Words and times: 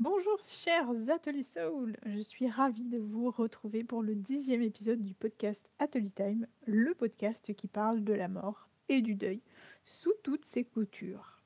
Bonjour 0.00 0.40
chers 0.40 0.90
Atelier 1.08 1.44
Soul, 1.44 1.96
je 2.04 2.18
suis 2.18 2.50
ravie 2.50 2.88
de 2.88 2.98
vous 2.98 3.30
retrouver 3.30 3.84
pour 3.84 4.02
le 4.02 4.16
dixième 4.16 4.60
épisode 4.60 5.00
du 5.00 5.14
podcast 5.14 5.70
Atelier 5.78 6.10
Time, 6.10 6.48
le 6.66 6.94
podcast 6.94 7.54
qui 7.54 7.68
parle 7.68 8.02
de 8.02 8.12
la 8.12 8.26
mort 8.26 8.68
et 8.88 9.02
du 9.02 9.14
deuil 9.14 9.40
sous 9.84 10.12
toutes 10.24 10.44
ses 10.44 10.64
coutures. 10.64 11.40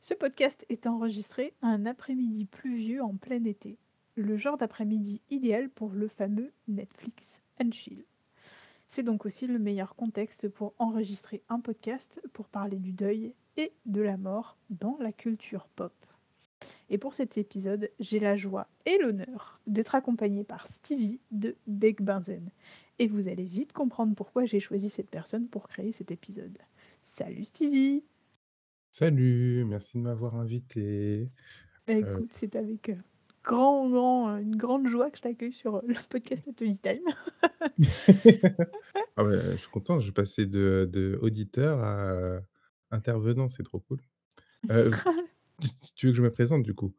Ce 0.00 0.14
podcast 0.14 0.64
est 0.70 0.86
enregistré 0.86 1.52
un 1.60 1.84
après-midi 1.84 2.46
pluvieux 2.46 3.02
en 3.02 3.14
plein 3.14 3.44
été, 3.44 3.76
le 4.14 4.38
genre 4.38 4.56
d'après-midi 4.56 5.20
idéal 5.28 5.68
pour 5.68 5.90
le 5.90 6.08
fameux 6.08 6.52
Netflix 6.68 7.42
and 7.62 7.72
chill. 7.72 8.06
C'est 8.86 9.02
donc 9.02 9.26
aussi 9.26 9.46
le 9.46 9.58
meilleur 9.58 9.96
contexte 9.96 10.48
pour 10.48 10.72
enregistrer 10.78 11.42
un 11.50 11.60
podcast 11.60 12.22
pour 12.32 12.48
parler 12.48 12.78
du 12.78 12.92
deuil 12.92 13.34
et 13.58 13.74
de 13.84 14.00
la 14.00 14.16
mort 14.16 14.56
dans 14.70 14.96
la 14.98 15.12
culture 15.12 15.68
pop. 15.76 15.92
Et 16.88 16.98
pour 16.98 17.14
cet 17.14 17.36
épisode, 17.36 17.90
j'ai 17.98 18.20
la 18.20 18.36
joie 18.36 18.68
et 18.84 18.98
l'honneur 18.98 19.60
d'être 19.66 19.94
accompagnée 19.94 20.44
par 20.44 20.66
Stevie 20.68 21.20
de 21.32 21.56
Beck 21.66 22.00
Benzen. 22.00 22.50
Et 22.98 23.08
vous 23.08 23.28
allez 23.28 23.44
vite 23.44 23.72
comprendre 23.72 24.14
pourquoi 24.14 24.44
j'ai 24.44 24.60
choisi 24.60 24.88
cette 24.88 25.10
personne 25.10 25.48
pour 25.48 25.68
créer 25.68 25.92
cet 25.92 26.10
épisode. 26.10 26.56
Salut 27.02 27.44
Stevie 27.44 28.04
Salut, 28.90 29.64
merci 29.66 29.98
de 29.98 30.02
m'avoir 30.02 30.36
invité. 30.36 31.28
Bah 31.86 31.94
Heu, 31.94 31.98
écoute, 31.98 32.32
c'est 32.32 32.56
avec 32.56 32.88
euh, 32.88 32.96
grand, 33.44 33.90
grand, 33.90 34.30
euh, 34.30 34.38
une 34.38 34.56
grande 34.56 34.86
joie 34.88 35.10
que 35.10 35.18
je 35.18 35.22
t'accueille 35.22 35.52
sur 35.52 35.76
euh, 35.76 35.82
le 35.86 35.96
podcast 36.08 36.48
Atelier 36.48 36.78
Time. 36.78 37.04
ah 39.16 39.24
ouais, 39.24 39.38
je 39.52 39.56
suis 39.56 39.70
content, 39.70 40.00
je 40.00 40.06
vais 40.06 40.12
passer 40.12 40.46
de 40.46 40.88
de 40.90 41.18
auditeur 41.20 41.82
à, 41.82 42.40
intervenant, 42.90 43.48
c'est 43.48 43.64
trop 43.64 43.80
cool. 43.80 44.00
Tu 45.96 46.06
veux 46.06 46.12
que 46.12 46.16
je 46.18 46.22
me 46.22 46.30
présente 46.32 46.62
du 46.62 46.74
coup? 46.74 46.94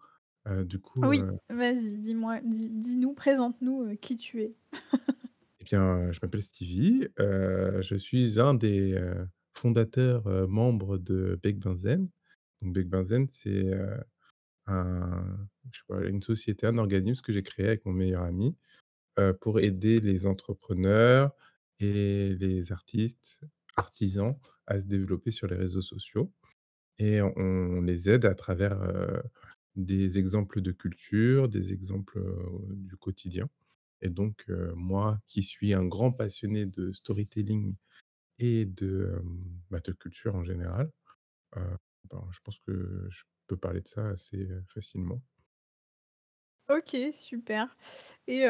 Heu, 0.47 0.65
du 0.65 0.79
coup, 0.79 1.01
oui, 1.03 1.19
heu, 1.19 1.37
vas-y, 1.49 1.97
dis-moi, 1.99 2.39
dis- 2.41 2.69
dis-nous, 2.69 3.13
présente-nous 3.13 3.83
euh, 3.83 3.95
qui 3.95 4.15
tu 4.15 4.41
es. 4.41 4.55
eh 5.59 5.63
bien, 5.63 6.11
je 6.11 6.19
m'appelle 6.21 6.41
Stevie, 6.41 7.07
je 7.17 7.95
suis 7.97 8.39
un 8.39 8.53
des, 8.53 8.97
fondateurs, 9.53 10.27
membres 10.47 10.97
de 10.97 11.39
Bec 11.41 11.59
Benzen. 11.59 12.09
Donc 12.61 12.73
Bec 12.73 12.87
Benzen, 12.89 13.27
c'est, 13.29 13.49
heu, 13.73 13.97
un 14.67 15.37
je 15.71 15.79
sais 15.79 15.85
pas, 15.87 16.01
une 16.07 16.21
société, 16.23 16.67
un 16.67 16.77
organisme 16.77 17.23
que 17.23 17.33
j'ai 17.33 17.43
créé 17.43 17.67
avec 17.67 17.85
mon 17.85 17.93
meilleur 17.93 18.23
ami. 18.23 18.57
pour 19.41 19.59
aider 19.59 19.99
les 20.01 20.27
entrepreneurs 20.27 21.31
et 21.79 22.35
les 22.39 22.71
artistes, 22.71 23.39
artisans 23.77 24.37
à 24.67 24.79
se 24.79 24.87
développer 24.87 25.31
sur 25.31 25.47
les 25.47 25.57
réseaux 25.57 25.81
sociaux 25.81 26.33
et 26.99 27.21
on 27.21 27.81
les 27.81 28.09
aide 28.09 28.25
à 28.25 28.35
travers, 28.35 28.79
des 29.75 30.17
exemples 30.19 30.61
de 30.61 30.71
culture, 30.71 31.49
des 31.49 31.73
exemples, 31.73 32.19
du 32.71 32.97
quotidien 32.97 33.49
et 34.01 34.09
donc 34.09 34.45
moi 34.75 35.19
qui 35.27 35.43
suis 35.43 35.73
un 35.73 35.85
grand 35.85 36.11
passionné 36.11 36.65
de 36.67 36.93
storytelling 36.93 37.75
et 38.39 38.65
de, 38.65 39.21
bah, 39.71 39.81
culture 39.93 40.35
en 40.35 40.43
général, 40.43 40.91
ben, 42.11 42.27
je 42.31 42.39
pense 42.43 42.59
que 42.59 43.07
je 43.09 43.23
peux 43.47 43.57
parler 43.57 43.81
de 43.81 43.87
ça 43.87 44.07
assez, 44.09 44.47
facilement. 44.73 45.21
Ok, 46.69 46.97
super. 47.13 47.77
Et 48.27 48.45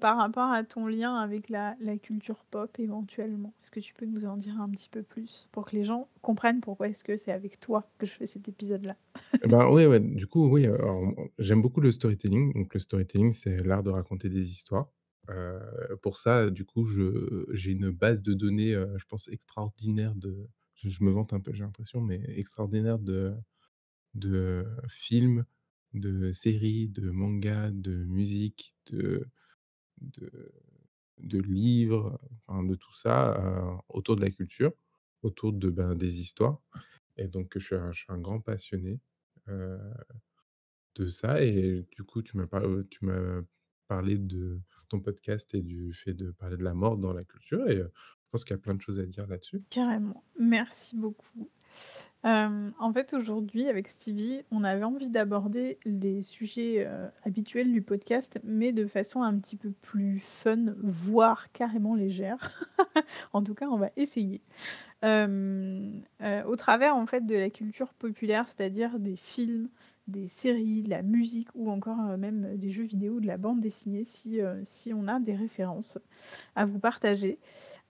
par 0.00 0.16
rapport 0.18 0.50
à 0.52 0.62
ton 0.64 0.86
lien 0.86 1.14
avec 1.16 1.48
la 1.48 1.74
la 1.80 1.96
culture 1.96 2.44
pop 2.44 2.78
éventuellement, 2.78 3.54
est-ce 3.62 3.70
que 3.70 3.80
tu 3.80 3.94
peux 3.94 4.04
nous 4.06 4.26
en 4.26 4.36
dire 4.36 4.60
un 4.60 4.68
petit 4.70 4.90
peu 4.90 5.02
plus? 5.02 5.48
Pour 5.52 5.64
que 5.66 5.74
les 5.76 5.84
gens 5.84 6.08
comprennent 6.22 6.60
pourquoi 6.60 6.88
est-ce 6.88 7.02
que 7.04 7.16
c'est 7.16 7.32
avec 7.32 7.58
toi 7.58 7.90
que 7.98 8.04
je 8.06 8.12
fais 8.14 8.26
cet 8.26 8.48
épisode-là? 8.48 8.96
Eh 9.42 9.48
ben, 9.48 9.68
ouais, 9.70 10.00
du 10.00 10.26
coup, 10.26 10.48
oui, 10.48 10.66
j'aime 11.38 11.62
beaucoup 11.62 11.80
le 11.80 11.92
storytelling. 11.92 12.52
Donc 12.54 12.74
le 12.74 12.80
storytelling, 12.80 13.32
c'est 13.32 13.56
l'art 13.62 13.82
de 13.82 13.90
raconter 13.90 14.28
des 14.28 14.50
histoires. 14.50 14.90
Pour 16.02 16.18
ça, 16.18 16.50
du 16.50 16.64
coup, 16.64 16.86
j'ai 17.52 17.72
une 17.72 17.90
base 17.90 18.22
de 18.22 18.34
données, 18.34 18.72
je 18.72 19.04
pense 19.06 19.28
extraordinaire 19.28 20.14
de 20.14 20.48
je 20.74 20.88
je 20.88 21.04
me 21.04 21.10
vante 21.10 21.32
un 21.34 21.40
peu, 21.40 21.52
j'ai 21.52 21.62
l'impression, 21.62 22.00
mais 22.00 22.20
extraordinaire 22.36 22.98
de 22.98 23.34
de 24.14 24.66
films, 24.88 25.44
de 25.94 26.32
séries, 26.32 26.88
de 26.88 27.10
mangas, 27.10 27.70
de 27.72 27.92
musique, 28.04 28.76
de 28.90 29.28
de 31.18 31.38
livres, 31.40 32.18
enfin 32.46 32.64
de 32.64 32.74
tout 32.74 32.94
ça, 32.94 33.82
autour 33.88 34.16
de 34.16 34.22
la 34.22 34.30
culture, 34.30 34.72
autour 35.22 35.52
de, 35.52 35.70
ben, 35.70 35.94
des 35.94 36.20
histoires 36.20 36.60
et 37.16 37.28
donc 37.28 37.58
je 37.58 37.92
suis 37.92 38.06
un 38.08 38.18
grand 38.18 38.40
passionné, 38.40 39.00
de 40.94 41.06
ça 41.08 41.42
et 41.42 41.86
du 41.92 42.04
coup, 42.04 42.22
tu 42.22 42.36
m'as 42.36 42.46
tu 42.90 43.04
m'as 43.04 43.42
parlé 43.88 44.18
de 44.18 44.60
ton 44.88 45.00
podcast 45.00 45.54
et 45.54 45.62
du 45.62 45.92
fait 45.92 46.14
de 46.14 46.30
parler 46.30 46.56
de 46.56 46.62
la 46.64 46.74
mort 46.74 46.96
dans 46.96 47.12
la 47.12 47.24
culture 47.24 47.68
et 47.68 47.76
je 47.78 47.84
pense 48.30 48.44
qu'il 48.44 48.54
y 48.54 48.58
a 48.58 48.62
plein 48.62 48.74
de 48.74 48.80
choses 48.82 48.98
à 49.00 49.06
dire 49.06 49.26
là-dessus. 49.26 49.62
Carrément, 49.70 50.24
merci 50.38 50.96
beaucoup. 50.96 51.50
Hem, 52.22 52.74
en 52.78 52.92
fait, 52.92 53.14
aujourd'hui, 53.14 53.68
avec 53.68 53.88
Stevie, 53.88 54.42
on 54.50 54.62
avait 54.62 54.84
envie 54.84 55.08
d'aborder 55.08 55.78
les 55.86 56.22
sujets, 56.22 56.86
heu, 56.86 57.08
habituels 57.24 57.72
du 57.72 57.80
podcast, 57.80 58.38
mais 58.44 58.72
de 58.72 58.86
façon 58.86 59.22
un 59.22 59.38
petit 59.38 59.56
peu 59.56 59.70
plus 59.70 60.18
fun, 60.18 60.74
voire 60.82 61.50
carrément 61.52 61.94
légère. 61.94 62.66
En 63.32 63.42
tout 63.42 63.54
cas, 63.54 63.68
on 63.68 63.76
va 63.78 63.90
essayer. 63.96 64.42
Heu, 65.04 66.02
au 66.46 66.56
travers, 66.56 66.96
en 66.96 67.06
fait, 67.06 67.24
de 67.24 67.34
la 67.36 67.48
culture 67.50 67.94
populaire, 67.94 68.46
c'est-à-dire 68.48 68.98
des 68.98 69.16
films, 69.16 69.68
des 70.08 70.28
séries, 70.28 70.82
de 70.82 70.90
la 70.90 71.02
musique 71.02 71.48
ou 71.54 71.70
encore, 71.70 71.96
même, 72.18 72.56
des 72.56 72.70
jeux 72.70 72.84
vidéo, 72.84 73.20
de 73.20 73.26
la 73.26 73.38
bande 73.38 73.60
dessinée 73.60 74.04
si, 74.04 74.40
on 74.92 75.08
a 75.08 75.20
des 75.20 75.34
références 75.34 75.98
à 76.56 76.64
vous 76.66 76.78
partager. 76.80 77.38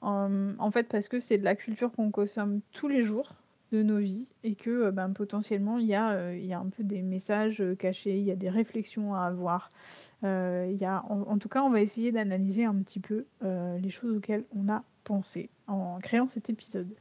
En 0.02 0.70
fait, 0.72 0.88
parce 0.88 1.08
que 1.08 1.18
c'est 1.18 1.38
de 1.38 1.44
la 1.44 1.56
culture 1.56 1.91
qu'on 1.92 2.10
consomme 2.10 2.60
tous 2.72 2.88
les 2.88 3.02
jours 3.02 3.34
de 3.72 3.82
nos 3.82 3.98
vies 3.98 4.32
et 4.44 4.54
que, 4.56 4.88
heu, 4.88 4.91
ben, 4.91 5.10
potentiellement, 5.10 5.78
il 5.78 5.86
y 5.86 5.94
a, 5.94 6.34
il 6.34 6.44
y 6.47 6.53
a 6.53 6.58
un 6.60 6.69
peu 6.69 6.82
des 6.84 7.03
messages, 7.03 7.60
heu, 7.60 7.75
cachés, 7.75 8.19
il 8.19 8.25
y 8.25 8.31
a 8.31 8.36
des 8.36 8.50
réflexions 8.50 9.14
à 9.14 9.22
avoir. 9.22 9.70
Y 10.22 10.84
a 10.84 11.03
en 11.08 11.38
tout 11.38 11.48
cas, 11.48 11.62
on 11.62 11.70
va 11.70 11.80
essayer 11.80 12.12
d'analyser 12.12 12.64
un 12.64 12.75
petit 12.82 13.00
peu, 13.00 13.26
les 13.42 13.91
choses 13.91 14.16
auxquelles 14.16 14.44
on 14.54 14.69
a 14.69 14.84
pensé 15.04 15.50
en 15.66 15.98
créant 15.98 16.28
cet 16.28 16.50
épisode. 16.50 16.94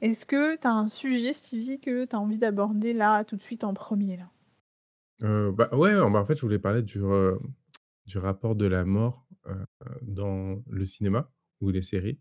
Est-ce 0.00 0.26
que 0.26 0.56
tu 0.56 0.66
as 0.66 0.72
un 0.72 0.88
sujet, 0.88 1.32
Stevie, 1.32 1.80
que 1.80 2.04
tu 2.06 2.16
as 2.16 2.20
envie 2.20 2.38
d'aborder 2.38 2.92
là, 2.92 3.24
tout 3.24 3.36
de 3.36 3.42
suite 3.42 3.64
en 3.64 3.74
premier 3.74 4.16
là? 4.16 4.30
Bah, 5.20 5.68
ouais, 5.72 5.94
bah, 5.94 6.20
en 6.20 6.24
fait, 6.26 6.36
je 6.36 6.42
voulais 6.42 6.58
parler 6.58 6.82
du, 6.82 7.00
du 8.06 8.18
rapport 8.18 8.56
de 8.56 8.66
la 8.66 8.84
mort, 8.84 9.26
dans 10.02 10.62
le 10.68 10.84
cinéma 10.84 11.30
ou 11.60 11.70
les 11.70 11.82
séries. 11.82 12.18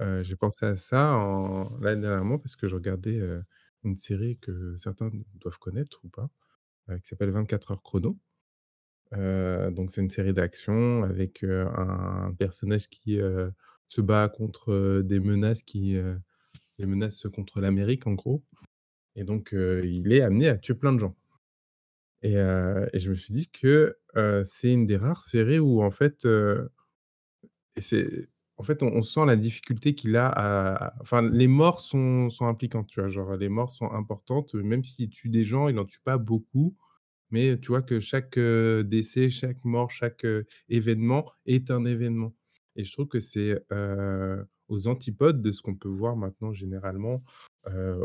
J'ai 0.00 0.36
pensé 0.36 0.66
à 0.66 0.76
ça 0.76 1.14
en 1.14 1.78
là, 1.80 1.96
dernièrement 1.96 2.38
parce 2.38 2.56
que 2.56 2.66
je 2.66 2.74
regardais, 2.74 3.20
une 3.84 3.96
série 3.96 4.38
que 4.38 4.76
certains 4.76 5.10
doivent 5.34 5.58
connaître 5.58 6.00
ou 6.04 6.08
pas, 6.08 6.28
qui 7.00 7.08
s'appelle 7.08 7.30
«24 7.30 7.72
heures 7.72 7.82
chrono». 7.82 8.18
Donc 9.12 9.90
c'est 9.90 10.00
une 10.00 10.10
série 10.10 10.34
d'action 10.34 11.02
avec, 11.04 11.44
un 11.44 12.34
personnage 12.38 12.88
qui, 12.88 13.20
se 13.88 14.00
bat 14.00 14.28
contre, 14.28 15.02
des 15.02 15.20
menaces 15.20 15.62
qui, 15.62 15.96
des 16.78 16.86
menaces 16.86 17.26
contre 17.32 17.60
l'Amérique 17.60 18.06
en 18.06 18.14
gros 18.14 18.44
et 19.14 19.24
donc 19.24 19.50
il 19.52 20.12
est 20.12 20.22
amené 20.22 20.48
à 20.48 20.58
tuer 20.58 20.74
plein 20.74 20.92
de 20.92 20.98
gens 21.00 21.16
et 22.22 22.32
je 22.34 23.10
me 23.10 23.14
suis 23.14 23.32
dit 23.32 23.48
que, 23.48 23.96
c'est 24.44 24.72
une 24.72 24.86
des 24.86 24.96
rares 24.96 25.22
séries 25.22 25.58
où 25.58 25.82
en 25.82 25.90
fait, 25.90 26.26
c'est 27.78 28.28
en 28.58 28.62
fait, 28.62 28.82
on 28.82 29.02
sent 29.02 29.26
la 29.26 29.36
difficulté 29.36 29.94
qu'il 29.94 30.16
a 30.16 30.28
à 30.28 30.94
enfin 31.00 31.22
les 31.22 31.48
morts 31.48 31.80
sont 31.80 32.30
sont 32.30 32.46
impliquantes, 32.46 32.88
tu 32.88 33.00
vois? 33.00 33.08
Genre 33.10 33.36
les 33.36 33.48
morts 33.50 33.70
sont 33.70 33.90
importantes, 33.92 34.54
même 34.54 34.84
s'il 34.84 35.10
tue 35.10 35.28
des 35.30 35.44
gens, 35.44 35.68
il 35.68 35.74
n'en 35.76 35.84
tue 35.84 36.00
pas 36.04 36.18
beaucoup 36.18 36.76
Mais 37.32 37.58
tu 37.60 37.68
vois 37.68 37.82
que 37.82 38.00
chaque, 38.00 38.38
heu, 38.38 38.84
décès, 38.84 39.30
chaque 39.30 39.64
mort, 39.64 39.90
chaque, 39.92 40.24
heu, 40.26 40.46
événement 40.70 41.32
est 41.46 41.70
un 41.72 41.84
événement 41.86 42.34
et 42.76 42.84
je 42.84 42.92
trouve 42.92 43.08
que 43.08 43.20
c'est, 43.20 43.60
heu, 43.72 44.46
aux 44.68 44.88
antipodes 44.88 45.42
de 45.42 45.52
ce 45.52 45.62
qu'on 45.62 45.76
peut 45.76 45.88
voir 45.90 46.16
maintenant 46.16 46.52
généralement, 46.52 47.24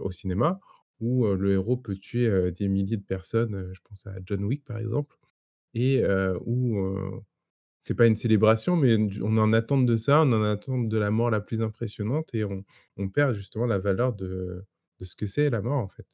au 0.04 0.12
cinéma 0.12 0.60
où, 1.00 1.26
le 1.28 1.54
héros 1.54 1.78
peut 1.78 1.96
tuer, 1.98 2.52
des 2.54 2.68
milliers 2.70 2.98
de 2.98 3.04
personnes, 3.04 3.70
je 3.74 3.80
pense 3.90 4.06
à 4.08 4.16
John 4.26 4.44
Wick 4.46 4.64
par 4.66 4.78
exemple 4.80 5.18
et 5.76 6.04
où, 6.46 6.78
c'est 7.82 7.96
pas 7.96 8.08
une 8.08 8.16
célébration 8.16 8.76
mais 8.78 8.96
on 9.22 9.38
est 9.38 9.40
en 9.42 9.54
attente 9.54 9.86
de 9.86 9.96
ça, 9.98 10.22
on 10.24 10.32
est 10.32 10.36
en 10.36 10.44
attente 10.44 10.90
de 10.90 10.98
la 10.98 11.12
mort 11.12 11.30
la 11.32 11.42
plus 11.42 11.62
impressionnante 11.62 12.34
et 12.36 12.44
on 12.46 12.64
on 12.98 13.10
perd 13.10 13.34
justement 13.36 13.66
la 13.68 13.80
valeur 13.80 14.14
de 14.14 14.64
de 15.00 15.06
ce 15.06 15.16
que 15.16 15.26
c'est 15.28 15.50
la 15.50 15.62
mort 15.62 15.80
en 15.80 15.90
fait. 15.90 16.08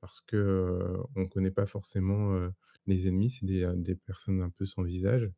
Parce 0.00 0.20
que, 0.20 0.36
heu, 0.36 0.98
on 1.16 1.28
connaît 1.28 1.50
pas 1.52 1.66
forcément, 1.66 2.34
heu, 2.36 2.52
les 2.86 3.08
ennemis, 3.08 3.30
c'est 3.30 3.46
des, 3.46 3.62
heu, 3.64 3.74
des 3.76 3.94
personnes 3.96 4.42
un 4.42 4.50
peu 4.50 4.66
sans 4.66 4.82
visage 4.82 5.30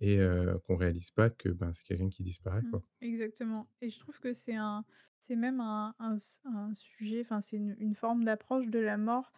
et 0.00 0.18
heu, 0.18 0.58
qu'on 0.66 0.76
réalise 0.76 1.10
pas 1.12 1.30
que, 1.30 1.48
ben, 1.50 1.72
c'est 1.74 1.84
quelqu'un 1.84 2.08
qui 2.10 2.22
disparaît, 2.24 2.62
Mmh, 2.62 2.72
quoi. 2.72 2.84
exactement 3.00 3.68
et 3.80 3.90
je 3.90 3.98
trouve 3.98 4.18
que 4.20 4.32
c'est 4.32 4.54
un 4.54 4.84
c'est 5.18 5.36
même 5.36 5.60
un 5.60 5.94
un 5.98 6.14
s 6.16 6.40
un 6.44 6.72
sujet, 6.74 7.20
enfin, 7.22 7.40
c'est 7.40 7.56
une 7.56 7.76
une 7.78 7.94
forme 7.94 8.24
d'approche 8.24 8.68
de 8.68 8.78
la 8.78 8.96
mort 8.96 9.32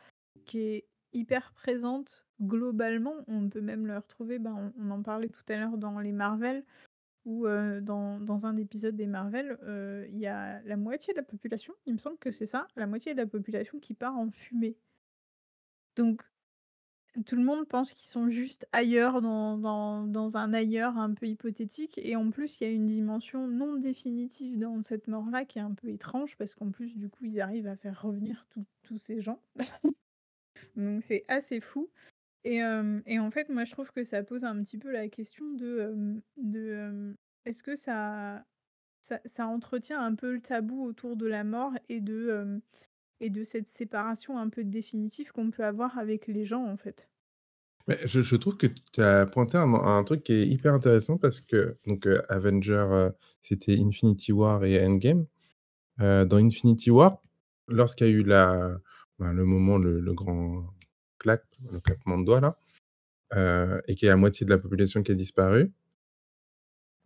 qui 0.44 0.58
est 0.60 0.88
hyper 1.12 1.52
présente 1.52 2.26
globalement. 2.40 3.14
On 3.26 3.48
peut 3.48 3.60
même 3.60 3.86
le 3.86 3.96
retrouver, 3.96 4.38
ben, 4.38 4.72
on 4.78 4.90
en 4.90 5.02
parlait 5.02 5.28
tout 5.28 5.44
à 5.48 5.56
l'heure 5.56 5.78
dans 5.78 5.98
les 6.00 6.12
Marvel 6.12 6.64
heu, 7.26 7.80
dans 7.80 8.20
dans 8.20 8.46
un 8.46 8.56
épisode 8.56 8.96
des 8.96 9.06
Marvel, 9.06 9.58
il 10.10 10.18
y 10.18 10.26
a 10.26 10.62
la 10.62 10.76
moitié 10.76 11.14
de 11.14 11.18
la 11.18 11.24
population, 11.24 11.74
il 11.86 11.94
me 11.94 11.98
semble 11.98 12.18
que 12.18 12.32
c'est 12.32 12.46
ça, 12.46 12.66
la 12.76 12.86
moitié 12.86 13.12
de 13.14 13.18
la 13.18 13.26
population 13.26 13.78
qui 13.80 13.94
part 13.94 14.16
en 14.16 14.30
fumée. 14.30 14.76
Donc 15.96 16.22
tout 17.26 17.36
le 17.36 17.42
monde 17.42 17.66
pense 17.66 17.92
qu'ils 17.94 18.06
sont 18.06 18.28
juste 18.28 18.66
ailleurs 18.72 19.20
dans 19.22 19.58
dans 19.58 20.06
dans 20.06 20.36
un 20.36 20.52
ailleurs 20.52 20.98
un 20.98 21.14
peu 21.14 21.26
hypothétique 21.26 21.98
et 21.98 22.16
en 22.16 22.30
plus, 22.30 22.60
il 22.60 22.64
y 22.64 22.70
a 22.70 22.72
une 22.72 22.86
dimension 22.86 23.48
non 23.48 23.76
définitive 23.76 24.58
dans 24.58 24.80
cette 24.82 25.08
mort-là 25.08 25.44
qui 25.44 25.58
est 25.58 25.62
un 25.62 25.74
peu 25.74 25.88
étrange 25.88 26.36
parce 26.36 26.54
qu'en 26.54 26.70
plus, 26.70 26.96
du 26.96 27.08
coup, 27.08 27.24
ils 27.24 27.40
arrivent 27.40 27.66
à 27.66 27.76
faire 27.76 28.00
revenir 28.02 28.46
tous 28.82 28.98
ces 28.98 29.20
gens. 29.20 29.42
Donc 30.76 31.02
c'est 31.02 31.24
assez 31.28 31.60
fou 31.60 31.90
et 32.44 32.60
et 33.06 33.18
en 33.18 33.30
fait, 33.30 33.48
moi, 33.50 33.64
je 33.64 33.72
trouve 33.72 33.92
que 33.92 34.04
ça 34.04 34.22
pose 34.22 34.44
un 34.44 34.62
petit 34.62 34.78
peu 34.78 34.90
la 34.92 35.08
question 35.08 35.52
de, 35.52 36.22
de, 36.36 37.16
est-ce 37.44 37.62
que 37.62 37.76
ça 37.76 38.44
ça 39.24 39.46
entretient 39.46 40.00
un 40.00 40.14
peu 40.14 40.34
le 40.34 40.40
tabou 40.40 40.84
autour 40.84 41.16
de 41.16 41.26
la 41.26 41.44
mort 41.44 41.72
et 41.88 42.00
de, 42.00 42.60
et 43.20 43.30
de 43.30 43.44
cette 43.44 43.68
séparation 43.68 44.38
un 44.38 44.48
peu 44.48 44.64
définitive 44.64 45.32
qu'on 45.32 45.50
peut 45.50 45.64
avoir 45.64 45.98
avec 45.98 46.26
les 46.26 46.44
gens, 46.44 46.64
en 46.64 46.76
fait? 46.76 47.08
Je 48.04 48.36
trouve 48.36 48.58
que 48.58 48.66
tu 48.66 49.00
as 49.00 49.26
pointé 49.26 49.56
un 49.56 50.04
truc 50.04 50.22
qui 50.22 50.34
est 50.34 50.46
hyper 50.46 50.74
intéressant 50.74 51.16
parce 51.16 51.40
que 51.40 51.78
donc, 51.86 52.06
heu, 52.06 52.22
c'était 53.40 53.78
Infinity 53.78 54.32
War 54.32 54.64
et 54.64 54.84
Endgame. 54.84 55.26
Dans 55.98 56.36
Infinity 56.36 56.90
War, 56.90 57.22
lorsqu'il 57.66 58.06
y 58.08 58.10
a 58.10 58.12
eu 58.12 58.22
la 58.22 58.78
ben, 59.18 59.32
le 59.32 59.44
moment, 59.44 59.78
le 59.78 60.00
le 60.00 60.14
grand 60.14 60.64
clap, 61.18 61.44
le 61.72 61.80
claquement 61.80 62.18
de 62.18 62.24
doigts 62.24 62.40
là, 62.40 62.58
heu 63.34 63.82
et 63.88 63.94
qu'il 63.96 64.06
y 64.06 64.10
a 64.10 64.12
la 64.14 64.18
moitié 64.18 64.44
de 64.46 64.50
la 64.50 64.58
population 64.58 65.02
qui 65.02 65.12
a 65.12 65.16
disparu 65.16 65.72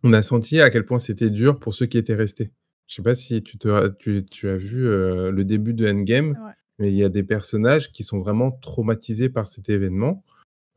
on 0.03 0.13
a 0.13 0.21
senti 0.21 0.59
à 0.59 0.69
quel 0.69 0.85
point 0.85 0.99
c'était 0.99 1.29
dur 1.29 1.59
pour 1.59 1.73
ceux 1.73 1.85
qui 1.85 1.97
étaient 1.97 2.13
restés. 2.15 2.51
Je 2.87 2.95
sais 2.95 3.01
pas 3.01 3.15
si 3.15 3.41
tu 3.43 3.57
te 3.57 3.67
ra 3.69 3.89
tu 3.89 4.25
tu 4.25 4.49
as 4.49 4.57
vu, 4.57 4.85
heu, 4.85 5.31
le 5.31 5.45
début 5.45 5.73
de 5.73 5.87
Endgame, 5.89 6.31
Ouais. 6.31 6.51
mais 6.79 6.89
il 6.91 6.95
y 6.97 7.03
a 7.03 7.09
des 7.09 7.23
personnages 7.23 7.91
qui 7.91 8.03
sont 8.03 8.19
vraiment 8.19 8.51
traumatisés 8.51 9.29
par 9.29 9.47
cet 9.47 9.69
événement, 9.69 10.23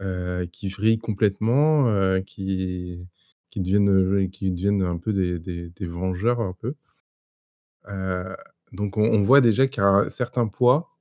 heu, 0.02 0.46
qui 0.52 0.68
vrillent 0.68 0.98
complètement, 0.98 2.20
qui 2.24 3.06
qui 3.50 3.60
deviennent, 3.60 4.30
qui 4.30 4.50
deviennent 4.52 4.82
un 4.82 4.98
peu 4.98 5.12
des 5.12 5.38
des 5.40 5.70
des 5.70 5.86
vengeurs 5.86 6.40
un 6.40 6.52
peu. 6.54 6.74
Donc 8.72 8.96
on 8.96 9.02
on 9.04 9.22
voit 9.22 9.40
déjà 9.40 9.66
qu'il 9.66 9.82
y 9.82 9.86
a 9.86 9.88
un 9.88 10.08
certain 10.08 10.46
poids, 10.48 10.95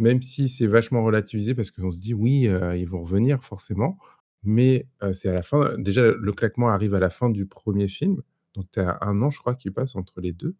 même 0.00 0.22
si 0.22 0.48
c'est 0.50 0.66
vachement 0.68 1.04
relativisé 1.04 1.54
parce 1.56 1.70
qu'on 1.72 1.92
se 1.92 2.00
dit: 2.02 2.14
«Oui, 2.14 2.48
ils 2.76 2.86
vont 2.88 3.02
revenir 3.04 3.44
forcément», 3.44 3.98
mais 4.44 4.88
c'est 5.14 5.30
à 5.30 5.34
la 5.34 5.42
fin 5.42 5.78
déjà 5.78 6.02
le 6.12 6.32
claquement 6.32 6.70
arrive 6.70 6.94
à 6.96 7.00
la 7.00 7.10
fin 7.10 7.30
du 7.30 7.46
1er 7.46 7.88
film, 7.88 8.22
donc 8.56 8.66
tu 8.72 8.80
as 8.80 8.98
1 9.02 9.22
an 9.22 9.30
je 9.30 9.40
crois 9.40 9.54
qui 9.56 9.70
passe 9.72 9.96
entre 9.96 10.20
les 10.22 10.32
2. 10.34 10.56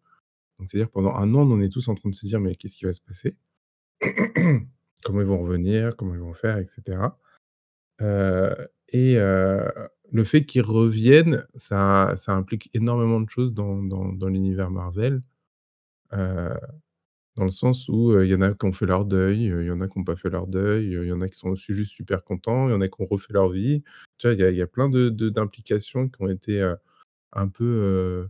Donc 0.59 0.69
c'est-à-dire 0.69 0.91
pendant 0.91 1.15
1 1.17 1.33
an, 1.35 1.49
on 1.51 1.61
est 1.61 1.69
tous 1.71 1.87
en 1.89 1.95
train 1.95 2.09
de 2.11 2.15
se 2.15 2.25
dire: 2.27 2.39
«Mais 2.41 2.55
qu'est-ce 2.55 2.77
qui 2.77 2.85
va 2.85 2.93
se 2.93 3.01
passer? 3.01 3.37
Comment 5.05 5.21
ils 5.21 5.27
vont 5.27 5.41
revenir? 5.43 5.95
Comment 5.97 6.15
ils 6.15 6.21
vont 6.21 6.33
faire?» 6.35 6.57
et 6.59 6.67
cetera. 6.67 7.19
Heu 8.01 8.55
et 8.89 9.15
le 9.17 10.23
fait 10.25 10.45
qu'ils 10.45 10.63
reviennent, 10.63 11.45
ça 11.55 12.15
implique 12.29 12.69
énormément 12.75 13.21
de 13.21 13.29
choses 13.29 13.53
dans 13.53 14.27
l'univers 14.29 14.71
Marvel. 14.71 15.23
Dans 17.41 17.45
le 17.45 17.51
sens 17.51 17.89
où, 17.89 18.21
il 18.21 18.29
y 18.29 18.35
en 18.35 18.41
a 18.41 18.53
qui 18.53 18.67
ont 18.67 18.71
fait 18.71 18.85
leur 18.85 19.03
deuil, 19.03 19.45
il 19.45 19.65
y 19.65 19.71
en 19.71 19.81
a 19.81 19.87
qui 19.87 19.97
ont 19.97 20.03
pas 20.03 20.15
fait 20.15 20.29
leur 20.29 20.45
deuil, 20.45 20.85
il 20.91 21.07
y 21.07 21.11
en 21.11 21.21
a 21.21 21.27
qui 21.27 21.39
sont 21.39 21.49
aussi 21.49 21.73
juste 21.73 21.91
super 21.91 22.23
contents, 22.23 22.69
il 22.69 22.71
y 22.71 22.75
en 22.75 22.81
a 22.81 22.87
qui 22.87 23.01
ont 23.01 23.07
refait 23.07 23.33
leur 23.33 23.49
vie. 23.49 23.83
Tu 24.19 24.27
vois, 24.27 24.35
il 24.51 24.55
y 24.55 24.61
a 24.61 24.67
plein 24.67 24.89
de 24.89 25.09
de 25.09 25.29
d'implications 25.29 26.07
qui 26.07 26.21
ont 26.21 26.29
été, 26.29 26.61
un 27.33 27.47
peu, 27.47 28.27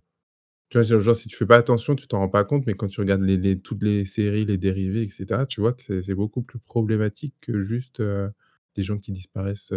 tu 0.69 0.79
vois, 0.79 0.83
genre 0.99 1.15
si 1.15 1.27
tu 1.29 1.35
fais 1.37 1.45
pas 1.45 1.57
attention, 1.57 1.95
tu 1.95 2.07
t'en 2.07 2.19
rends 2.19 2.29
pas 2.29 2.45
compte, 2.45 2.65
mais 2.67 2.75
quand 2.75 2.87
tu 2.87 3.01
regardes 3.01 3.25
toutes 3.63 3.83
les 3.83 4.05
séries, 4.05 4.45
les 4.45 4.57
dérivés 4.57 5.03
et 5.03 5.09
cetera, 5.11 5.45
tu 5.45 5.61
vois 5.61 5.73
que 5.73 6.01
c'est 6.01 6.15
beaucoup 6.15 6.43
plus 6.43 6.59
problématique 6.59 7.35
que 7.41 7.61
juste, 7.61 8.01
des 8.01 8.83
gens 8.83 8.97
qui 8.97 9.11
disparaissent, 9.11 9.73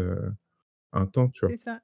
un 0.93 1.07
temps? 1.07 1.31
C'est 1.43 1.57
ça, 1.57 1.81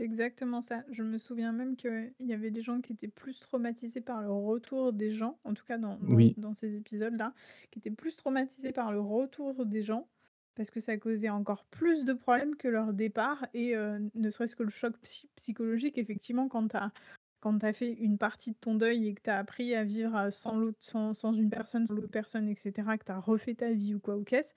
c'est 0.00 0.04
exactement 0.04 0.60
ça. 0.62 0.84
Je 0.90 1.02
me 1.02 1.18
souviens 1.18 1.52
même 1.52 1.76
qu'il 1.76 2.14
y 2.20 2.32
avait 2.32 2.50
des 2.50 2.62
gens 2.62 2.80
qui 2.80 2.92
étaient 2.94 3.08
plus 3.08 3.38
traumatisés 3.40 4.00
par 4.00 4.22
le 4.22 4.30
retour 4.32 4.92
des 4.92 5.12
gens, 5.12 5.38
en 5.44 5.52
tout 5.54 5.64
cas 5.64 5.78
dans 5.78 5.98
dans 5.98 6.22
Oui. 6.22 6.36
dans 6.36 6.54
ces 6.54 6.76
épisodes-là, 6.76 7.34
qui 7.70 7.78
étaient 7.80 7.90
plus 7.90 8.16
traumatisés 8.16 8.72
par 8.72 8.92
le 8.92 9.00
retour 9.00 9.66
des 9.66 9.82
gens, 9.82 10.08
parce 10.54 10.70
que 10.70 10.80
ça 10.80 10.96
causait 10.96 11.28
encore 11.28 11.64
plus 11.66 12.04
de 12.04 12.12
problèmes 12.14 12.56
que 12.56 12.68
leur 12.68 12.94
départ 12.94 13.46
et 13.54 13.74
heu, 13.76 14.10
ne 14.14 14.30
serait-ce 14.30 14.56
que 14.56 14.62
le 14.62 14.70
choc 14.70 14.96
psy 15.02 15.28
psychologique 15.36 15.98
effectivement 15.98 16.48
quand 16.48 16.68
tu 16.68 16.76
as 16.76 16.92
quand 17.40 17.58
fait 17.74 17.92
une 17.92 18.18
partie 18.18 18.52
de 18.52 18.58
ton 18.58 18.74
deuil 18.74 19.06
et 19.08 19.14
que 19.14 19.22
tu 19.22 19.30
as 19.30 19.38
appris 19.38 19.74
à 19.74 19.84
vivre, 19.84 20.16
heu, 20.16 20.30
sans 20.30 20.56
l'autre 20.58 20.78
sans 20.80 21.14
sans 21.14 21.32
une 21.34 21.50
personne, 21.50 21.86
sans 21.86 21.94
l'autre 21.94 22.08
personne 22.10 22.48
et 22.48 22.56
cetera, 22.56 22.96
que 22.98 23.04
tu 23.04 23.12
as 23.12 23.18
refait 23.20 23.54
ta 23.54 23.72
vie 23.72 23.94
ou 23.94 24.00
quoi 24.00 24.16
ou 24.16 24.24
qu'est-ce, 24.24 24.54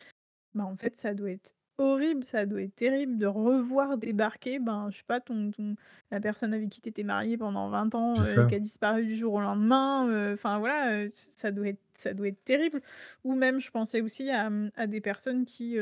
bah, 0.56 0.66
en 0.66 0.78
fait, 0.78 0.98
ça 0.98 1.14
doit 1.16 1.32
être 1.32 1.56
horrible, 1.78 2.24
ça 2.24 2.46
doit 2.46 2.62
être 2.62 2.76
terrible 2.76 3.18
de 3.18 3.26
revoir 3.26 3.98
débarquer, 3.98 4.60
ben, 4.60 4.90
je 4.92 4.98
sais 4.98 5.04
pas, 5.06 5.20
ton 5.20 5.52
ton 5.52 5.76
la 6.12 6.20
personne 6.20 6.54
avec 6.54 6.70
qui 6.70 6.82
tu 6.82 6.90
étais 6.90 7.04
marié 7.04 7.38
pendant 7.38 7.70
20 7.70 7.94
ans, 7.96 8.22
C'est 8.24 8.24
heu, 8.24 8.46
qui 8.46 8.56
a 8.56 8.60
disparu 8.60 9.06
du 9.06 9.16
jour 9.16 9.34
au 9.34 9.42
lendemain, 9.42 10.08
heu, 10.10 10.34
enfin 10.34 10.60
voilà, 10.60 11.04
heu, 11.06 11.10
ç 11.10 11.14
ça 11.16 11.52
doit 11.52 11.68
être 11.70 11.82
ça 11.94 12.14
doit 12.14 12.28
être 12.30 12.44
terrible. 12.44 12.82
Ou 13.24 13.36
même 13.36 13.60
je 13.60 13.72
pensais 13.72 14.02
aussi 14.02 14.30
à, 14.30 14.50
mmh, 14.50 14.72
à 14.76 14.88
des 14.88 15.02
personnes 15.02 15.46
qui, 15.46 15.78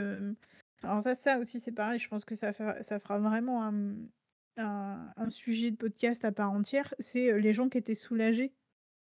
alors 0.83 1.01
ça 1.03 1.15
ça 1.15 1.39
aussi 1.39 1.59
c'est 1.59 1.71
pareil, 1.71 1.99
je 1.99 2.07
pense 2.07 2.25
que 2.25 2.35
ça 2.35 2.53
fera 2.53 2.81
ça 2.83 2.99
fera 2.99 3.19
vraiment 3.19 3.63
un, 3.65 3.95
un 4.57 5.11
un 5.15 5.29
sujet 5.29 5.71
de 5.71 5.75
podcast 5.77 6.25
à 6.25 6.31
part 6.31 6.51
entière, 6.51 6.93
c'est, 6.99 7.39
les 7.39 7.53
gens 7.53 7.69
qui 7.69 7.77
étaient 7.77 7.95
soulagés 7.95 8.53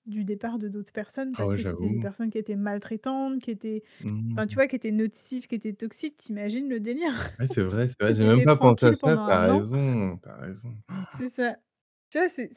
du 0.07 0.25
départ 0.25 0.59
de 0.59 0.69
d'autres 0.69 0.93
personnes 0.93 1.35
Ah 1.35 1.45
parce 1.45 1.53
ouais, 1.53 1.57
que 1.57 1.63
c'était 1.63 1.91
des 1.91 1.99
j'avoue. 1.99 2.01
personnes 2.01 2.31
qui 2.31 2.39
étaient 2.39 2.57
maltraitantes, 2.57 3.41
qui 3.43 3.51
étaient 3.51 3.83
Mmh 4.01 4.11
enfin, 4.37 4.47
tu 4.47 4.55
mh. 4.55 4.59
vois, 4.59 4.67
qui 4.69 4.77
étaient 4.77 4.93
nocifs, 4.93 5.49
qui 5.49 5.55
étaient 5.57 5.75
toxiques, 5.75 6.17
tu 6.19 6.33
imagines 6.33 6.69
le 6.69 6.81
délire? 6.81 7.15
Ouais, 7.39 7.47
c'est 7.47 7.63
vrai, 7.63 7.89
c'est 7.89 7.97
vrai, 8.03 8.15
j'ai 8.15 8.25
même 8.25 8.43
pas 8.43 8.57
pensé 8.57 8.87
à 8.87 8.93
tranquille 8.93 8.99
ça, 9.05 9.17
pendant 9.17 9.23
tu 9.25 9.31
as 9.31 9.41
1 9.41 9.51
an 9.51 9.63
raison, 9.65 10.19
tu 10.19 10.29
as 10.29 10.37
raison. 10.37 10.77
C'est 11.11 11.29
ça. 11.29 11.57
Tu 12.11 12.19
vois, 12.19 12.29
c'est 12.29 12.51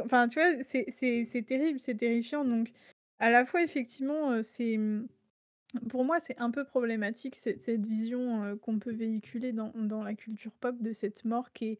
enfin, 0.00 0.28
tu 0.28 0.38
vois, 0.40 0.62
c'est 0.64 0.86
c'est 0.90 1.24
c'est 1.24 1.42
terrible, 1.42 1.80
c'est 1.80 1.96
terrifiant 1.96 2.44
donc 2.44 2.72
à 3.18 3.30
la 3.30 3.46
fois 3.46 3.62
effectivement, 3.62 4.42
c'est, 4.42 4.76
mmh, 4.76 5.08
pour 5.90 6.04
moi, 6.04 6.20
c'est 6.20 6.38
un 6.40 6.50
peu 6.52 6.64
problématique 6.64 7.36
cette 7.36 7.62
cette 7.62 7.86
vision, 7.86 8.58
qu'on 8.58 8.78
peut 8.80 8.92
véhiculer 8.94 9.52
dans 9.52 9.70
dans 9.74 10.04
la 10.04 10.14
culture 10.14 10.52
pop 10.54 10.80
de 10.82 10.92
cette 10.94 11.24
mort 11.26 11.52
qui 11.52 11.66
est 11.72 11.78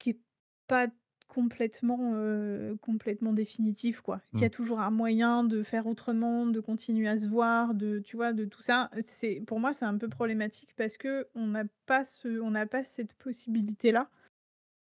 qui 0.00 0.10
est 0.10 0.20
pas 0.66 0.88
complètement, 1.28 2.14
heu, 2.14 2.76
complètement 2.80 3.32
définitive, 3.32 4.02
quoi. 4.02 4.20
Qu'il 4.34 4.44
y 4.44 4.46
Mmh. 4.46 4.48
a 4.48 4.50
toujours 4.50 4.80
un 4.80 4.90
moyen 4.90 5.44
de 5.44 5.62
faire 5.62 5.86
autrement, 5.86 6.46
de 6.46 6.60
continuer 6.60 7.08
à 7.08 7.18
se 7.18 7.28
voir, 7.28 7.74
de 7.74 7.98
tu 8.00 8.16
vois, 8.16 8.32
de 8.32 8.44
tout 8.44 8.62
ça. 8.62 8.90
C'est 9.04 9.40
pour 9.46 9.60
moi, 9.60 9.72
c'est 9.74 9.84
un 9.86 9.98
peu 9.98 10.08
problématique 10.08 10.74
parce 10.76 10.96
qu'on 10.98 11.46
n'a 11.46 11.64
pas 11.86 12.04
ce 12.04 12.40
on 12.40 12.50
n'a 12.52 12.66
pas 12.66 12.84
cette 12.84 13.14
possibilité-là, 13.14 14.10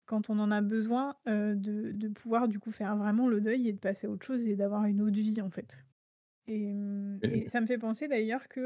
quand 0.07 0.31
on 0.31 0.38
en 0.40 0.50
a 0.52 0.62
besoin, 0.62 1.16
heu, 1.28 1.57
de 1.57 1.93
de 1.93 2.09
pouvoir 2.09 2.49
du 2.49 2.61
coup 2.61 2.73
faire 2.73 2.97
vraiment 2.97 3.28
le 3.28 3.40
deuil 3.43 3.69
et 3.69 3.73
de 3.75 3.78
passer 3.81 4.07
à 4.09 4.11
autre 4.11 4.26
chose 4.26 4.47
et 4.47 4.57
d'avoir 4.57 4.87
une 4.87 5.02
autre 5.02 5.16
vie, 5.21 5.40
en 5.43 5.50
fait. 5.50 5.85
Et 6.49 6.73
mmh 6.73 7.23
et 7.31 7.43
Et 7.45 7.49
ça 7.49 7.61
me 7.61 7.66
fait 7.66 7.78
penser 7.78 8.07
d'ailleurs 8.09 8.49
que, 8.49 8.61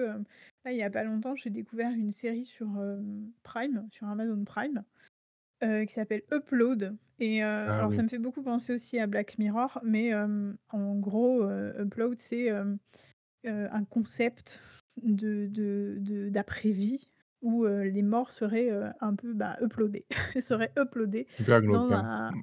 là, 0.65 0.73
il 0.73 0.77
y 0.77 0.83
a 0.83 0.91
pas 0.91 1.03
longtemps, 1.05 1.35
j'ai 1.37 1.51
découvert 1.51 1.91
une 1.93 2.13
série 2.13 2.45
sur, 2.45 2.67
hem, 2.81 3.33
Prime, 3.43 3.89
sur 3.91 4.07
Amazon 4.09 4.45
Prime, 4.45 4.85
heu, 5.63 5.85
qui 5.85 5.95
s'appelle 5.95 6.23
Upload 6.33 6.97
et 7.19 7.43
heu, 7.43 7.47
Ah 7.65 7.79
alors 7.79 7.93
ça 7.93 8.03
oui. 8.03 8.05
me 8.05 8.09
fait 8.09 8.19
beaucoup 8.19 8.43
penser 8.43 8.73
aussi 8.75 8.99
à 8.99 9.07
Black 9.07 9.39
Mirror, 9.39 9.81
mais 9.85 10.09
hem, 10.09 10.57
en 10.71 10.95
gros, 10.97 11.43
heu, 11.45 11.75
Upload, 11.81 12.19
c'est, 12.19 12.47
hem, 12.47 12.79
heu, 13.47 13.69
un 13.73 13.85
concept 13.85 14.61
de 15.03 15.49
de 15.49 15.97
de 16.01 16.29
d'après-vie 16.31 17.09
où, 17.43 17.67
heu, 17.67 17.83
les 17.85 18.03
morts 18.03 18.31
seraient, 18.33 18.71
heu, 18.71 18.87
un 19.01 19.15
peu, 19.17 19.35
bah, 19.35 19.59
uploadés. 19.63 20.07
Ils 20.35 20.43
seraient 20.43 20.73
uploadés 20.79 21.29
Super 21.37 21.61
glauque, 21.61 21.91
dans 21.91 21.93
hein. 21.93 22.05
un 22.05 22.31
Mmh. 22.31 22.43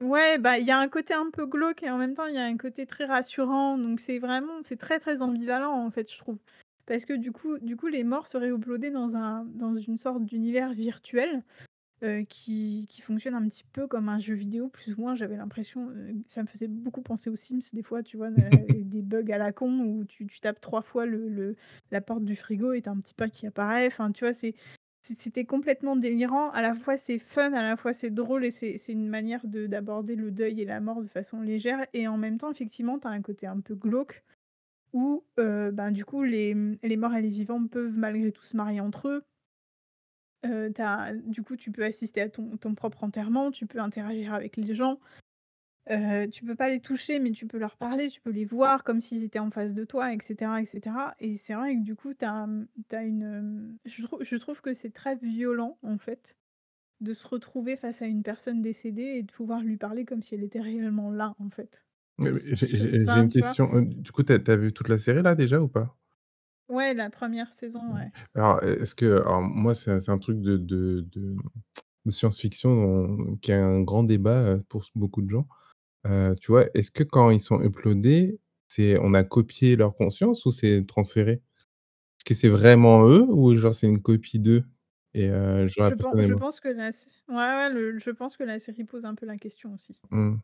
ouais, 0.00 0.38
bah, 0.38 0.58
il 0.58 0.66
y 0.66 0.70
a 0.70 0.78
un 0.78 0.88
côté 0.88 1.14
un 1.14 1.30
peu 1.30 1.46
glauque 1.46 1.82
et 1.82 1.90
en 1.90 1.98
même 1.98 2.14
temps, 2.14 2.26
il 2.26 2.34
y 2.34 2.38
a 2.38 2.44
un 2.44 2.56
côté 2.56 2.86
très 2.86 3.04
rassurant, 3.06 3.78
donc 3.78 4.00
c'est 4.00 4.18
vraiment 4.18 4.62
c'est 4.62 4.76
très, 4.76 4.98
très 5.00 5.22
ambivalent, 5.22 5.72
en 5.72 5.90
fait, 5.90 6.10
je 6.12 6.18
trouve. 6.18 6.38
Parce 6.86 7.04
que 7.04 7.12
du 7.14 7.30
coup 7.32 7.58
du 7.58 7.76
coup, 7.76 7.86
les 7.88 8.02
morts 8.04 8.26
seraient 8.26 8.48
uploadés 8.50 8.90
dans 8.90 9.16
un 9.16 9.44
dans 9.44 9.76
une 9.76 9.96
sorte 9.98 10.24
d'univers 10.24 10.72
virtuel, 10.72 11.44
heu, 12.02 12.22
qui 12.24 12.86
qui 12.88 13.00
fonctionne 13.02 13.34
un 13.34 13.46
petit 13.48 13.64
peu 13.72 13.86
comme 13.86 14.08
un 14.08 14.18
jeu 14.18 14.34
vidéo, 14.34 14.68
plus 14.68 14.94
ou 14.94 15.00
moins, 15.00 15.14
j'avais 15.14 15.36
l'impression, 15.36 15.90
heu, 15.90 16.14
ça 16.26 16.42
me 16.42 16.46
faisait 16.48 16.68
beaucoup 16.68 17.02
penser 17.02 17.30
aux 17.30 17.36
Sims 17.36 17.60
des 17.72 17.82
fois, 17.82 18.02
tu 18.02 18.16
vois? 18.16 18.28
Heu, 18.30 18.34
avec 18.70 18.88
des 18.88 19.02
bugs 19.02 19.30
à 19.32 19.38
la 19.38 19.52
con 19.52 19.80
où 19.80 20.04
tu 20.04 20.26
tu 20.26 20.40
tapes 20.40 20.60
3 20.60 20.82
fois 20.82 21.06
le 21.06 21.28
le 21.28 21.56
la 21.90 22.00
porte 22.00 22.24
du 22.24 22.36
frigo 22.36 22.72
et 22.72 22.82
tu 22.82 22.88
as 22.88 22.92
un 22.92 23.00
petit 23.00 23.14
pas 23.14 23.28
qui 23.28 23.46
apparaît, 23.46 23.86
enfin, 23.86 24.12
tu 24.12 24.24
vois? 24.24 24.34
C'est 24.34 24.54
c'était 25.02 25.44
complètement 25.46 25.96
délirant. 25.96 26.50
À 26.50 26.60
la 26.62 26.74
fois, 26.74 26.96
c'est 26.98 27.18
fun, 27.18 27.52
à 27.54 27.62
la 27.62 27.76
fois, 27.76 27.92
c'est 27.94 28.10
drôle 28.10 28.44
et 28.44 28.50
c'est 28.50 28.76
c'est 28.78 28.92
une 28.92 29.08
manière 29.08 29.46
de 29.46 29.66
d'aborder 29.66 30.14
le 30.16 30.30
deuil 30.30 30.60
et 30.60 30.64
la 30.66 30.80
mort 30.80 31.00
de 31.02 31.06
façon 31.08 31.40
légère 31.40 31.86
et 31.94 32.06
en 32.08 32.18
même 32.18 32.36
temps, 32.38 32.50
effectivement, 32.50 32.98
tu 32.98 33.06
as 33.06 33.10
un 33.10 33.22
côté 33.22 33.46
un 33.46 33.60
peu 33.60 33.74
glauque 33.74 34.24
où, 34.92 35.24
heu, 35.38 35.70
ben, 35.72 35.90
du 35.92 36.04
coup, 36.04 36.22
les, 36.24 36.54
mmh, 36.54 36.78
les 36.82 36.96
morts 36.96 37.14
et 37.14 37.22
les 37.22 37.30
vivants 37.30 37.66
peuvent 37.68 37.96
malgré 37.96 38.32
tout 38.32 38.42
se 38.44 38.56
marier 38.56 38.80
entre 38.80 39.08
eux. 39.08 39.22
Heu, 40.44 40.72
tu 40.74 40.80
as 40.82 41.14
du 41.16 41.42
coup, 41.42 41.56
tu 41.56 41.70
peux 41.72 41.84
assister 41.84 42.20
à 42.22 42.28
ton 42.30 42.56
ton 42.56 42.74
propre 42.74 43.04
enterrement, 43.04 43.50
tu 43.50 43.66
peux 43.66 43.78
interagir 43.80 44.32
avec 44.34 44.56
les 44.56 44.74
gens. 44.74 44.98
Heu, 45.90 46.28
tu 46.30 46.44
peux 46.44 46.56
pas 46.56 46.68
les 46.70 46.80
toucher, 46.80 47.20
mais 47.20 47.32
tu 47.32 47.46
peux 47.46 47.58
leur 47.58 47.76
parler, 47.78 48.08
tu 48.10 48.20
peux 48.20 48.30
les 48.30 48.44
voir 48.46 48.84
comme 48.84 49.00
s'ils 49.00 49.24
étaient 49.24 49.38
en 49.40 49.50
face 49.50 49.74
de 49.74 49.84
toi 49.84 50.12
et 50.14 50.18
cetera 50.22 50.62
et 50.62 50.66
cetera 50.66 51.14
et 51.20 51.36
c'est 51.36 51.54
vrai 51.54 51.76
que 51.76 51.82
du 51.82 51.96
coup, 51.96 52.14
tu 52.14 52.24
as, 52.24 52.46
mmh, 52.46 52.68
tu 52.90 52.96
as 52.96 53.04
une, 53.04 53.22
hem, 53.22 53.78
je 53.86 54.02
trouve 54.04 54.24
je 54.24 54.36
trouve 54.36 54.60
que 54.62 54.74
c'est 54.74 54.90
très 54.92 55.16
violent, 55.16 55.78
en 55.82 55.98
fait, 55.98 56.36
de 57.00 57.14
se 57.14 57.26
retrouver 57.28 57.76
face 57.76 58.02
à 58.02 58.06
une 58.06 58.22
personne 58.24 58.62
décédée 58.62 59.02
et 59.18 59.22
de 59.24 59.32
pouvoir 59.32 59.62
lui 59.62 59.76
parler 59.78 60.04
comme 60.06 60.22
si 60.22 60.34
elle 60.36 60.44
était 60.44 60.60
réellement 60.62 61.10
là, 61.12 61.34
en 61.40 61.50
fait. 61.50 61.84
J'ai 62.18 63.20
une 63.20 63.30
vois? 63.38 63.56
question, 63.56 63.74
heu, 63.74 63.84
du 63.84 64.12
coup, 64.12 64.22
tu 64.22 64.32
as 64.32 64.38
tu 64.38 64.50
as 64.50 64.56
vu 64.56 64.72
toute 64.72 64.88
la 64.88 64.98
série 64.98 65.22
là 65.22 65.34
déjà 65.34 65.60
ou 65.60 65.68
pas? 65.68 65.99
Ouais, 66.70 66.94
la 66.94 67.10
1re 67.10 67.52
saison, 67.52 67.94
ouais. 67.96 68.12
Alors, 68.34 68.62
est 68.62 68.80
est-ce 68.82 68.94
que 68.94 69.20
alors 69.22 69.42
moi, 69.42 69.74
c'est 69.74 69.90
un 69.90 70.00
c'est 70.00 70.10
un 70.12 70.18
truc 70.18 70.40
de 70.40 70.56
de 70.56 71.00
de 71.10 71.34
de 72.06 72.10
science-fiction 72.10 72.74
dont 73.08 73.36
qui 73.38 73.52
a 73.52 73.64
un 73.64 73.82
grand 73.82 74.04
débat, 74.04 74.42
heu, 74.56 74.62
pour 74.68 74.82
s 74.84 74.90
beaucoup 74.94 75.22
de 75.22 75.30
gens. 75.30 75.48
Heu, 76.06 76.34
tu 76.40 76.52
vois, 76.52 76.66
est-ce 76.74 76.90
que 76.92 77.04
quand 77.04 77.30
ils 77.30 77.40
sont 77.40 77.60
uploadés, 77.62 78.40
c'est 78.68 78.98
on 79.00 79.14
a 79.14 79.24
copié 79.24 79.76
leur 79.76 79.96
conscience 79.96 80.46
ou 80.46 80.52
c'est 80.52 80.84
transféré? 80.86 81.34
Est-ce 82.18 82.24
que 82.26 82.34
c'est 82.34 82.48
vraiment 82.50 83.06
eux 83.08 83.26
ou 83.30 83.56
genre 83.56 83.74
c'est 83.74 83.88
une 83.88 84.02
copie 84.02 84.40
d'eux? 84.40 84.64
Et 85.14 85.28
genre 85.30 85.86
la 85.86 85.92
Je 85.92 85.94
pen 85.94 86.08
personne 86.08 86.20
est 86.20 86.28
je 86.28 86.34
morte? 86.34 86.44
pense 86.44 86.60
que 86.60 86.68
la 86.68 86.88
s 86.88 87.06
ouais, 87.28 87.34
ouais, 87.34 87.70
le 87.70 87.98
je 87.98 88.10
pense 88.10 88.36
que 88.36 88.44
la 88.44 88.58
série 88.58 88.84
pose 88.84 89.04
un 89.04 89.14
peu 89.14 89.26
la 89.26 89.36
question 89.38 89.74
aussi. 89.74 90.00
Mmh. 90.10 90.40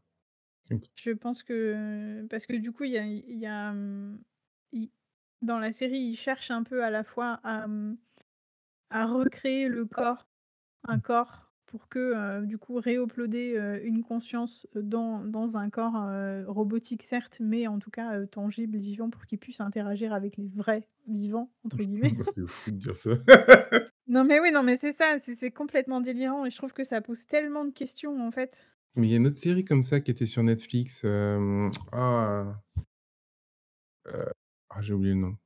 OK. 0.72 0.90
Je 0.98 1.10
pense 1.10 1.42
que 1.42 2.26
parce 2.30 2.46
que 2.46 2.54
du 2.56 2.72
coup, 2.72 2.84
il 2.84 2.92
y 2.92 2.98
a 2.98 3.04
il 3.04 3.38
y 3.38 3.46
a, 3.46 3.72
mmh, 3.72 4.18
i 4.72 4.90
dans 5.42 5.58
la 5.58 5.72
série, 5.72 5.98
ils 5.98 6.16
cherchent 6.16 6.50
un 6.50 6.62
peu 6.62 6.84
à 6.84 6.90
la 6.90 7.04
fois 7.04 7.40
à, 7.44 7.66
mmh, 7.66 7.96
à 8.90 9.06
recréer 9.06 9.68
le 9.68 9.84
corps 9.86 10.26
un 10.88 10.98
corps 10.98 11.46
pour 11.66 11.88
que, 11.88 12.44
du 12.44 12.58
coup, 12.58 12.76
ré-uploader, 12.76 13.80
une 13.82 14.04
conscience, 14.04 14.68
dans 14.76 15.24
dans 15.24 15.56
un 15.56 15.68
corps, 15.68 16.08
robotique 16.46 17.02
certes, 17.02 17.38
mais 17.40 17.66
en 17.66 17.80
tout 17.80 17.90
cas, 17.90 18.24
tangible, 18.26 18.78
vivant 18.78 19.10
pour 19.10 19.26
qu'il 19.26 19.38
puisse 19.38 19.60
interagir 19.60 20.12
avec 20.12 20.36
les 20.36 20.46
«vrais 20.46 20.88
vivants» 21.08 21.50
entre 21.64 21.76
guillemets. 21.82 22.12
Bah, 22.16 22.24
c'est 22.32 22.46
fou 22.46 22.70
de 22.70 22.76
dire 22.76 22.94
ça. 22.94 23.10
Non, 24.08 24.22
mais 24.22 24.38
oui, 24.38 24.52
non, 24.52 24.62
mais 24.62 24.76
c'est 24.76 24.92
ça, 24.92 25.18
c'est 25.18 25.50
complètement 25.50 26.00
délirant 26.00 26.46
et 26.46 26.50
je 26.50 26.56
trouve 26.56 26.72
que 26.72 26.84
ça 26.84 27.00
pose 27.00 27.26
tellement 27.26 27.64
de 27.64 27.72
questions, 27.72 28.24
en 28.24 28.30
fait. 28.30 28.70
Mais 28.94 29.08
il 29.08 29.10
y 29.10 29.14
a 29.14 29.16
une 29.16 29.26
autre 29.26 29.38
série 29.38 29.64
comme 29.64 29.82
ça 29.82 29.98
qui 30.00 30.12
était 30.12 30.26
sur 30.26 30.44
Netflix, 30.44 31.04
ah 31.92 32.62
ah, 34.76 34.82
j'ai 34.82 34.92
oublié 34.94 35.14
le 35.14 35.20
nom. 35.20 35.36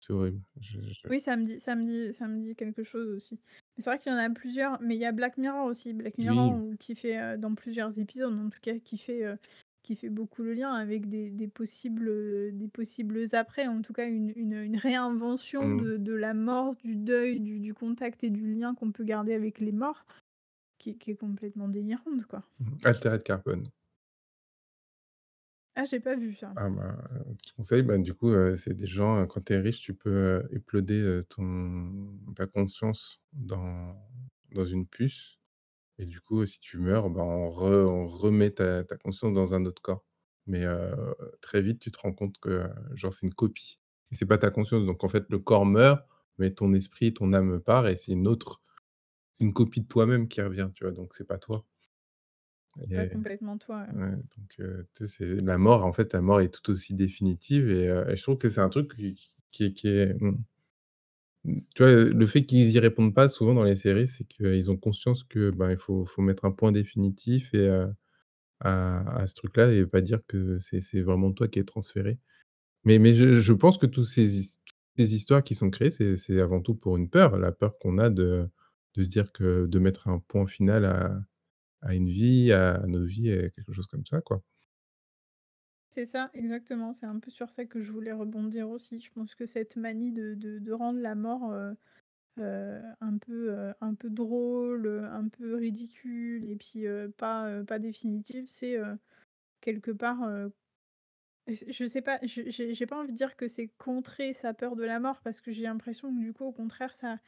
C'est 0.00 0.12
horrible. 0.14 0.42
Je 0.60 0.80
je 0.82 1.08
Oui, 1.10 1.20
ça 1.20 1.36
me 1.36 1.44
dit 1.44 1.60
ça 1.60 1.76
me 1.76 1.84
dit 1.84 2.14
ça 2.14 2.26
me 2.28 2.40
dit 2.40 2.56
quelque 2.56 2.82
chose 2.82 3.08
aussi. 3.14 3.38
Mais 3.76 3.82
c'est 3.82 3.90
vrai 3.90 3.98
qu'il 3.98 4.10
y 4.10 4.14
en 4.14 4.18
a 4.18 4.30
plusieurs, 4.30 4.80
mais 4.80 4.94
il 4.96 5.00
y 5.00 5.04
a 5.04 5.12
Black 5.12 5.36
Mirror 5.36 5.66
aussi. 5.66 5.92
Black 5.92 6.16
Mirror 6.16 6.40
Oui. 6.40 6.62
qui 6.80 6.94
fait, 6.96 7.18
heu, 7.34 7.36
dans 7.36 7.54
plusieurs 7.54 7.98
épisodes, 7.98 8.32
en 8.32 8.48
tout 8.48 8.60
cas, 8.62 8.78
qui 8.78 8.96
fait, 8.96 9.22
heu, 9.26 9.36
qui 9.82 9.96
fait 9.96 10.08
beaucoup 10.08 10.42
le 10.42 10.54
lien 10.54 10.72
avec 10.72 11.08
des 11.10 11.30
des 11.30 11.46
possibles, 11.48 12.08
heu, 12.08 12.52
des 12.52 12.68
possibles 12.68 13.22
après, 13.34 13.66
en 13.66 13.82
tout 13.82 13.92
cas 13.92 14.06
une 14.08 14.32
une 14.34 14.54
une 14.54 14.76
réinvention 14.78 15.68
Mmh. 15.68 15.84
de 15.84 15.98
de 15.98 16.12
la 16.14 16.32
mort, 16.32 16.74
du 16.76 16.96
deuil, 16.96 17.38
du 17.40 17.60
du 17.60 17.74
contact 17.74 18.24
et 18.24 18.30
du 18.30 18.54
lien 18.54 18.74
qu'on 18.74 18.90
peut 18.90 19.04
garder 19.04 19.34
avec 19.34 19.58
les 19.60 19.72
morts, 19.72 20.06
qui 20.78 20.90
est 20.92 20.96
qui 20.98 21.12
est 21.12 21.16
complètement 21.16 21.68
délirante, 21.68 22.26
quoi. 22.26 22.44
Mmh, 22.58 22.78
Altered 22.84 23.22
Carbon. 23.22 23.70
Ah, 25.76 25.84
j'ai 25.84 26.00
pas 26.00 26.14
vu 26.16 26.34
ça. 26.34 26.56
Ah 26.56 26.68
bah, 26.70 26.96
te 27.44 27.52
conseille, 27.56 27.82
bah, 27.82 27.98
du 27.98 28.14
coup, 28.14 28.28
heu, 28.30 28.56
c'est 28.56 28.74
des 28.74 28.86
gens, 28.86 29.20
heu, 29.22 29.26
quand 29.26 29.40
tu 29.44 29.52
es 29.54 29.58
riche, 29.60 29.80
tu 29.80 29.92
peux, 29.94 30.10
heu, 30.10 31.24
ton 31.28 32.16
ta 32.36 32.46
conscience 32.46 33.20
dans 33.32 33.96
dans 34.52 34.64
une 34.64 34.86
puce 34.86 35.40
et 35.98 36.06
du 36.06 36.20
coup, 36.20 36.46
si 36.46 36.60
tu 36.60 36.78
meurs, 36.78 37.10
bah, 37.10 37.22
on 37.22 37.50
re 37.50 37.64
on 37.90 38.08
remet 38.08 38.52
ta 38.52 38.84
ta 38.84 38.96
conscience 38.98 39.34
dans 39.34 39.54
un 39.54 39.64
autre 39.66 39.82
corps. 39.82 40.04
Mais 40.46 40.64
très 41.42 41.62
vite, 41.62 41.80
tu 41.80 41.90
te 41.92 41.98
rends 42.00 42.12
compte 42.14 42.38
que, 42.38 42.68
genre, 42.94 43.14
c'est 43.14 43.26
une 43.26 43.34
copie 43.34 43.80
et 44.12 44.16
c'est 44.16 44.26
pas 44.26 44.38
ta 44.38 44.50
conscience. 44.50 44.86
Donc 44.86 45.04
en 45.04 45.08
fait, 45.08 45.24
le 45.30 45.38
corps 45.40 45.66
meurt, 45.66 46.06
mais 46.38 46.52
ton 46.54 46.74
esprit, 46.74 47.14
ton 47.14 47.32
âme 47.34 47.60
part 47.60 47.88
et 47.88 47.96
c'est 47.96 48.12
une 48.12 48.28
autre 48.28 48.62
c'est 49.34 49.44
une 49.44 49.54
copie 49.54 49.82
de 49.82 49.88
toi-même 49.88 50.28
qui 50.28 50.42
revient, 50.42 50.70
tu 50.74 50.84
vois? 50.84 50.92
Donc 50.92 51.14
c'est 51.14 51.26
pas 51.28 51.38
toi. 51.38 51.64
Pas 52.92 53.06
complètement 53.06 53.58
toi, 53.58 53.86
ouais. 53.92 54.16
donc 54.36 55.08
c'est 55.08 55.24
la 55.42 55.58
mort, 55.58 55.84
en 55.84 55.92
fait, 55.92 56.12
la 56.12 56.20
mort 56.20 56.40
est 56.40 56.50
tout 56.50 56.70
aussi 56.72 56.94
définitive 56.94 57.70
et 57.70 57.84
et 58.12 58.16
je 58.16 58.22
trouve 58.22 58.38
que 58.38 58.48
c'est 58.48 58.60
un 58.60 58.68
truc 58.68 58.94
qui 58.96 59.14
qui 59.50 59.64
est 59.64 59.72
qui 59.74 59.88
est, 59.88 60.14
mmh 60.20 60.38
tu 61.74 61.82
vois, 61.82 61.90
le 61.92 62.26
fait 62.26 62.42
qu'ils 62.42 62.70
y 62.70 62.78
répondent 62.78 63.14
pas 63.14 63.28
souvent 63.28 63.54
dans 63.54 63.64
les 63.64 63.76
séries, 63.76 64.08
c'est 64.08 64.24
qu'ils 64.24 64.70
ont 64.70 64.76
conscience 64.76 65.24
que, 65.24 65.50
ben, 65.50 65.70
il 65.70 65.76
faut 65.78 66.04
faut 66.06 66.22
mettre 66.22 66.44
un 66.46 66.52
point 66.52 66.72
définitif 66.72 67.52
et 67.54 67.58
heu, 67.68 67.92
à 68.60 69.20
à 69.22 69.26
ce 69.28 69.34
truc-là 69.34 69.72
et 69.72 69.86
pas 69.86 70.02
dire 70.02 70.20
que 70.28 70.58
c'est 70.60 71.02
vraiment 71.02 71.32
toi 71.32 71.48
qui 71.48 71.60
est 71.60 71.64
transféré. 71.68 72.18
Mais 72.84 72.98
mais 73.00 73.14
je 73.14 73.38
je 73.40 73.52
pense 73.54 73.78
que 73.78 73.86
tous 73.86 74.04
ces 74.06 74.26
toutes 74.66 74.76
ces 74.98 75.14
histoires 75.16 75.44
qui 75.44 75.54
sont 75.56 75.70
créées, 75.70 75.90
c'est 75.92 76.16
c'est 76.18 76.40
avant 76.40 76.60
tout 76.62 76.74
pour 76.76 76.96
une 76.98 77.10
peur, 77.10 77.38
la 77.38 77.52
peur 77.52 77.78
qu'on 77.78 77.98
a 77.98 78.10
de 78.10 78.48
de 78.96 79.04
se 79.04 79.08
dire 79.10 79.32
que 79.32 79.66
de 79.66 79.78
mettre 79.80 80.08
un 80.08 80.20
point 80.20 80.46
final 80.46 80.84
à 80.86 81.20
à 81.84 81.94
une 81.94 82.08
vie, 82.10 82.52
à 82.52 82.82
nos 82.88 83.04
vies 83.04 83.30
quelque 83.54 83.72
chose 83.72 83.86
comme 83.88 84.06
ça, 84.06 84.20
quoi. 84.22 84.42
C'est 85.90 86.06
ça, 86.06 86.30
exactement, 86.34 86.92
c'est 86.92 87.06
un 87.06 87.20
peu 87.20 87.30
sur 87.30 87.50
ça 87.50 87.66
que 87.66 87.80
je 87.80 87.92
voulais 87.92 88.12
rebondir 88.12 88.68
aussi. 88.68 89.00
Je 89.00 89.12
pense 89.12 89.34
que 89.36 89.46
cette 89.46 89.76
manie 89.76 90.10
de 90.12 90.34
de 90.34 90.72
rendre 90.72 90.98
la 91.00 91.14
mort, 91.14 91.52
heu 91.52 91.76
heu, 92.40 92.82
un 93.00 93.18
peu, 93.18 93.50
heu, 93.52 93.74
un 93.80 93.94
peu 93.94 94.10
drôle, 94.10 94.88
un 95.12 95.28
peu 95.28 95.56
ridicule 95.56 96.44
et 96.50 96.56
puis, 96.56 96.86
pas, 97.18 97.64
pas 97.64 97.78
définitive, 97.80 98.46
c'est, 98.48 98.78
quelque 99.62 99.90
part, 99.92 100.20
je 101.48 101.86
sais 101.86 102.02
pas, 102.02 102.18
j'ai 102.24 102.86
pas 102.86 102.98
envie 103.00 103.12
de 103.12 103.16
dire 103.16 103.36
que 103.36 103.48
c'est 103.48 103.68
contrer 103.68 104.32
sa 104.34 104.54
peur 104.54 104.76
de 104.76 104.84
la 104.84 105.00
mort 105.00 105.20
parce 105.22 105.40
que 105.40 105.52
j'ai 105.52 105.64
l'impression 105.64 106.14
que 106.14 106.20
du 106.20 106.32
coup, 106.32 106.44
au 106.44 106.52
contraire, 106.52 106.94
ça 106.94 107.18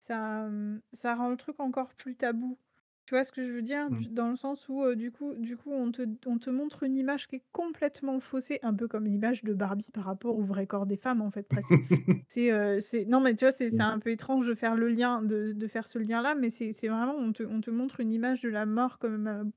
ça, 0.00 0.48
mmh, 0.48 0.82
ça 0.94 1.14
rend 1.16 1.30
le 1.30 1.36
truc 1.38 1.60
encore 1.60 1.94
plus 1.96 2.16
tabou. 2.16 2.58
Tu 3.06 3.14
vois 3.14 3.24
ce 3.24 3.32
que 3.32 3.44
je 3.44 3.52
veux 3.52 3.60
dire? 3.62 3.90
Mmh. 3.90 3.98
Du 3.98 4.08
dans 4.08 4.30
le 4.30 4.36
sens 4.36 4.66
où, 4.68 4.82
heu, 4.82 4.96
du 4.96 5.12
coup 5.12 5.34
du 5.36 5.56
coup, 5.58 5.70
on 5.72 5.92
te 5.92 6.02
on 6.26 6.38
te 6.38 6.48
montre 6.48 6.84
une 6.84 6.96
image 6.96 7.26
qui 7.28 7.36
est 7.36 7.44
complètement 7.52 8.18
faussée, 8.18 8.58
un 8.62 8.72
peu 8.72 8.88
comme 8.88 9.04
l'image 9.04 9.44
de 9.44 9.52
Barbie 9.52 9.90
par 9.92 10.04
rapport 10.04 10.38
au 10.38 10.42
vrai 10.42 10.66
corps 10.66 10.86
des 10.86 10.96
femmes, 10.96 11.20
en 11.20 11.30
fait, 11.30 11.46
presque. 11.46 11.76
C'est, 12.28 12.50
heu, 12.52 12.80
c'est 12.80 13.04
non, 13.04 13.20
mais 13.20 13.34
tu 13.34 13.44
vois, 13.44 13.52
c'est 13.52 13.70
c'est 13.70 13.82
Mmh. 13.82 13.84
un 13.84 13.98
peu 13.98 14.10
étrange 14.10 14.46
de 14.48 14.54
faire 14.54 14.74
le 14.76 14.88
lien 14.88 15.22
de 15.22 15.52
de 15.52 15.68
faire 15.68 15.86
ce 15.86 15.98
lien-là, 15.98 16.34
mais 16.34 16.48
c'est 16.50 16.72
c'est 16.72 16.88
vraiment 16.88 17.14
on 17.16 17.32
te 17.32 17.42
on 17.42 17.60
te 17.60 17.70
montre 17.70 18.00
une 18.00 18.12
image 18.12 18.40
de 18.42 18.48
la 18.48 18.64
mort 18.66 18.98
comme, 18.98 19.28
heu, 19.28 19.52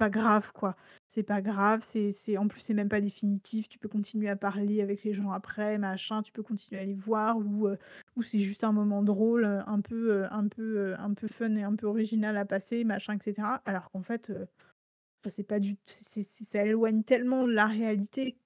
pas 0.00 0.10
grave, 0.10 0.50
quoi. 0.52 0.76
C'est 1.06 1.22
pas 1.22 1.42
grave, 1.42 1.80
c'est 1.82 2.10
c'est 2.12 2.36
en 2.38 2.48
plus, 2.48 2.60
c'est 2.60 2.74
même 2.74 2.88
pas 2.88 3.00
définitif, 3.00 3.68
tu 3.68 3.78
peux 3.78 3.88
continuer 3.88 4.28
à 4.28 4.36
parler 4.36 4.80
avec 4.80 5.04
les 5.04 5.14
gens 5.14 5.30
après, 5.30 5.78
machin, 5.78 6.22
tu 6.22 6.32
peux 6.32 6.42
continuer 6.42 6.80
à 6.80 6.84
les 6.84 6.94
voir 6.94 7.38
ou 7.38 7.68
ou 8.16 8.22
c'est 8.22 8.38
juste 8.40 8.64
un 8.64 8.72
moment 8.72 9.02
drôle, 9.02 9.44
un 9.44 9.80
peu, 9.80 10.24
un 10.30 10.48
peu, 10.48 10.94
un 10.98 11.14
peu 11.14 11.28
fun 11.28 11.54
et 11.56 11.62
un 11.62 11.76
peu 11.76 11.86
original 11.86 12.36
à 12.36 12.44
passer, 12.46 12.84
machin 12.84 13.16
et 13.16 13.22
cetera. 13.22 13.62
Alors 13.66 13.90
qu'en 13.90 14.02
fait, 14.02 14.32
c'est 15.28 15.44
pas 15.44 15.60
du 15.60 15.76
c'est 15.86 16.22
c'est 16.22 16.44
ça 16.44 16.64
éloigne 16.64 17.02
tellement 17.02 17.46
la 17.46 17.66
réalité. 17.66 18.38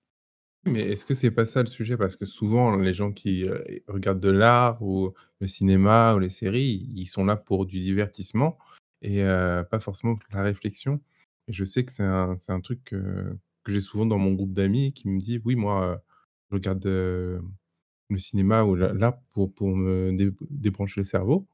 Mais 0.66 0.80
est-ce 0.80 1.04
que 1.04 1.14
c'est 1.14 1.30
pas 1.30 1.46
ça 1.46 1.60
le 1.62 1.68
sujet? 1.68 1.96
Parce 1.96 2.16
que 2.16 2.24
souvent 2.24 2.74
les 2.76 2.94
gens 2.94 3.12
qui, 3.12 3.44
regardent 3.86 4.20
de 4.20 4.30
l'art 4.30 4.82
ou 4.82 5.12
le 5.40 5.46
cinéma 5.46 6.14
ou 6.14 6.18
les 6.18 6.30
séries, 6.30 6.90
ils 6.94 7.06
sont 7.06 7.24
là 7.24 7.36
pour 7.36 7.66
du 7.66 7.80
divertissement 7.80 8.58
et 9.02 9.22
pas 9.70 9.78
forcément 9.78 10.16
pour 10.16 10.34
la 10.34 10.42
réflexion 10.42 11.00
je 11.48 11.64
sais 11.64 11.84
que 11.84 11.92
c'est 11.92 12.02
un 12.04 12.36
un 12.48 12.60
truc, 12.60 12.84
que 13.64 13.72
j'ai 13.72 13.80
souvent 13.80 14.06
dans 14.06 14.18
mon 14.18 14.32
groupe 14.34 14.52
d'amis 14.54 14.92
qui 14.92 15.08
me 15.08 15.20
dit: 15.20 15.40
«Oui, 15.44 15.56
moi, 15.56 16.02
je 16.50 16.56
regarde, 16.56 16.84
heu, 16.86 17.42
le 18.10 18.18
cinéma 18.18 18.64
ou 18.64 18.76
l'art 18.76 19.20
pour 19.32 19.54
pour 19.54 19.76
me 19.76 20.12
dé 20.16 20.30
débrancher 20.50 21.00
le 21.00 21.04
cerveau 21.06 21.48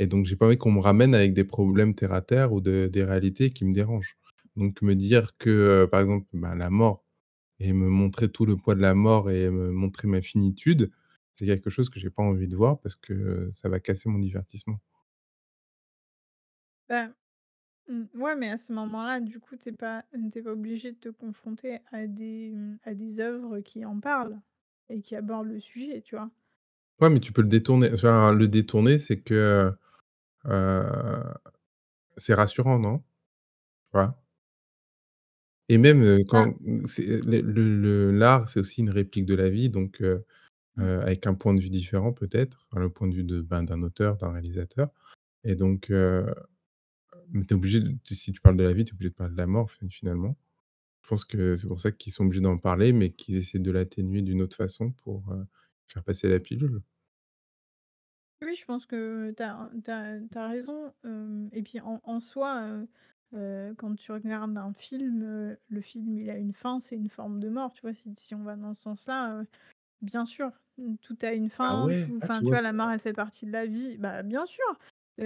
et 0.00 0.06
donc 0.08 0.26
j'ai 0.26 0.36
pas 0.36 0.46
envie 0.46 0.58
qu'on 0.58 0.72
me 0.72 0.80
ramène 0.80 1.14
avec 1.14 1.34
des 1.34 1.44
problèmes 1.44 1.94
terre 1.96 2.12
à 2.14 2.22
terre 2.22 2.52
ou 2.54 2.60
de 2.62 2.88
des 2.92 3.04
réalités 3.04 3.50
qui 3.52 3.64
me 3.66 3.74
dérangent». 3.74 4.16
Donc 4.56 4.82
me 4.82 4.94
dire 4.96 5.36
que, 5.38 5.50
heu, 5.84 5.88
par 5.90 6.00
exemple, 6.02 6.26
bah, 6.34 6.54
la 6.56 6.70
mort 6.70 7.04
et 7.60 7.72
me 7.74 7.88
montrer 7.90 8.30
tout 8.30 8.46
le 8.46 8.56
poids 8.58 8.74
de 8.76 8.80
la 8.82 8.94
mort 8.96 9.30
et 9.32 9.50
me 9.50 9.70
montrer 9.72 10.08
ma 10.08 10.22
finitude, 10.22 10.90
c'est 11.36 11.46
quelque 11.46 11.70
chose 11.70 11.90
que 11.90 12.00
j'ai 12.00 12.10
pas 12.10 12.22
envie 12.24 12.48
de 12.48 12.56
voir 12.56 12.80
parce 12.80 12.96
que 12.96 13.50
ça 13.54 13.68
va 13.70 13.80
casser 13.80 14.08
mon 14.10 14.18
divertissement. 14.20 14.80
Mmh, 17.88 18.04
ouais, 18.14 18.36
mais 18.36 18.48
à 18.50 18.56
ce 18.58 18.72
moment-là, 18.72 19.20
du 19.20 19.40
coup, 19.40 19.56
tu 19.56 19.68
es 19.70 19.72
pas 19.72 20.04
tu 20.32 20.38
es 20.38 20.42
pas 20.42 20.52
obligé 20.52 20.92
de 20.92 20.98
te 20.98 21.08
confronter 21.10 21.80
à 21.92 22.06
des, 22.06 22.50
mmh, 22.50 22.78
à 22.84 22.94
des 22.94 23.20
œuvres 23.20 23.60
qui 23.60 23.84
en 23.84 24.00
parlent 24.00 24.40
et 24.88 25.00
qui 25.02 25.16
abordent 25.16 25.48
le 25.48 25.60
sujet, 25.60 26.00
tu 26.02 26.16
vois? 26.16 26.30
Ouais, 27.00 27.10
mais 27.10 27.20
tu 27.20 27.32
peux 27.32 27.42
le 27.42 27.48
détourner. 27.48 27.90
Enfin, 27.92 28.32
le 28.32 28.46
détourner, 28.48 28.98
c'est 28.98 29.20
que, 29.20 29.72
heu, 30.46 31.24
c'est 32.18 32.34
rassurant, 32.34 32.78
non? 32.78 32.98
Tu 32.98 33.04
vois? 33.94 34.22
Et 35.68 35.78
même, 35.78 36.02
heu, 36.02 36.24
quand 36.28 36.56
mmh, 36.60 36.86
c'est 36.86 37.06
le 37.06 37.40
le 37.40 37.80
le 37.80 38.10
l'art, 38.12 38.48
c'est 38.48 38.60
aussi 38.60 38.80
une 38.82 38.90
réplique 38.90 39.24
de 39.26 39.34
la 39.34 39.48
vie 39.48 39.70
donc 39.70 40.00
heu 40.02 40.24
Mmh. 40.76 40.86
heu, 40.86 41.00
avec 41.02 41.26
un 41.28 41.34
point 41.34 41.54
de 41.54 41.60
vue 41.60 41.70
différent 41.70 42.12
peut-être, 42.12 42.66
enfin 42.70 42.80
le 42.80 42.90
point 42.90 43.08
de 43.08 43.14
vue 43.14 43.24
de, 43.24 43.42
ben, 43.42 43.64
d'un 43.64 43.82
auteur, 43.82 44.16
d'un 44.18 44.32
réalisateur 44.32 44.90
et 45.44 45.56
donc 45.56 45.90
heu, 45.90 46.26
mais 47.34 47.44
tu 47.44 47.54
es 47.54 47.56
obligé 47.56 47.80
de 47.80 47.96
si 48.06 48.32
tu 48.32 48.40
parles 48.40 48.56
de 48.56 48.64
la 48.64 48.72
vie, 48.74 48.84
tu 48.84 48.92
es 48.92 48.94
obligé 48.96 49.10
de 49.10 49.14
parler 49.16 49.32
de 49.34 49.38
la 49.38 49.46
mort 49.48 49.70
fi 49.70 49.90
finalement. 49.90 50.38
Je 51.02 51.08
pense 51.10 51.24
que 51.26 51.56
c'est 51.56 51.68
pour 51.68 51.80
ça 51.80 51.92
qu'ils 51.92 52.12
sont 52.12 52.24
obligés 52.26 52.42
d'en 52.42 52.58
parler, 52.58 52.92
mais 52.92 53.12
qu'ils 53.12 53.36
essaient 53.36 53.58
de 53.60 53.70
l'atténuer 53.72 54.22
d'une 54.22 54.42
autre 54.42 54.56
façon 54.56 54.92
pour, 54.92 55.32
heu, 55.32 55.46
faire 55.88 56.04
passer 56.04 56.28
la 56.28 56.40
pilule. 56.40 56.82
Oui, 58.42 58.54
je 58.56 58.64
pense 58.64 58.84
que 58.86 59.30
tu 59.36 59.42
as 59.42 60.48
raison, 60.48 60.92
et 61.52 61.62
puis 61.62 61.80
en 61.80 62.00
en 62.04 62.20
soi, 62.20 62.84
quand 63.32 63.94
tu 63.96 64.12
regardes 64.12 64.56
un 64.58 64.72
film, 64.74 65.56
le 65.68 65.80
film 65.80 66.18
il 66.18 66.28
a 66.30 66.36
une 66.36 66.52
fin, 66.52 66.80
c'est 66.80 66.96
une 66.96 67.08
forme 67.08 67.40
de 67.40 67.48
mort, 67.48 67.72
tu 67.72 67.82
vois? 67.82 67.94
Si 67.94 68.12
si 68.18 68.34
on 68.34 68.42
va 68.42 68.56
dans 68.56 68.74
ce 68.74 68.82
sens-là, 68.82 69.44
bien 70.02 70.26
sûr, 70.26 70.52
tout 71.02 71.18
a 71.22 71.32
une 71.34 71.50
Ah 71.62 71.76
fin, 71.78 71.78
ouais? 71.78 72.06
tout 72.06 72.20
Ah 72.20 72.28
tu 72.28 72.44
vois 72.44 72.60
vois, 72.60 72.62
la 72.62 72.72
mort, 72.74 72.90
elle 72.90 73.00
fait 73.00 73.14
partie 73.14 73.46
de 73.46 73.52
la 73.52 73.66
vie, 73.66 73.98
bah, 73.98 74.22
bien 74.24 74.46
sûr! 74.46 74.64
Tu 75.18 75.24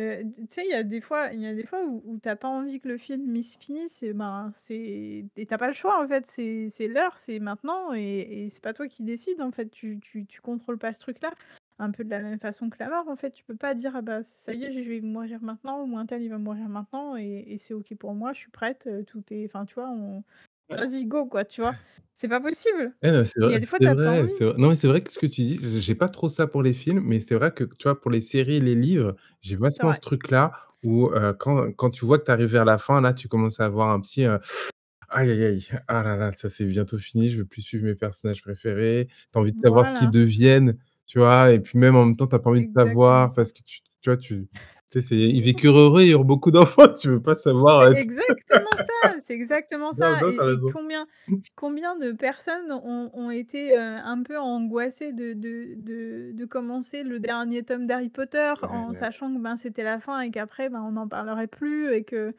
sais, 0.50 0.64
il 0.66 0.70
y 0.70 0.74
a 0.74 0.82
des 0.82 1.00
fois 1.00 1.32
y 1.32 1.46
a 1.46 1.54
des 1.54 1.64
fois 1.64 1.82
où 1.86 2.02
où 2.04 2.18
tu 2.18 2.28
as 2.28 2.36
pas 2.36 2.48
envie 2.48 2.78
que 2.78 2.88
le 2.88 2.98
film 2.98 3.34
il 3.34 3.42
se 3.42 3.56
finisse 3.58 4.02
et 4.02 4.12
ben, 4.12 4.52
tu 4.54 5.46
as 5.50 5.56
pas 5.58 5.66
le 5.68 5.72
choix, 5.72 6.02
en 6.04 6.06
fait, 6.06 6.26
c'est 6.26 6.88
l'heure, 6.88 7.16
c'est 7.16 7.38
maintenant 7.40 7.94
et 7.94 8.44
et 8.44 8.50
c'est 8.50 8.62
pas 8.62 8.74
toi 8.74 8.86
qui 8.86 9.02
décides, 9.02 9.40
en 9.40 9.50
fait, 9.50 9.70
tu 9.70 9.98
tu 10.00 10.26
tu 10.26 10.42
contrôles 10.42 10.78
pas 10.78 10.92
ce 10.92 11.00
truc-là. 11.00 11.32
Un 11.78 11.90
peu 11.92 12.04
de 12.04 12.10
la 12.10 12.20
même 12.20 12.40
façon 12.40 12.68
que 12.70 12.76
la 12.80 12.88
mort, 12.90 13.08
en 13.08 13.16
fait, 13.16 13.30
tu 13.30 13.44
peux 13.44 13.56
pas 13.56 13.72
dire: 13.74 13.94
«Ah 13.94 14.02
bah, 14.02 14.22
ça 14.24 14.52
y 14.52 14.64
est, 14.64 14.72
je 14.72 14.80
vais 14.80 15.00
mourir 15.00 15.40
maintenant» 15.42 15.84
ou 15.86 15.96
«Untel, 15.96 16.22
il 16.22 16.28
va 16.28 16.36
mourir 16.38 16.68
maintenant 16.68 17.16
et 17.16 17.44
et 17.46 17.56
c'est 17.56 17.72
OK 17.72 17.94
pour 17.94 18.14
moi, 18.14 18.32
je 18.34 18.40
suis 18.40 18.50
prête, 18.50 18.88
tout 19.06 19.22
est» 19.32 19.46
enfin, 19.46 19.64
tu 19.64 19.74
vois. 19.74 19.90
Vas-y 20.70 21.06
go, 21.06 21.26
quoi, 21.26 21.44
tu 21.44 21.60
vois? 21.60 21.76
C'est 22.12 22.28
pas 22.28 22.40
possible! 22.40 22.94
Eh 23.02 23.12
non, 23.12 23.24
c'est 23.24 23.38
Il 23.44 23.50
y 23.50 23.54
a 23.54 23.58
des 23.60 23.66
fois, 23.66 23.78
c'est 23.78 23.84
tu 23.84 23.88
as 23.88 23.96
pas 23.96 24.12
vrai, 24.16 24.22
envie. 24.22 24.32
c'est 24.36 24.44
vrai. 24.44 24.54
Non, 24.58 24.70
mais 24.70 24.76
c'est 24.76 24.88
vrai 24.88 25.02
que 25.02 25.12
ce 25.12 25.18
que 25.18 25.26
tu 25.26 25.42
dis, 25.42 25.80
j'ai 25.80 25.94
pas 25.94 26.08
trop 26.08 26.28
ça 26.28 26.48
pour 26.48 26.62
les 26.64 26.72
films, 26.72 27.00
mais 27.04 27.20
c'est 27.20 27.36
vrai 27.36 27.52
que, 27.52 27.62
tu 27.62 27.84
vois, 27.84 28.00
pour 28.00 28.10
les 28.10 28.20
séries 28.20 28.56
et 28.56 28.60
les 28.60 28.74
livres, 28.74 29.14
j'ai 29.40 29.54
C'est 29.70 29.82
vachement 29.82 29.84
vrai. 29.84 29.94
ce 29.94 30.00
truc-là 30.00 30.52
où, 30.82 31.06
heu, 31.12 31.32
quand 31.38 31.70
quand 31.76 31.90
tu 31.90 32.04
vois 32.04 32.18
que 32.18 32.24
tu 32.24 32.30
arrives 32.32 32.48
vers 32.50 32.64
la 32.64 32.76
fin, 32.78 33.00
là, 33.00 33.12
tu 33.12 33.28
commences 33.28 33.60
à 33.60 33.66
avoir 33.66 33.90
un 33.90 34.00
petit, 34.00 34.24
heu: 34.24 34.40
«Aïe, 35.10 35.30
aïe, 35.30 35.44
aïe, 35.44 35.68
ah 35.88 36.02
là 36.04 36.16
là, 36.16 36.32
ça 36.32 36.50
c'est 36.50 36.64
bientôt 36.66 36.98
fini, 36.98 37.30
je 37.30 37.38
veux 37.38 37.46
plus 37.46 37.62
suivre 37.62 37.84
mes 37.86 37.94
personnages 37.96 38.42
préférés». 38.42 39.08
Tu 39.32 39.38
as 39.38 39.42
envie 39.42 39.52
de 39.52 39.60
savoir 39.60 39.86
ce 39.86 39.94
qu'ils 39.94 40.10
Voilà. 40.10 40.12
deviennent, 40.12 40.78
tu 41.06 41.18
vois? 41.20 41.52
Et 41.52 41.60
puis 41.60 41.78
même 41.78 41.96
en 41.96 42.06
même 42.06 42.16
temps, 42.16 42.26
tu 42.28 42.36
as 42.36 42.40
pas 42.40 42.50
envie 42.50 42.62
de 42.62 42.68
exactement 42.68 42.74
savoir 42.76 43.34
parce 43.34 43.52
que 43.52 43.62
tu 43.64 43.80
tu 44.02 44.10
vois, 44.10 44.16
tu 44.18 44.48
tu 44.90 45.00
sais, 45.00 45.02
c'est 45.02 45.16
ils 45.18 45.42
vécurent 45.42 45.78
heureux 45.78 46.02
et 46.02 46.10
eurent 46.10 46.24
beaucoup 46.26 46.50
d'enfants, 46.52 46.88
tu 47.00 47.08
veux 47.10 47.22
pas 47.22 47.36
savoir, 47.36 47.88
C'est 47.90 48.00
exactement 48.00 48.76
ça! 48.86 49.17
C'est 49.28 49.34
exactement 49.34 49.92
ça 49.92 50.06
non, 50.16 50.18
et 50.24 50.40
et 50.52 50.56
combien 50.72 51.06
combien 51.54 51.96
de 51.98 52.12
personnes 52.12 52.72
ont 52.72 53.10
ont 53.12 53.30
été, 53.30 53.76
un 53.76 54.22
peu 54.22 54.38
angoissées 54.38 55.12
de 55.12 55.34
de 55.34 55.74
de 55.76 56.32
de 56.32 56.44
commencer 56.46 57.02
le 57.02 57.20
dernier 57.20 57.62
tome 57.62 57.84
d'Harry 57.86 58.08
Potter 58.08 58.54
Ouais, 58.62 58.68
en 58.68 58.94
ouais. 58.94 58.94
sachant 58.94 59.34
que, 59.34 59.38
ben, 59.38 59.58
c'était 59.58 59.82
la 59.82 60.00
fin 60.00 60.20
et 60.22 60.30
qu'après, 60.30 60.70
ben, 60.70 60.80
on 60.82 60.92
n'en 60.92 61.08
parlerait 61.08 61.46
plus 61.46 61.92
et 61.92 62.04
que 62.04 62.34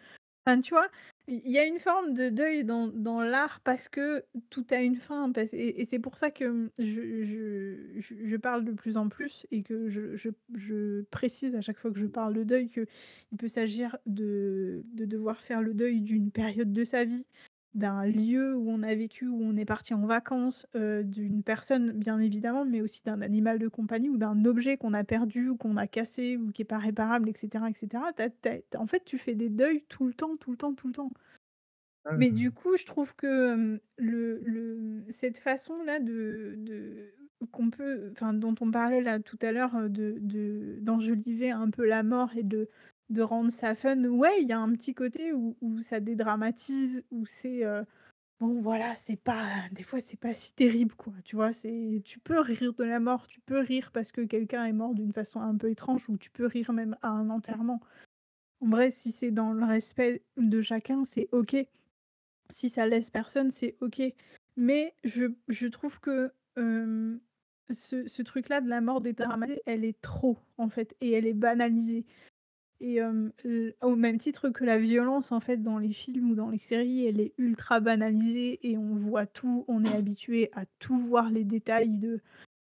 enfin, 0.47 0.59
tu 0.61 0.73
vois? 0.73 0.87
Il 1.31 1.51
y 1.51 1.59
a 1.59 1.63
une 1.63 1.77
forme 1.77 2.15
de 2.15 2.29
deuil 2.29 2.65
dans 2.65 3.21
l'art 3.21 3.59
parce 3.63 3.87
que 3.87 4.25
tout 4.49 4.65
a 4.71 4.77
une 4.77 4.95
fin, 4.95 5.31
et 5.53 5.85
c'est 5.85 5.99
pour 5.99 6.17
ça 6.17 6.31
que, 6.31 6.43
mmh, 6.45 6.69
je 6.79 7.99
je 7.99 8.35
parle 8.35 8.65
de 8.65 8.71
plus 8.71 8.97
en 8.97 9.09
plus 9.09 9.45
et 9.51 9.61
que 9.61 9.87
je 9.89 10.15
je 10.15 11.01
précise 11.11 11.53
à 11.55 11.61
chaque 11.61 11.77
fois 11.77 11.91
que 11.91 11.99
je 11.99 12.07
parle 12.07 12.33
de 12.33 12.43
deuil 12.43 12.67
qu'il 12.69 12.87
peut 13.37 13.47
s'agir 13.47 13.95
de 14.07 14.83
devoir 14.95 15.39
faire 15.43 15.61
le 15.61 15.75
deuil 15.75 16.01
d'une 16.01 16.31
période 16.31 16.73
de 16.73 16.83
sa 16.83 17.05
vie, 17.05 17.27
d'un 17.75 18.05
lieu 18.05 18.55
où 18.55 18.69
on 18.69 18.83
a 18.83 18.95
vécu, 18.95 19.27
où 19.27 19.39
on 19.43 19.55
est 19.57 19.65
parti 19.65 19.93
en 19.93 20.05
vacances, 20.05 20.65
heu, 20.75 21.03
d'une 21.03 21.43
personne, 21.43 21.91
bien 21.93 22.19
évidemment, 22.19 22.65
mais 22.65 22.81
aussi 22.81 23.03
d'un 23.03 23.21
animal 23.21 23.59
de 23.59 23.67
compagnie 23.67 24.09
ou 24.09 24.17
d'un 24.17 24.43
objet 24.45 24.77
qu'on 24.77 24.93
a 24.93 25.03
perdu 25.03 25.49
ou 25.49 25.57
qu'on 25.57 25.77
a 25.77 25.87
cassé 25.87 26.37
ou 26.37 26.51
qui 26.51 26.63
est 26.63 26.65
pas 26.65 26.79
réparable 26.79 27.29
et 27.29 27.33
cetera 27.35 27.69
et 27.69 27.73
cetera. 27.75 28.13
Tu 28.13 28.23
as 28.23 28.29
tu 28.29 28.49
as 28.49 28.81
en 28.81 28.87
fait, 28.87 29.05
tu 29.05 29.17
fais 29.19 29.35
des 29.35 29.49
deuils 29.49 29.83
tout 29.89 30.07
le 30.07 30.13
temps, 30.13 30.37
tout 30.37 30.51
le 30.51 30.57
temps, 30.57 30.73
tout 30.73 30.87
le 30.87 30.93
temps. 30.93 31.11
Mais 32.15 32.31
du 32.31 32.51
coup, 32.51 32.75
je 32.77 32.85
trouve 32.85 33.15
que, 33.15 33.53
hem, 33.53 33.79
le 33.97 34.39
le, 34.43 34.75
mmh, 34.77 35.05
cette 35.11 35.37
façon-là 35.39 35.99
de 35.99 36.55
de 36.57 37.13
qu'on 37.51 37.69
peut 37.69 38.09
enfin, 38.11 38.33
dont 38.33 38.55
on 38.61 38.71
parlait 38.71 39.01
là 39.01 39.19
tout 39.19 39.37
à 39.41 39.51
l'heure, 39.51 39.75
heu, 39.77 39.89
de 39.89 40.17
de 40.19 40.79
d'enjoliver 40.81 41.51
un 41.51 41.69
peu 41.69 41.85
la 41.85 42.03
mort 42.03 42.31
et 42.35 42.43
de 42.43 42.69
de 43.09 43.21
rendre 43.21 43.51
ça 43.51 43.75
fun, 43.75 44.03
ouais, 44.05 44.41
il 44.41 44.47
y 44.49 44.53
a 44.53 44.59
un 44.59 44.71
petit 44.73 44.93
côté 44.93 45.33
où 45.33 45.57
où 45.61 45.81
ça 45.81 45.99
dédramatise, 45.99 47.03
où 47.11 47.25
c'est, 47.25 47.65
heu, 47.65 47.85
bon 48.39 48.61
voilà, 48.61 48.95
c'est 48.97 49.17
pas 49.23 49.45
des 49.73 49.83
fois, 49.83 50.01
c'est 50.01 50.19
pas 50.19 50.33
si 50.35 50.53
terrible, 50.55 50.95
quoi, 50.95 51.13
tu 51.25 51.35
vois? 51.37 51.53
C'est 51.53 52.01
tu 52.05 52.19
peux 52.19 52.39
rire 52.41 52.73
de 52.75 52.83
la 52.85 52.99
mort, 52.99 53.27
tu 53.27 53.41
peux 53.41 53.59
rire 53.59 53.91
parce 53.93 54.11
que 54.11 54.21
quelqu'un 54.21 54.65
est 54.65 54.73
mort 54.73 54.95
d'une 54.95 55.13
façon 55.13 55.41
un 55.41 55.55
peu 55.57 55.69
étrange 55.71 56.09
ou 56.09 56.17
tu 56.17 56.31
peux 56.31 56.45
rire 56.47 56.73
même 56.73 56.97
à 57.03 57.09
un 57.09 57.29
enterrement. 57.31 57.81
En 58.61 58.69
vrai, 58.69 58.91
si 58.91 59.11
c'est 59.11 59.31
dans 59.31 59.53
le 59.53 59.65
respect 59.65 60.23
de 60.37 60.61
chacun, 60.61 61.05
c'est 61.05 61.29
OK. 61.33 61.55
Si 62.51 62.69
ça 62.69 62.87
laisse 62.87 63.09
personne, 63.11 63.51
c'est 63.51 63.77
OK. 63.81 64.01
Mais 64.57 64.95
je 65.05 65.25
je 65.49 65.67
trouve 65.67 65.99
que, 66.01 66.31
ce 67.71 68.07
ce 68.07 68.21
truc-là 68.21 68.61
de 68.61 68.69
la 68.69 68.81
mort 68.81 69.01
dédramatisée, 69.01 69.61
elle 69.65 69.85
est 69.85 69.99
trop, 70.01 70.37
en 70.57 70.69
fait 70.69 70.95
et 71.01 71.11
elle 71.11 71.27
est 71.27 71.33
banalisée 71.33 72.05
et 72.79 72.95
hem, 72.97 73.31
l 73.45 73.75
au 73.81 73.95
même 73.95 74.17
titre 74.17 74.49
que 74.49 74.63
la 74.65 74.77
violence, 74.79 75.31
en 75.31 75.39
fait, 75.39 75.57
dans 75.63 75.77
les 75.79 75.91
films 75.91 76.31
ou 76.31 76.35
dans 76.35 76.49
les 76.49 76.57
séries, 76.59 77.05
elle 77.05 77.19
est 77.21 77.33
ultra 77.37 77.79
banalisée 77.79 78.59
et 78.69 78.77
on 78.77 78.95
voit 78.95 79.25
tout, 79.25 79.65
on 79.67 79.83
est 79.85 79.93
habitué 79.93 80.49
à 80.53 80.65
tout 80.79 80.97
voir 80.97 81.29
les 81.31 81.43
détails 81.45 81.89
de 81.89 82.21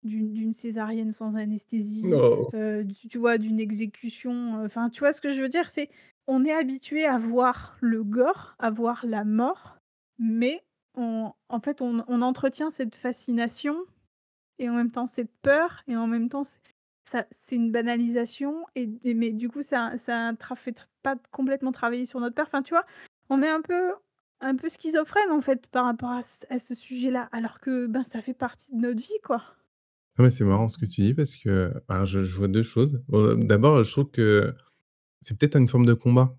d'une 0.04 0.34
d'une 0.34 0.54
césarienne 0.54 1.12
sans 1.14 1.36
anesthésie, 1.38 2.14
Oh! 2.14 2.52
heu, 2.56 2.86
du 2.86 3.08
tu 3.10 3.18
vois, 3.20 3.38
d'une 3.40 3.60
exécution, 3.60 4.62
heu, 4.64 4.66
enfin, 4.66 4.90
tu 4.90 5.00
vois 5.02 5.14
ce 5.14 5.22
que 5.22 5.32
je 5.34 5.42
veux 5.42 5.50
dire? 5.50 5.70
C'est 5.70 5.90
on 6.28 6.46
est 6.46 6.54
habitué 6.54 7.06
à 7.06 7.18
voir 7.20 7.78
le 7.82 8.04
gore, 8.04 8.56
à 8.60 8.72
voir 8.72 9.06
la 9.08 9.26
mort, 9.26 9.80
mais 10.20 10.62
on 10.96 11.34
en 11.50 11.60
fait, 11.62 11.82
on 11.82 12.04
on 12.08 12.22
entretient 12.24 12.72
cette 12.72 12.96
fascination 12.98 13.78
et 14.60 14.70
en 14.70 14.74
même 14.76 14.92
temps 14.92 15.08
cette 15.08 15.32
peur 15.42 15.84
et 15.88 15.96
en 15.98 16.08
même 16.08 16.30
temps 16.30 16.44
c 16.44 16.60
c'est 17.32 17.56
une 17.56 17.72
banalisation 17.72 18.66
et 18.76 18.88
mais 19.16 19.34
du 19.34 19.50
coup, 19.50 19.64
ça 19.64 19.98
ça 19.98 20.34
tra 20.38 20.56
fait 20.56 20.88
pas 21.04 21.16
complètement 21.32 21.72
travailler 21.72 22.06
sur 22.06 22.20
notre 22.20 22.36
peur. 22.36 22.48
Enfin, 22.48 22.62
tu 22.64 22.74
vois? 22.74 22.86
On 23.30 23.42
est 23.42 23.50
un 23.50 23.62
peu 23.62 23.94
un 24.42 24.56
peu 24.56 24.70
schizophrène, 24.70 25.32
en 25.32 25.42
fait, 25.42 25.68
par 25.68 25.86
rapport 25.86 26.12
à 26.12 26.24
ce 26.24 26.46
à 26.50 26.60
ce 26.60 26.76
sujet-là, 26.76 27.30
alors 27.32 27.60
que, 27.60 27.88
ben, 27.88 28.06
ça 28.06 28.22
fait 28.22 28.34
partie 28.34 28.72
de 28.74 28.78
notre 28.82 29.02
vie, 29.02 29.20
quoi. 29.24 29.44
Ah 30.18 30.24
mais 30.24 30.30
c'est 30.30 30.44
marrant 30.44 30.68
ce 30.68 30.78
que 30.78 30.86
tu 30.86 31.02
dis 31.02 31.14
parce 31.14 31.36
que, 31.36 31.72
alors 31.88 32.06
je 32.06 32.20
vois 32.20 32.48
2 32.48 32.64
choses. 32.64 33.02
D'abord, 33.38 33.84
je 33.84 33.92
trouve 33.92 34.10
que 34.12 34.54
c'est 35.22 35.38
peut-être 35.40 35.58
une 35.58 35.68
forme 35.68 35.86
de 35.86 35.94
combat, 35.96 36.38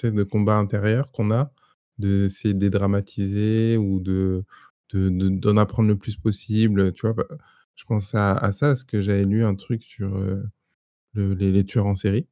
sais, 0.00 0.12
de 0.12 0.24
combat 0.24 0.56
intérieur 0.56 1.12
qu'on 1.12 1.30
a, 1.32 1.52
d'essayer 1.98 2.54
de 2.54 2.60
dédramatiser 2.60 3.76
ou 3.78 4.00
de 4.00 4.44
de 4.90 5.10
de 5.10 5.28
d'en 5.30 5.56
apprendre 5.58 5.88
le 5.90 5.98
plus 5.98 6.16
possible, 6.16 6.92
tu 6.94 7.06
vois? 7.08 7.16
Je 7.78 7.84
pense 7.86 8.14
à 8.16 8.34
à 8.36 8.52
ça, 8.52 8.68
parce 8.68 8.84
que 8.84 9.02
j'avais 9.02 9.24
lu 9.26 9.44
un 9.44 9.56
truc 9.56 9.84
sur, 9.84 10.10
le 11.14 11.34
les 11.34 11.52
les 11.52 11.64
tueurs 11.64 11.86
en 11.86 11.96
série, 11.96 12.28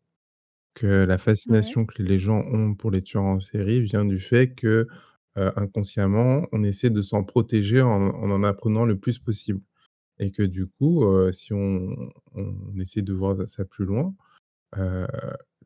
que 0.74 0.86
la 1.06 1.18
Ouais. 1.46 1.76
fascination 1.76 1.86
que 1.86 2.02
les 2.02 2.18
gens 2.20 2.40
ont 2.42 2.74
pour 2.74 2.90
les 2.92 3.02
tueurs 3.02 3.24
en 3.24 3.40
série 3.40 3.82
vient 3.82 4.04
du 4.06 4.20
fait 4.20 4.54
que, 4.54 4.88
inconsciemment, 5.36 6.46
on 6.52 6.64
essaie 6.64 6.90
de 6.90 7.02
s'en 7.02 7.24
protéger 7.24 7.82
en 7.82 7.90
en 8.14 8.30
en 8.32 8.44
apprenant 8.44 8.84
le 8.86 8.98
plus 8.98 9.18
possible 9.20 9.62
et 10.20 10.32
que 10.32 10.42
du 10.44 10.66
coup, 10.68 11.04
si 11.32 11.52
on 11.54 12.10
on 12.34 12.78
essaie 12.80 13.02
de 13.02 13.12
voir 13.14 13.48
ça 13.48 13.64
plus 13.66 13.84
loin, 13.86 14.14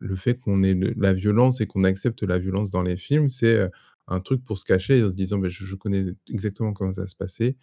le 0.00 0.16
fait 0.16 0.38
qu'on 0.40 0.62
ait 0.64 0.74
le 0.74 0.94
la 0.98 1.14
violence 1.14 1.60
et 1.62 1.66
qu'on 1.68 1.84
accepte 1.84 2.22
la 2.24 2.38
violence 2.40 2.70
dans 2.72 2.82
les 2.82 2.96
films, 2.98 3.30
c'est, 3.30 3.70
un 4.08 4.20
truc 4.20 4.44
pour 4.44 4.58
se 4.58 4.64
cacher 4.66 5.02
en 5.04 5.10
se 5.10 5.14
disant: 5.16 5.38
«Beh, 5.38 5.50
je 5.50 5.64
je 5.66 5.76
connais 5.76 6.06
exactement 6.30 6.72
comment 6.74 6.92
ça 6.94 7.06
se 7.08 7.16
passer, 7.16 7.56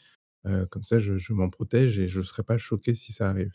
comme 0.71 0.83
ça 0.83 0.99
je 0.99 1.33
m'en 1.33 1.49
protège 1.49 1.99
et 1.99 2.07
je 2.07 2.21
serai 2.21 2.43
pas 2.43 2.57
choqué 2.57 2.95
si 2.95 3.13
ça 3.13 3.29
arrive», 3.29 3.51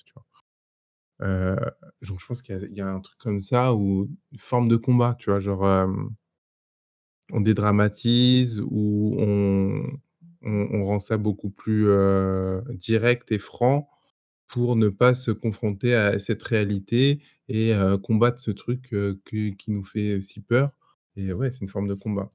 donc 2.03 2.21
je 2.21 2.27
pense 2.27 2.43
qu'il 2.43 2.69
y 2.73 2.81
a 2.81 2.89
un 2.89 3.01
truc 3.01 3.19
comme 3.19 3.41
ça 3.41 3.75
ou 3.75 4.11
une 4.33 4.39
forme 4.39 4.69
de 4.69 4.77
combat, 4.77 5.17
tu 5.19 5.31
vois? 5.31 5.41
Genre, 5.41 5.65
on 7.33 7.41
dédramatise 7.41 8.61
ou 8.71 9.15
on 9.19 9.99
on 10.45 10.85
rend 10.87 10.99
ça 10.99 11.19
beaucoup 11.19 11.51
plus, 11.51 11.87
direct 12.73 13.31
et 13.33 13.39
franc 13.39 13.89
pour 14.49 14.77
ne 14.77 14.89
pas 14.89 15.15
se 15.15 15.31
confronter 15.33 15.95
à 15.95 16.19
cette 16.19 16.43
réalité 16.43 17.23
et 17.49 17.73
combattre 18.03 18.41
ce 18.41 18.51
truc, 18.53 18.95
qui 19.27 19.57
nous 19.69 19.85
fait 19.85 20.21
si 20.21 20.41
peur 20.41 20.77
et 21.17 21.33
ouais, 21.35 21.51
c'est 21.53 21.61
une 21.63 21.69
forme 21.69 21.89
de 21.89 21.95
combat. 21.95 22.33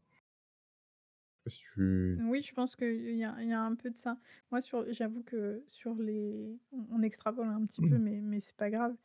Je 1.48 1.54
sais 1.56 1.60
pas 1.60 1.64
si 1.64 1.74
tu 1.76 2.24
Oui, 2.24 2.42
je 2.42 2.54
pense 2.54 2.76
qu'il 2.76 3.16
y 3.16 3.24
a 3.24 3.36
il 3.42 3.50
y 3.50 3.54
a 3.54 3.62
un 3.62 3.76
peu 3.76 3.92
de 3.92 3.98
ça. 3.98 4.20
Moi, 4.52 4.62
sur 4.62 4.92
j'avoue 4.92 5.24
que 5.24 5.64
sur 5.68 5.96
les 5.96 6.60
on 6.72 6.88
on 6.92 7.02
extrapole 7.04 7.48
un 7.48 7.66
petit 7.66 7.84
peu, 7.84 7.98
mais 8.00 8.22
mais 8.22 8.40
c'est 8.40 8.56
pas 8.56 8.70
grave. 8.72 8.96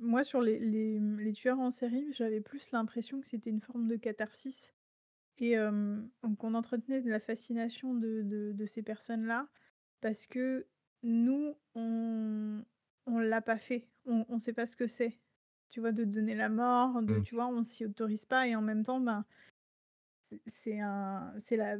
Moi, 0.00 0.24
sur 0.24 0.40
les 0.40 0.58
les, 0.58 0.98
mmh, 1.00 1.20
les 1.20 1.32
tueurs 1.32 1.60
en 1.60 1.70
série, 1.70 2.12
j'avais 2.12 2.40
plus 2.40 2.70
l'impression 2.72 3.20
que 3.20 3.26
c'était 3.28 3.50
une 3.50 3.60
forme 3.60 3.86
de 3.88 3.96
catharsis. 3.96 4.72
et 5.38 5.52
hem, 5.52 6.10
donc 6.22 6.44
on 6.44 6.54
entretenait 6.54 7.02
de 7.02 7.10
la 7.10 7.20
fascination 7.20 7.94
de 7.94 8.22
de 8.22 8.52
de 8.54 8.66
ces 8.66 8.82
personnes-là 8.84 9.48
parce 10.02 10.26
que 10.26 10.68
nous, 11.04 11.56
on 11.76 12.64
on 13.06 13.18
l'a 13.20 13.42
pas 13.42 13.58
fait. 13.58 13.90
On 14.06 14.26
on 14.28 14.38
sait 14.40 14.52
pas 14.54 14.66
ce 14.66 14.76
que 14.76 14.86
c'est, 14.88 15.20
tu 15.70 15.80
vois? 15.80 15.92
De 15.92 16.04
donner 16.04 16.34
la 16.36 16.48
mort, 16.50 17.02
de 17.02 17.18
Mmh. 17.18 17.22
tu 17.22 17.34
vois? 17.36 17.48
On 17.48 17.64
s'y 17.64 17.84
autorise 17.86 18.26
pas 18.26 18.48
et 18.48 18.56
en 18.56 18.62
même 18.62 18.84
temps, 18.84 19.00
ben, 19.00 19.26
c'est 20.46 20.80
un 20.80 21.32
c'est 21.38 21.56
la 21.56 21.76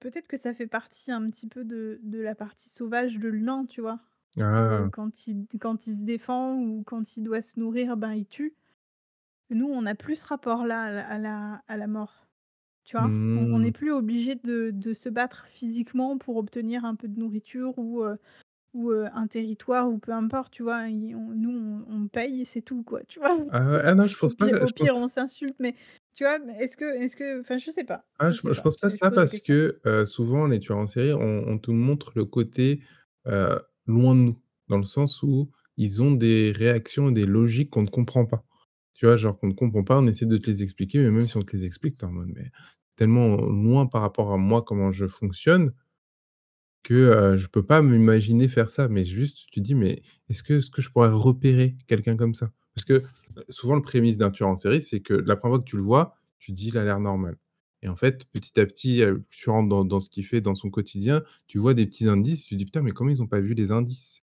peut-être 0.00 0.28
que 0.28 0.36
ça 0.36 0.54
fait 0.54 0.66
partie 0.66 1.10
un 1.12 1.28
petit 1.30 1.48
peu 1.48 1.64
de 1.64 2.00
de 2.02 2.18
la 2.20 2.34
partie 2.34 2.68
sauvage 2.68 3.18
de 3.18 3.28
l'humain, 3.28 3.66
tu 3.66 3.80
vois? 3.80 4.00
Heu, 4.70 4.88
Ah! 4.88 4.90
quand 4.92 5.26
il 5.28 5.46
quand 5.60 5.86
il 5.86 5.94
se 5.96 6.02
défend 6.02 6.56
ou 6.60 6.82
quand 6.84 7.16
il 7.16 7.24
doit 7.24 7.42
se 7.42 7.60
nourrir, 7.60 7.96
ben, 7.96 8.12
il 8.14 8.26
tue. 8.26 8.56
Nous, 9.50 9.66
on 9.68 9.86
a 9.86 9.94
plus 9.96 10.16
ce 10.22 10.26
rapport-là 10.28 10.82
à 10.84 10.90
la 10.92 11.08
à 11.08 11.18
la 11.18 11.62
à 11.68 11.76
la 11.76 11.86
mort, 11.88 12.28
tu 12.84 12.96
vois? 12.96 13.16
On 13.36 13.48
on 13.52 13.60
Mmh. 13.60 13.60
n'est 13.60 13.72
plus 13.72 13.92
obligé 13.92 14.36
de 14.36 14.70
de 14.72 14.94
se 14.94 15.08
battre 15.10 15.46
physiquement 15.48 16.18
pour 16.18 16.36
obtenir 16.38 16.84
un 16.86 16.96
peu 16.96 17.08
de 17.08 17.18
nourriture 17.20 17.78
ou, 17.78 18.04
heu 18.04 18.18
ou, 18.74 18.90
un 18.92 19.26
territoire 19.26 19.90
ou 19.90 19.98
peu 19.98 20.12
importe, 20.12 20.52
tu 20.52 20.62
vois? 20.62 20.82
On 20.84 20.90
nous, 21.34 21.50
on 21.50 21.84
on 22.04 22.08
paye 22.08 22.42
et 22.42 22.44
c'est 22.44 22.62
tout, 22.62 22.82
quoi, 22.84 23.02
tu 23.04 23.18
vois? 23.20 23.36
Ah 23.48 23.70
ouais, 23.70 23.80
ah 23.84 23.94
non, 23.94 24.06
je 24.06 24.16
Au 24.22 24.30
pense 24.30 24.34
pas 24.34 24.46
pire 24.46 24.56
au 24.60 24.70
je 24.70 24.72
pense 24.74 24.90
pire, 24.90 24.96
on 24.96 25.08
s'insulte, 25.08 25.56
mais 25.60 25.74
tu 26.14 26.24
vois? 26.24 26.38
Mais 26.40 26.54
est-ce 26.64 26.76
que 26.76 26.84
est-ce 26.84 27.16
que 27.16 27.40
enfin, 27.40 27.58
je 27.58 27.70
sais 27.70 27.84
pas, 27.84 28.06
Ah, 28.18 28.30
je 28.30 28.32
je 28.32 28.40
sais 28.40 28.52
je 28.52 28.60
pas, 28.60 28.62
pense 28.62 28.76
pas 28.76 28.90
je 28.90 28.96
je 28.96 29.02
ça 29.02 29.10
pose 29.10 29.20
la 29.20 29.26
parce 29.26 29.38
question. 29.38 29.40
que, 29.40 29.80
souvent 30.04 30.46
les 30.46 30.58
tueurs 30.58 30.78
en 30.78 30.86
série, 30.86 31.12
on 31.14 31.48
on 31.48 31.58
te 31.58 31.70
montre 31.70 32.12
le 32.14 32.24
côté, 32.24 32.80
loin 33.86 34.14
de 34.14 34.20
nous. 34.20 34.38
Dans 34.68 34.78
le 34.78 34.84
sens 34.84 35.22
où 35.22 35.50
ils 35.76 36.00
ont 36.02 36.12
des 36.12 36.52
réactions 36.54 37.08
et 37.10 37.12
des 37.12 37.26
logiques 37.26 37.70
qu'on 37.70 37.82
ne 37.82 37.88
comprend 37.88 38.24
pas. 38.26 38.44
Tu 38.94 39.06
vois? 39.06 39.16
Genre 39.16 39.36
qu'on 39.38 39.48
ne 39.48 39.52
comprend 39.54 39.82
pas, 39.84 39.98
on 39.98 40.06
essaie 40.06 40.26
de 40.26 40.36
te 40.38 40.48
les 40.50 40.62
expliquer, 40.62 40.98
mais 41.00 41.10
même 41.10 41.26
si 41.26 41.36
on 41.36 41.42
te 41.42 41.56
les 41.56 41.64
explique, 41.64 41.96
tu 41.98 42.04
es 42.04 42.08
en 42.08 42.12
mode: 42.12 42.28
«Mais 42.34 42.50
tellement 42.96 43.36
loin 43.36 43.86
par 43.86 44.02
rapport 44.02 44.32
à 44.32 44.36
moi, 44.36 44.62
comment 44.62 44.92
je 44.92 45.06
fonctionne» 45.06 45.72
que, 46.84 46.94
heu, 46.94 47.36
je 47.36 47.48
peux 47.48 47.64
pas 47.64 47.82
m'imaginer 47.82 48.48
faire 48.48 48.68
ça. 48.68 48.88
Mais 48.88 49.04
juste, 49.04 49.46
tu 49.52 49.60
dis: 49.60 49.74
«Mais 49.74 50.02
est-ce 50.28 50.42
que 50.42 50.60
que 50.70 50.82
je 50.82 50.90
pourrais 50.90 51.10
repérer 51.10 51.76
quelqu'un 51.88 52.16
comme 52.16 52.34
ça?» 52.34 52.52
parce 52.74 52.84
que, 52.86 53.02
souvent 53.50 53.74
le 53.76 53.82
prémisse 53.82 54.16
d'un 54.18 54.30
tueur 54.30 54.48
en 54.48 54.56
série, 54.56 54.80
c'est 54.82 55.00
que 55.00 55.14
la 55.14 55.36
1re 55.36 55.52
fois 55.56 55.58
que 55.60 55.64
tu 55.70 55.76
le 55.76 55.82
vois, 55.82 56.16
tu 56.38 56.52
dis: 56.52 56.68
«Il 56.68 56.78
a 56.78 56.84
l'air 56.84 57.00
normal» 57.00 57.36
et 57.82 57.88
en 57.88 57.96
fait, 57.96 58.26
petit 58.32 58.60
à 58.60 58.66
petit, 58.66 59.02
tu 59.30 59.50
rentres 59.50 59.84
dans 59.86 60.00
ce 60.00 60.10
qu'il 60.10 60.24
fait 60.26 60.40
dans 60.42 60.54
son 60.54 60.68
quotidien, 60.70 61.22
tu 61.46 61.58
vois 61.58 61.72
des 61.74 61.86
petits 61.86 62.08
indices, 62.08 62.44
tu 62.46 62.56
dis: 62.56 62.64
«Putain, 62.66 62.82
mais 62.82 62.92
comment 62.92 63.10
ils 63.10 63.22
ont 63.22 63.26
pas 63.28 63.40
vu 63.40 63.54
les 63.54 63.72
indices?» 63.72 64.22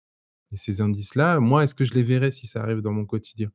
et 0.53 0.57
ces 0.59 0.81
indices-là, 0.83 1.41
moi, 1.41 1.65
est-ce 1.65 1.75
que 1.77 1.85
je 1.87 1.95
les 1.95 2.03
verrais 2.05 2.33
si 2.33 2.47
ça 2.49 2.63
arrive 2.63 2.81
dans 2.83 2.93
mon 2.93 3.07
quotidien? 3.07 3.51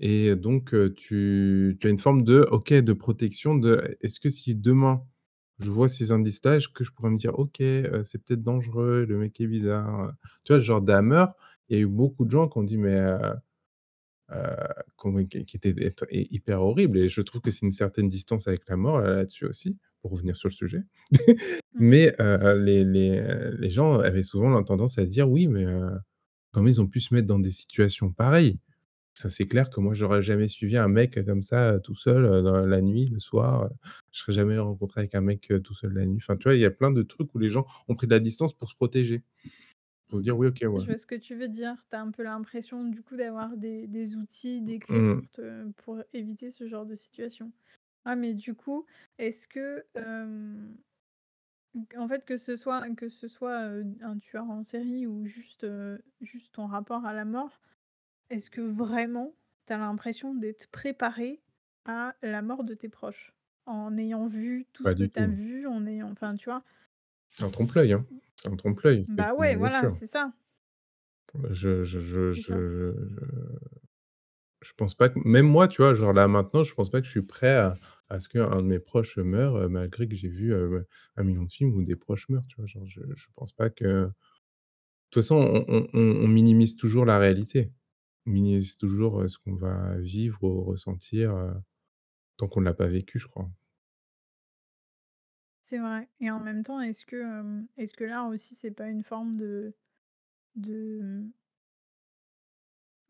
Et 0.00 0.36
donc 0.36 0.74
tu 0.96 1.76
tu 1.80 1.86
as 1.88 1.90
une 1.90 1.98
forme 2.00 2.24
de 2.24 2.46
OK, 2.52 2.72
de 2.74 2.92
protection 2.94 3.56
de: 3.56 3.96
«Est-ce 4.02 4.20
que 4.20 4.30
si 4.30 4.54
demain, 4.56 5.02
je 5.60 5.70
vois 5.70 5.88
ces 5.88 6.12
indices-là, 6.12 6.58
que 6.74 6.84
je 6.84 6.92
pourrais 6.92 7.10
me 7.10 7.18
dire: 7.18 7.38
"OK, 7.38 7.58
c'est 7.58 8.18
peut-être 8.24 8.42
dangereux, 8.42 9.06
le 9.08 9.18
mec 9.18 9.40
est 9.40 9.46
bizarre"?» 9.46 10.12
tu 10.44 10.52
vois? 10.54 10.60
Genre 10.60 10.82
Dahmer, 10.82 11.26
il 11.68 11.76
y 11.76 11.80
a 11.80 11.82
eu 11.82 11.86
beaucoup 11.88 12.24
de 12.26 12.30
gens 12.30 12.48
qui 12.48 12.58
ont 12.58 12.62
dit: 12.64 12.78
«Mais 12.78 13.04
qui 15.30 15.44
qui 15.46 15.56
était 15.58 15.74
être 15.84 16.06
hy 16.12 16.28
hyper 16.32 16.62
horrible» 16.62 16.98
et 16.98 17.08
je 17.10 17.20
trouve 17.22 17.40
que 17.42 17.50
c'est 17.52 17.62
une 17.66 17.72
certaine 17.72 18.08
distance 18.10 18.48
avec 18.48 18.68
la 18.68 18.76
mort, 18.76 19.00
là 19.00 19.16
là-dessus 19.16 19.46
aussi, 19.46 19.76
pour 20.02 20.12
revenir 20.12 20.36
sur 20.36 20.48
le 20.50 20.54
sujet. 20.54 20.82
Mmh. 21.76 21.80
Mais 21.80 22.16
les 22.58 22.84
les, 22.84 23.10
heu, 23.20 23.56
les 23.60 23.70
gens 23.70 24.00
avaient 24.00 24.22
souvent 24.24 24.50
la 24.50 24.64
tendance 24.64 24.98
à 24.98 25.06
dire: 25.06 25.30
«Oui, 25.30 25.48
mais 25.48 25.66
comment 26.52 26.68
ils 26.68 26.80
ont 26.82 26.88
pu 26.88 27.00
se 27.00 27.14
mettre 27.14 27.28
dans 27.28 27.38
des 27.40 27.50
situations 27.52 28.10
pareilles?» 28.12 28.58
Ça, 29.14 29.28
c'est 29.30 29.46
clair 29.48 29.70
que 29.70 29.80
moi, 29.80 29.94
j'aurais 29.94 30.22
jamais 30.22 30.48
suivi 30.48 30.76
un 30.76 30.88
mec 30.88 31.24
comme 31.24 31.42
ça, 31.44 31.78
tout 31.80 31.94
seul, 31.94 32.42
dans 32.42 32.66
la 32.66 32.80
nuit, 32.82 33.06
le 33.08 33.18
soir, 33.20 33.70
je 34.12 34.20
serais 34.20 34.32
jamais 34.32 34.58
rencontré 34.58 35.00
avec 35.02 35.14
un 35.14 35.20
mec, 35.22 35.52
tout 35.64 35.74
seul 35.74 35.92
la 35.94 36.04
nuit. 36.06 36.18
Enfin, 36.22 36.36
tu 36.36 36.44
vois? 36.44 36.54
Il 36.56 36.60
y 36.60 36.64
a 36.66 36.70
plein 36.72 36.90
de 36.92 37.02
trucs 37.02 37.34
où 37.34 37.38
les 37.38 37.48
gens 37.50 37.66
ont 37.88 37.94
pris 37.96 38.06
de 38.08 38.12
la 38.14 38.20
distance 38.20 38.52
pour 38.54 38.68
se 38.70 38.74
protéger. 38.76 39.22
Pour 40.08 40.18
se 40.20 40.24
dire: 40.24 40.38
«Oui, 40.38 40.48
OK, 40.48 40.62
ouais». 40.62 40.68
Je 40.74 40.86
vois 40.90 40.98
ce 40.98 41.06
que 41.06 41.14
tu 41.14 41.34
veux 41.36 41.48
dire. 41.48 41.84
Tu 41.90 41.96
as 41.96 42.00
un 42.02 42.10
peu 42.10 42.22
l'impression, 42.24 42.84
du 42.84 43.02
coup, 43.02 43.16
d'avoir 43.16 43.56
des 43.56 43.86
des 43.86 44.16
outils, 44.16 44.60
des 44.62 44.78
clés 44.80 45.02
Mmh. 45.02 45.20
pour 45.20 45.30
te 45.30 45.70
pour 45.72 46.02
éviter 46.12 46.50
ce 46.50 46.66
genre 46.68 46.86
de 46.86 46.96
situation. 46.96 47.52
Ah, 48.04 48.16
mais 48.16 48.34
du 48.34 48.54
coup, 48.54 48.86
est-ce 49.18 49.48
que, 49.48 49.86
en 51.96 52.08
fait, 52.08 52.24
que 52.24 52.36
ce 52.36 52.56
soit 52.56 52.88
que 52.94 53.08
ce 53.08 53.28
soit, 53.28 53.70
un 54.00 54.18
tueur 54.18 54.48
en 54.50 54.64
série 54.64 55.06
ou 55.06 55.24
juste, 55.26 55.66
juste 56.20 56.54
ton 56.54 56.66
rapport 56.66 57.04
à 57.04 57.12
la 57.14 57.24
mort, 57.24 57.60
est-ce 58.30 58.50
que 58.50 58.60
vraiment 58.60 59.34
tu 59.66 59.72
as 59.72 59.78
l'impression 59.78 60.34
d'être 60.34 60.68
préparé 60.70 61.42
à 61.86 62.14
la 62.22 62.42
mort 62.42 62.64
de 62.64 62.74
tes 62.74 62.88
proches? 62.88 63.34
En 63.66 63.96
ayant 63.96 64.26
vu 64.26 64.66
tout 64.72 64.84
Pas 64.84 64.94
ce 64.94 64.96
que 64.96 65.04
tu 65.06 65.18
as 65.20 65.26
vu, 65.26 65.66
en 65.66 65.86
ayant 65.86 66.10
enfin, 66.10 66.34
tu 66.36 66.46
vois? 66.50 66.64
C'est 67.30 67.44
un 67.44 67.50
trompe-l'œil, 67.50 67.92
hein. 67.92 68.06
C'est 68.34 68.48
un 68.48 68.56
trompe-l'œil, 68.56 69.06
Bah, 69.06 69.32
ouais, 69.34 69.56
voilà, 69.56 69.88
c'est 69.90 70.06
ça. 70.06 70.32
Je 71.50 71.84
je 71.84 72.00
je 72.00 72.34
je 72.34 72.34
je 72.34 72.92
je 74.62 74.72
pense 74.76 74.94
pas 74.94 75.08
que 75.10 75.18
même 75.24 75.46
moi, 75.46 75.68
tu 75.68 75.82
vois? 75.82 75.94
Genre 75.94 76.12
là, 76.12 76.26
maintenant, 76.28 76.64
je 76.64 76.74
pense 76.74 76.90
pas 76.90 77.00
que 77.00 77.06
je 77.06 77.10
suis 77.12 77.22
prêt 77.22 77.54
à 77.54 77.78
à 78.10 78.18
ce 78.18 78.28
qu'un 78.28 78.56
de 78.56 78.62
mes 78.62 78.78
proches 78.78 79.16
meure, 79.18 79.56
heu, 79.56 79.68
malgré 79.68 80.06
que 80.08 80.14
j'ai 80.14 80.28
vu, 80.28 80.54
1 80.54 81.24
000 81.24 81.36
000 81.36 81.46
de 81.46 81.50
films 81.52 81.74
où 81.74 81.82
des 81.82 81.96
proches 81.96 82.28
meurent, 82.28 82.46
tu 82.46 82.56
vois? 82.56 82.66
Genre, 82.66 82.86
je 82.86 83.00
je 83.16 83.26
pense 83.34 83.52
pas 83.52 83.70
que 83.70 83.84
de 84.06 84.12
toute 85.10 85.22
façon, 85.22 85.36
on 85.36 85.64
on 85.68 85.88
on 85.94 86.24
on 86.24 86.28
minimise 86.28 86.76
toujours 86.76 87.04
la 87.06 87.18
réalité. 87.18 87.72
On 88.26 88.30
minimise 88.30 88.76
toujours, 88.78 89.28
ce 89.28 89.38
qu'on 89.38 89.54
va 89.54 89.96
vivre 89.98 90.42
ou 90.42 90.62
ressentir, 90.64 91.54
tant 92.36 92.48
qu'on 92.48 92.60
l'a 92.60 92.74
pas 92.74 92.86
vécu, 92.86 93.18
je 93.18 93.28
crois. 93.28 93.50
C'est 95.62 95.78
vrai 95.78 96.08
et 96.20 96.30
en 96.30 96.40
même 96.40 96.62
temps, 96.62 96.80
est-ce 96.80 97.06
que, 97.06 97.16
hem, 97.16 97.66
est-ce 97.76 97.94
que 97.94 98.04
là 98.04 98.24
aussi, 98.24 98.54
c'est 98.54 98.70
pas 98.70 98.88
une 98.88 99.02
forme 99.02 99.36
de 99.36 99.74
de, 100.56 101.00
mmh 101.02 101.32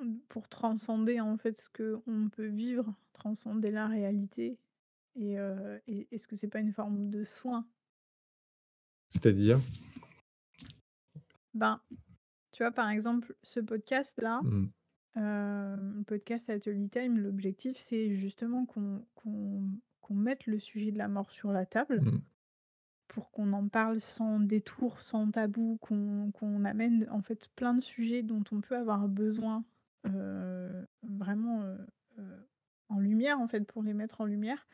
mmh, 0.00 0.16
pour 0.28 0.48
transcender, 0.48 1.20
en 1.20 1.36
fait, 1.36 1.60
ce 1.60 1.68
qu'on 1.68 2.28
peut 2.30 2.46
vivre, 2.46 2.94
transcender 3.12 3.70
la 3.70 3.86
réalité 3.86 4.58
et 5.16 5.36
est-ce 6.10 6.26
que 6.26 6.34
c'est 6.36 6.48
pas 6.48 6.58
une 6.58 6.72
forme 6.72 7.10
de 7.10 7.22
soin? 7.24 7.66
C'est-à-dire? 9.10 9.60
Ben, 11.54 11.80
tu 12.50 12.62
vois, 12.64 12.72
par 12.72 12.88
exemple, 12.88 13.36
ce 13.42 13.60
podcast-là, 13.60 14.40
Podcast 16.06 16.50
Atelier 16.50 16.88
Time, 16.88 17.18
l'objectif, 17.18 17.76
c'est 17.76 18.10
justement 18.10 18.66
qu'on 18.66 19.06
qu'on 19.14 19.70
qu'on 20.00 20.14
mette 20.14 20.46
le 20.46 20.58
sujet 20.58 20.92
de 20.92 20.98
la 20.98 21.08
mort 21.08 21.30
sur 21.30 21.52
la 21.52 21.66
table 21.66 22.04
Mmh. 22.04 22.20
pour 23.08 23.30
qu'on 23.30 23.52
en 23.52 23.68
parle 23.68 24.00
sans 24.00 24.40
détour, 24.40 25.00
sans 25.00 25.30
tabou, 25.30 25.78
qu'on 25.80 26.30
qu'on 26.32 26.64
amène, 26.64 27.06
en 27.10 27.22
fait, 27.22 27.48
plein 27.56 27.74
de 27.74 27.80
sujets 27.80 28.22
dont 28.22 28.42
on 28.52 28.60
peut 28.60 28.76
avoir 28.76 29.08
besoin, 29.08 29.64
heu, 30.06 30.86
vraiment, 31.02 31.62
heu 31.64 31.78
heu, 32.18 32.48
en 32.88 33.00
lumière, 33.00 33.40
en 33.40 33.48
fait, 33.48 33.60
pour 33.66 33.82
les 33.82 33.94
mettre 33.94 34.20
en 34.20 34.24
lumière 34.26 34.66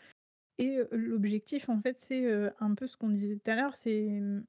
et 0.58 0.78
heu, 0.80 0.88
l'objectif, 0.92 1.68
en 1.70 1.80
fait, 1.82 1.98
c'est, 1.98 2.24
heu, 2.26 2.52
un 2.60 2.74
peu 2.76 2.86
ce 2.88 2.96
qu'on 2.98 3.10
disait 3.10 3.36
tout 3.38 3.50
à 3.52 3.56
l'heure, 3.56 3.74
c'est, 3.76 4.20
mmh, 4.20 4.44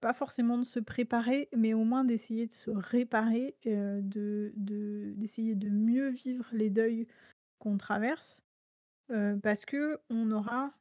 pas 0.00 0.14
forcément 0.14 0.58
de 0.58 0.64
se 0.64 0.80
préparer, 0.80 1.48
mais 1.56 1.74
au 1.74 1.84
moins 1.84 2.04
d'essayer 2.04 2.46
de 2.46 2.52
se 2.52 2.70
réparer, 2.70 3.56
de 3.64 4.52
de 4.56 5.12
d'essayer 5.16 5.54
de 5.56 5.70
mieux 5.70 6.08
vivre 6.10 6.46
les 6.52 6.70
deuils 6.70 7.06
qu'on 7.60 7.78
traverse, 7.78 8.42
parce 9.42 9.64
qu'on 9.66 10.30
aura, 10.32 10.74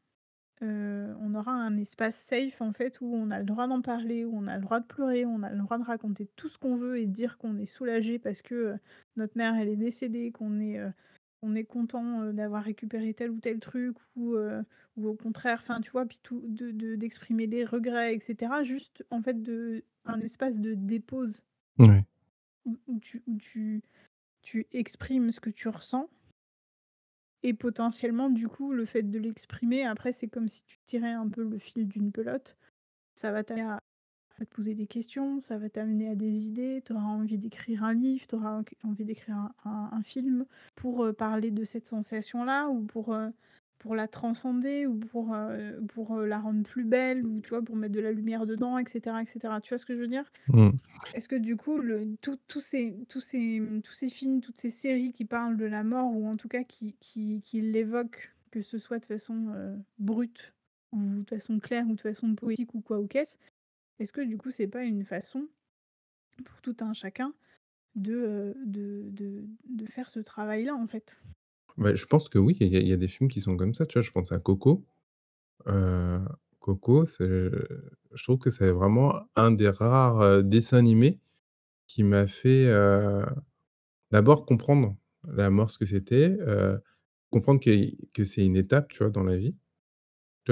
heu, 0.63 1.15
on 1.21 1.35
aura 1.35 1.53
un 1.53 1.77
espace 1.77 2.17
safe, 2.17 2.61
en 2.61 2.73
fait, 2.73 3.01
où 3.01 3.13
on 3.15 3.31
a 3.31 3.39
le 3.39 3.45
droit 3.45 3.67
d'en 3.67 3.81
parler, 3.81 4.25
où 4.25 4.37
on 4.37 4.47
a 4.47 4.57
le 4.57 4.63
droit 4.63 4.79
de 4.81 4.85
pleurer, 4.87 5.25
on 5.25 5.43
a 5.43 5.51
le 5.51 5.59
droit 5.59 5.77
de 5.79 5.83
raconter 5.85 6.27
tout 6.37 6.49
ce 6.49 6.57
qu'on 6.59 6.75
veut 6.75 6.99
et 6.99 7.07
dire 7.07 7.37
qu'on 7.39 7.57
est 7.59 7.65
soulagé 7.67 8.19
parce 8.19 8.41
que, 8.43 8.75
notre 9.17 9.37
mère, 9.37 9.55
elle 9.55 9.69
est 9.69 9.77
décédée, 9.77 10.31
qu'on 10.31 10.59
est, 10.61 10.79
on 11.41 11.55
est 11.55 11.63
content, 11.65 12.33
d'avoir 12.33 12.63
récupéré 12.63 13.13
tel 13.13 13.31
ou 13.31 13.39
tel 13.39 13.59
truc 13.59 13.97
ou 14.15 14.35
ou 14.97 15.07
au 15.07 15.15
contraire, 15.15 15.59
enfin, 15.61 15.81
tu 15.81 15.91
vois? 15.91 16.05
Puis 16.05 16.19
tout 16.23 16.43
de 16.47 16.71
de 16.71 16.95
d'exprimer 16.95 17.47
les 17.47 17.65
regrets 17.65 18.15
et 18.15 18.19
cetera. 18.19 18.63
Juste, 18.63 19.05
en 19.11 19.21
fait, 19.21 19.41
de 19.41 19.83
un 20.05 20.19
espace 20.21 20.59
de 20.59 20.73
dépose 20.75 21.41
Ouais. 21.77 22.05
où 22.65 22.77
où 22.87 22.99
tu 22.99 23.21
où 23.27 23.37
tu 23.37 23.81
tu 24.43 24.67
exprimes 24.71 25.31
ce 25.31 25.39
que 25.41 25.49
tu 25.51 25.69
ressens 25.69 26.09
et 27.43 27.53
potentiellement, 27.53 28.29
du 28.29 28.47
coup, 28.47 28.73
le 28.73 28.85
fait 28.85 29.03
de 29.03 29.17
l'exprimer, 29.19 29.83
après, 29.85 30.11
c'est 30.13 30.27
comme 30.27 30.49
si 30.49 30.63
tu 30.65 30.77
tirais 30.83 31.11
un 31.13 31.29
peu 31.29 31.43
le 31.43 31.57
fil 31.57 31.87
d'une 31.87 32.11
pelote. 32.11 32.57
Ça 33.15 33.31
va 33.31 33.43
t'amener 33.43 33.63
à 33.67 33.83
à 34.41 34.45
te 34.45 34.53
poser 34.55 34.75
des 34.75 34.87
questions, 34.87 35.41
ça 35.41 35.57
va 35.57 35.69
t'amener 35.69 36.09
à 36.09 36.15
des 36.15 36.45
idées, 36.47 36.81
tu 36.85 36.93
auras 36.93 37.03
envie 37.03 37.37
d'écrire 37.37 37.83
un 37.83 37.93
livre, 37.93 38.25
tu 38.27 38.35
auras 38.35 38.61
envie 38.83 39.05
d'écrire 39.05 39.35
un 39.37 39.51
un 39.65 39.89
un 39.93 40.03
film 40.03 40.45
pour, 40.75 41.03
heu, 41.05 41.13
parler 41.13 41.51
de 41.51 41.65
cette 41.65 41.85
sensation-là 41.87 42.69
ou 42.69 42.83
pour, 42.85 43.13
heu, 43.13 43.31
pour 43.79 43.95
la 43.95 44.07
transcender 44.07 44.85
ou 44.87 44.97
pour, 44.99 45.33
heu, 45.35 45.79
pour, 45.93 46.17
la 46.21 46.39
rendre 46.39 46.63
plus 46.63 46.83
belle 46.85 47.25
ou 47.25 47.41
tu 47.41 47.49
vois? 47.49 47.61
Pour 47.63 47.75
mettre 47.75 47.93
de 47.95 47.99
la 48.01 48.11
lumière 48.11 48.45
dedans 48.45 48.77
et 48.77 48.85
cetera 48.87 49.21
et 49.23 49.25
cetera. 49.25 49.61
Tu 49.61 49.69
vois 49.69 49.77
ce 49.77 49.85
que 49.85 49.95
je 49.95 49.99
veux 50.01 50.07
dire? 50.07 50.31
Mmh. 50.47 50.79
Est-ce 51.13 51.29
que 51.29 51.35
du 51.35 51.57
coup, 51.57 51.79
le 51.79 52.15
tous 52.21 52.37
tous 52.47 52.61
ces 52.61 52.97
tous 53.09 53.21
ces, 53.21 53.61
tous 53.83 53.93
ces 53.93 54.09
films, 54.09 54.41
toutes 54.41 54.57
ces 54.59 54.69
séries 54.71 55.13
qui 55.13 55.25
parlent 55.25 55.57
de 55.57 55.65
la 55.65 55.83
mort 55.83 56.15
ou 56.15 56.27
en 56.27 56.37
tout 56.37 56.47
cas 56.49 56.63
qui 56.63 56.95
qui 56.99 57.41
qui 57.43 57.61
l'évoquent 57.61 58.35
que 58.51 58.61
ce 58.61 58.79
soit 58.79 58.99
de 58.99 59.05
façon, 59.05 59.81
brute 59.99 60.53
ou 60.93 61.21
de 61.23 61.29
façon 61.29 61.59
claire 61.59 61.87
ou 61.89 61.95
de 61.95 62.01
façon 62.01 62.35
poétique 62.35 62.73
ou 62.75 62.81
quoi 62.81 62.99
ou 62.99 63.07
qu'est-ce, 63.07 63.37
est-ce 63.99 64.13
que 64.13 64.21
du 64.21 64.37
coup 64.37 64.51
c'est 64.51 64.67
pas 64.67 64.83
une 64.83 65.05
façon, 65.05 65.47
pour 66.45 66.61
tout 66.61 66.77
un 66.81 66.93
chacun, 66.93 67.33
de, 67.95 68.55
de 68.65 69.09
de 69.11 69.45
de 69.69 69.85
faire 69.87 70.09
ce 70.09 70.19
travail-là, 70.19 70.75
en 70.75 70.87
fait? 70.87 71.17
Bah, 71.77 71.95
je 71.95 72.05
pense 72.05 72.29
que 72.29 72.37
oui, 72.39 72.57
il 72.59 72.87
y 72.87 72.93
a 72.93 72.97
des 72.97 73.07
films 73.07 73.29
qui 73.29 73.41
sont 73.41 73.57
comme 73.57 73.73
ça, 73.73 73.85
tu 73.85 73.93
vois? 73.97 74.01
Je 74.01 74.11
pense 74.11 74.31
à 74.31 74.39
Coco. 74.39 74.85
Coco, 76.59 77.05
je 77.05 78.23
trouve 78.23 78.37
que 78.39 78.49
c'est 78.49 78.71
vraiment 78.71 79.15
un 79.35 79.51
des 79.51 79.69
rares, 79.69 80.43
dessins 80.43 80.77
animés 80.77 81.19
qui 81.87 82.03
m'a 82.03 82.27
fait, 82.27 82.67
d'abord 84.11 84.45
comprendre 84.45 84.95
la 85.27 85.49
mort, 85.49 85.69
ce 85.71 85.77
que 85.77 85.85
c'était, 85.85 86.37
comprendre 87.31 87.59
que 87.61 87.71
que 88.13 88.23
c'est 88.25 88.45
une 88.45 88.57
étape, 88.57 88.89
tu 88.89 88.99
vois, 88.99 89.09
dans 89.11 89.23
la 89.23 89.37
vie. 89.37 89.55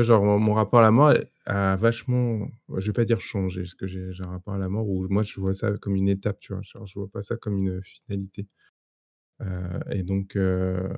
Genre, 0.03 0.23
mon 0.39 0.53
rapport 0.53 0.79
à 0.79 0.83
la 0.83 0.91
mort 0.91 1.13
a 1.45 1.75
vachement 1.77 2.47
je 2.77 2.87
vais 2.87 2.93
pas 2.93 3.05
dire 3.05 3.21
changé, 3.21 3.61
parce 3.61 3.75
que 3.75 3.87
j'ai 3.87 4.11
un 4.23 4.27
rapport 4.29 4.53
à 4.55 4.57
la 4.59 4.69
mort 4.69 4.87
où 4.89 5.07
moi 5.09 5.23
je 5.23 5.39
vois 5.39 5.53
ça 5.55 5.71
comme 5.79 5.95
une 5.95 6.09
étape, 6.09 6.39
tu 6.39 6.53
vois? 6.53 6.61
Je 6.63 6.93
vois 6.99 7.09
pas 7.09 7.23
ça 7.23 7.37
comme 7.37 7.57
une 7.57 7.81
finalité. 7.83 8.47
Heu 9.41 9.79
et 9.91 10.03
donc 10.03 10.35
heu, 10.37 10.89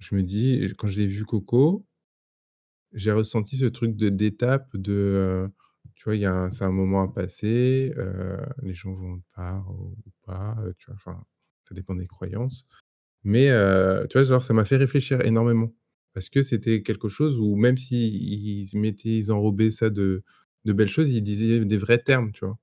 je 0.00 0.14
me 0.16 0.22
dis 0.24 0.72
quand 0.78 0.88
je 0.88 0.98
l'ai 1.00 1.06
vu 1.08 1.24
Coco 1.26 1.86
j'ai 2.92 3.12
ressenti 3.12 3.56
ce 3.56 3.66
truc 3.66 3.96
de 3.96 4.08
d'étape, 4.08 4.76
de, 4.76 4.92
heu, 4.92 5.50
tu 5.94 6.04
vois, 6.10 6.50
c'est 6.52 6.64
un 6.64 6.70
moment 6.72 7.02
à 7.02 7.08
passer, 7.12 7.92
les 8.62 8.74
gens 8.74 8.92
vont 8.94 9.18
te 9.18 9.24
part 9.34 9.70
ou 9.70 9.94
pas, 10.26 10.56
tu 10.78 10.86
vois? 10.86 10.94
Enfin, 10.96 11.24
ça 11.68 11.74
dépend 11.74 11.94
des 11.94 12.06
croyances. 12.06 12.66
Mais 13.24 13.48
tu 14.10 14.18
vois, 14.18 14.22
genre, 14.24 14.44
ça 14.44 14.54
m'a 14.54 14.64
fait 14.64 14.76
réfléchir 14.76 15.20
énormément. 15.22 15.72
Parce 16.14 16.28
que 16.28 16.42
c'était 16.42 16.82
quelque 16.82 17.08
chose 17.08 17.38
où 17.38 17.54
même 17.56 17.76
s'ils 17.78 18.68
ils 19.04 19.32
enrobaient 19.32 19.70
ça 19.70 19.90
de 19.90 20.22
belles 20.72 20.88
choses, 20.88 21.08
ils 21.10 21.22
disaient 21.22 21.64
des 21.64 21.76
vrais 21.78 21.98
termes, 22.02 22.32
tu 22.32 22.44
vois? 22.44 22.58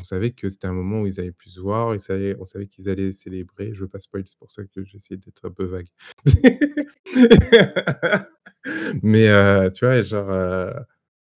On 0.00 0.04
savait 0.04 0.32
que 0.32 0.50
c'était 0.50 0.68
un 0.68 0.74
moment 0.74 1.02
où 1.02 1.08
ils 1.08 1.20
allaient 1.20 1.32
plus 1.32 1.50
se 1.50 1.60
voir, 1.60 1.94
ils 1.94 2.00
savaient 2.00 2.36
on 2.40 2.46
savait 2.46 2.68
qu'ils 2.68 2.88
allaient 2.90 3.12
célébrer. 3.12 3.72
Je 3.74 3.82
veux 3.82 3.88
pas 3.88 4.00
spoil, 4.00 4.24
c'est 4.26 4.38
pour 4.38 4.52
ça 4.52 4.64
que 4.64 4.84
j'essaie 4.84 5.18
d'être 5.18 5.46
un 5.46 5.52
peu 5.52 5.66
vague. 5.66 5.88
Mais 9.02 9.28
heu, 9.30 9.70
tu 9.74 9.84
vois, 9.86 10.00
genre, 10.02 10.30
heu, 10.30 10.72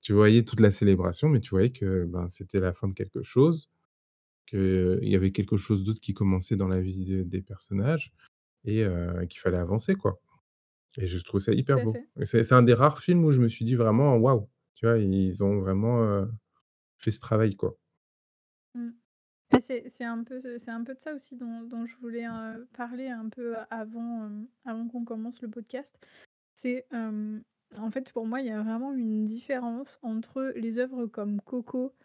tu 0.01 0.13
voyais 0.13 0.43
toute 0.45 0.59
la 0.61 0.71
célébration, 0.71 1.27
mais 1.29 1.39
tu 1.41 1.49
voyais 1.51 1.71
que, 1.71 2.05
ben, 2.05 2.27
c'était 2.29 2.59
la 2.61 2.73
fin 2.73 2.87
de 2.89 2.93
quelque 2.93 3.23
chose, 3.23 3.69
qu'il 4.47 4.99
y 5.03 5.15
avait 5.15 5.31
quelque 5.33 5.57
chose 5.57 5.83
d'autre 5.85 6.01
qui 6.01 6.13
commençait 6.15 6.55
dans 6.57 6.67
la 6.69 6.81
vie 6.81 7.05
de 7.05 7.23
des 7.23 7.41
personnages 7.41 8.13
et 8.65 8.83
heu, 8.85 9.25
qu'il 9.29 9.41
fallait 9.41 9.59
avancer, 9.59 9.95
quoi 9.95 10.21
et 10.97 11.07
je 11.07 11.19
trouve 11.23 11.41
ça 11.41 11.53
hyper 11.53 11.75
Tout 11.75 11.81
à 11.81 11.85
beau 11.85 11.93
fait. 11.93 12.07
et 12.19 12.25
c'est 12.25 12.43
c'est 12.43 12.55
un 12.55 12.63
des 12.63 12.73
rares 12.73 12.99
films 12.99 13.25
où 13.25 13.31
je 13.31 13.41
me 13.41 13.47
suis 13.47 13.65
dit 13.65 13.75
vraiment: 13.75 14.15
«Waouh!» 14.17 14.49
tu 14.75 14.85
vois? 14.87 14.97
Ils 14.99 15.43
ont 15.43 15.59
vraiment, 15.59 16.25
fait 16.99 17.11
ce 17.11 17.19
travail, 17.21 17.55
quoi. 17.55 17.77
Mmh. 18.75 18.89
C'est 19.59 19.89
c'est 19.89 20.05
un 20.05 20.23
peu 20.23 20.39
c'est 20.59 20.71
un 20.71 20.83
peu 20.83 20.95
de 20.95 20.99
ça 21.01 21.13
aussi 21.15 21.35
dont 21.37 21.61
dont 21.63 21.85
je 21.85 21.97
voulais, 21.97 22.25
parler 22.73 23.09
un 23.09 23.29
peu 23.29 23.55
avant, 23.71 24.31
avant 24.65 24.87
qu'on 24.87 25.05
commence 25.05 25.41
le 25.41 25.49
podcast. 25.49 25.95
C'est, 26.55 26.87
en 26.93 27.91
fait, 27.91 28.11
pour 28.13 28.27
moi, 28.27 28.41
il 28.41 28.47
y 28.47 28.51
a 28.51 28.61
vraiment 28.63 28.93
une 28.93 29.25
différence 29.25 29.99
entre 30.03 30.53
les 30.55 30.79
œuvres 30.79 31.07
comme 31.07 31.41
Coco 31.41 31.95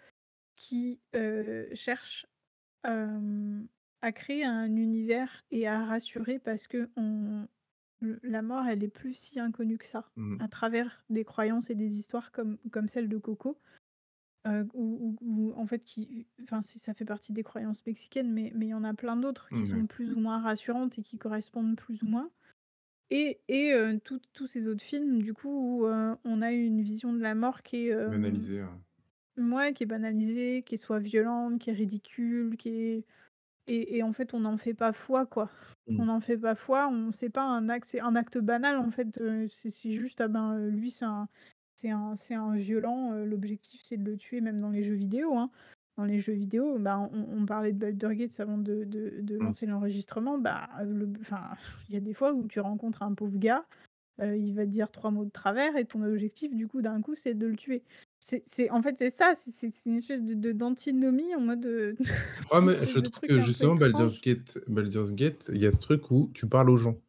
qui, 0.57 1.01
heu, 1.16 1.68
cherchent, 1.74 2.27
à 2.85 4.12
créer 4.12 4.44
un 4.44 4.77
univers 4.77 5.44
et 5.51 5.68
à 5.68 5.85
rassurer 5.87 6.38
parce 6.38 6.68
qu'on 6.68 7.48
la 8.00 8.42
mort, 8.42 8.66
elle 8.66 8.84
est 8.84 8.88
plus 8.88 9.14
si 9.14 9.40
inconnue 9.40 9.78
que 9.78 9.87
ça, 9.87 10.11
Mmh. 10.16 10.38
à 10.38 10.48
travers 10.48 11.04
des 11.11 11.24
croyances 11.24 11.70
et 11.70 11.74
des 11.74 11.98
histoires 11.98 12.32
comme 12.32 12.58
comme 12.72 12.88
celle 12.88 13.08
de 13.08 13.18
Coco. 13.18 13.61
Heu, 14.46 14.68
où 14.74 15.16
où 15.22 15.50
où 15.50 15.54
en 15.61 15.66
fait 15.66 15.80
qui 15.84 16.28
enfin 16.42 16.62
ça 16.62 16.94
fait 16.94 17.04
partie 17.04 17.32
des 17.32 17.42
croyances 17.44 17.84
mexicaines, 17.87 18.32
mais 18.32 18.52
mais 18.54 18.66
il 18.66 18.70
y 18.70 18.74
en 18.74 18.84
a 18.84 18.94
plein 18.94 19.16
d'autres 19.16 19.52
qui 19.52 19.66
Mouais. 19.66 19.66
sont 19.66 19.87
plus 19.87 20.14
ou 20.14 20.20
moins 20.20 20.40
rassurantes 20.40 20.98
et 20.98 21.02
qui 21.02 21.18
correspondent 21.18 21.76
plus 21.76 22.02
ou 22.04 22.08
moins 22.08 22.30
et 23.11 23.40
et 23.48 23.72
heu, 23.74 24.00
tous 24.04 24.20
tous 24.34 24.46
ces 24.48 24.68
autres 24.68 24.84
films 24.84 25.22
du 25.22 25.34
coup 25.34 25.50
où, 25.80 25.87
heu, 25.87 26.16
on 26.24 26.42
a 26.42 26.52
une 26.52 26.82
vision 26.82 27.12
de 27.14 27.20
la 27.20 27.34
mort 27.37 27.62
qui 27.62 27.88
est, 27.88 27.90
hem, 27.92 28.50
Banalisé, 28.52 28.64
ouais. 28.64 28.80
qui 29.74 29.84
est 29.84 29.87
banalisée, 29.87 30.62
qui 30.64 30.74
est 30.74 30.78
soit 30.78 30.98
violente, 30.98 31.58
qui 31.61 31.70
est 31.70 31.72
ridicule, 31.74 32.56
qui 32.56 32.68
est 32.70 33.06
et 33.68 33.96
et 33.98 34.02
en 34.02 34.12
fait 34.12 34.35
on 34.35 34.40
n'en 34.40 34.57
fait 34.57 34.74
pas 34.74 34.92
foi, 34.92 35.26
quoi. 35.26 35.50
On 35.98 36.04
Mmh. 36.04 36.07
n'en 36.07 36.20
fait 36.20 36.38
pas 36.38 36.54
foi, 36.54 36.88
on 36.88 37.12
c'est 37.12 37.31
pas 37.31 37.42
un 37.42 37.68
acte 37.68 37.87
c'est 37.87 38.00
un 38.00 38.14
acte 38.16 38.38
banal 38.38 38.76
en 38.78 38.90
fait, 38.90 39.18
c'est 39.50 39.70
c'est 39.70 39.90
juste, 39.90 40.20
ah 40.20 40.28
ben, 40.28 40.57
heu, 40.59 40.68
lui 40.70 40.90
c'est 40.90 41.04
un 41.07 41.28
c'est 41.76 41.90
un 41.90 42.16
c'est 42.16 42.35
un 42.35 42.54
violent, 42.57 43.12
heu, 43.14 43.24
l'objectif 43.24 43.81
c'est 43.85 43.96
de 43.96 44.04
le 44.11 44.16
tuer 44.16 44.40
même 44.40 44.61
dans 44.61 44.70
les 44.70 44.85
jeux 44.85 44.94
vidéo, 44.94 45.37
hein. 45.37 45.50
Dans 45.96 46.04
les 46.04 46.20
jeux 46.20 46.33
vidéo, 46.35 46.78
bah, 46.78 46.98
on 47.12 47.26
on 47.42 47.44
parlait 47.46 47.72
de 47.72 47.78
Baldur's 47.78 48.14
Gate 48.14 48.38
avant 48.40 48.59
de 48.59 48.85
de 48.85 49.20
de 49.22 49.37
Mmh. 49.40 49.52
lancer 49.52 49.66
l'enregistrement, 49.66 50.38
bah, 50.38 50.68
le 50.85 51.07
b 51.07 51.18
enfin, 51.20 51.50
il 51.88 51.94
y 51.94 51.98
a 51.98 52.00
des 52.00 52.14
fois 52.14 52.33
où 52.33 52.46
tu 52.46 52.61
rencontres 52.61 53.02
un 53.02 53.14
pauvre 53.14 53.37
gars, 53.38 53.66
il 54.22 54.54
va 54.54 54.64
te 54.66 54.70
dire 54.70 54.90
3 54.92 55.11
mots 55.12 55.24
de 55.26 55.31
travers 55.31 55.76
et 55.76 55.85
ton 55.87 56.02
objectif 56.04 56.54
du 56.54 56.68
coup 56.68 56.83
d'un 56.83 57.00
coup 57.02 57.14
c'est 57.16 57.35
de 57.35 57.46
le 57.48 57.57
tuer. 57.57 57.85
C'est 58.44 58.68
en 58.70 58.82
fait 58.82 58.96
c'est 58.98 59.08
ça, 59.10 59.34
c'est 59.36 59.86
une 59.86 59.96
espèce 59.96 60.22
de 60.22 60.52
d'antinomie 60.52 61.34
en 61.34 61.40
mode, 61.40 61.64
heu, 61.64 61.96
Ouais, 62.52 62.60
mais 62.62 62.86
espèce 62.86 62.86
je 62.86 62.98
trouve 63.00 63.20
que 63.26 63.38
justement 63.40 63.74
Baldur's. 63.74 64.20
Gate 64.20 64.58
Baldur's 64.68 65.12
Gate, 65.12 65.50
il 65.54 65.60
y 65.60 65.66
a 65.66 65.70
ce 65.70 65.78
truc 65.80 66.10
où 66.10 66.30
tu 66.34 66.48
parles 66.48 66.70
aux 66.70 66.76
gens 66.76 67.00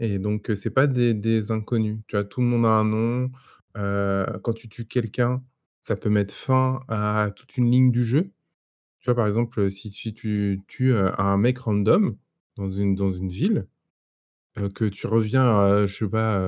et 0.00 0.18
donc 0.18 0.50
heu, 0.50 0.56
c'est 0.56 0.70
pas 0.70 0.86
des 0.88 1.14
des 1.14 1.52
inconnus. 1.52 1.98
Tu 2.08 2.16
vois? 2.16 2.24
Tout 2.24 2.40
le 2.42 2.46
monde 2.48 2.66
a 2.66 2.70
un 2.70 2.84
nom, 2.84 3.30
heu, 3.78 4.26
quand 4.44 4.54
tu 4.54 4.68
tues 4.68 4.86
quelqu'un, 4.86 5.44
ça 5.82 5.96
peut 5.96 6.10
mettre 6.10 6.34
fin 6.34 6.82
à 6.88 7.30
toute 7.36 7.56
une 7.58 7.70
ligne 7.70 7.92
du 7.92 8.04
jeu. 8.04 8.32
Tu 9.00 9.06
vois? 9.06 9.16
Par 9.16 9.26
exemple, 9.28 9.70
si 9.70 9.92
si 9.92 10.14
tu 10.14 10.64
tues, 10.68 10.94
un 10.96 11.38
mec 11.38 11.58
random 11.60 12.16
dans 12.56 12.70
une 12.70 12.94
dans 12.96 13.10
une 13.12 13.30
ville, 13.30 13.68
que 14.74 14.84
tu 14.86 15.06
reviens, 15.06 15.44
heu, 15.82 15.86
je 15.86 15.96
sais 15.96 16.08
pas, 16.08 16.40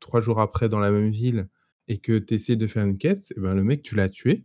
3 0.00 0.20
jours 0.20 0.40
après 0.40 0.68
dans 0.68 0.78
la 0.80 0.90
même 0.90 1.10
ville 1.10 1.48
et 1.88 1.98
que 1.98 2.18
tu 2.18 2.34
essaies 2.34 2.56
de 2.56 2.66
faire 2.66 2.84
une 2.84 2.98
quête 2.98 3.32
et 3.36 3.40
ben, 3.40 3.54
le 3.54 3.64
mec 3.64 3.82
tu 3.82 3.94
l'as 3.94 4.08
tué 4.08 4.44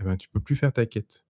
et 0.00 0.04
ben, 0.04 0.16
tu 0.16 0.28
peux 0.28 0.40
plus 0.40 0.56
faire 0.56 0.72
ta 0.72 0.86
quête 0.86 1.26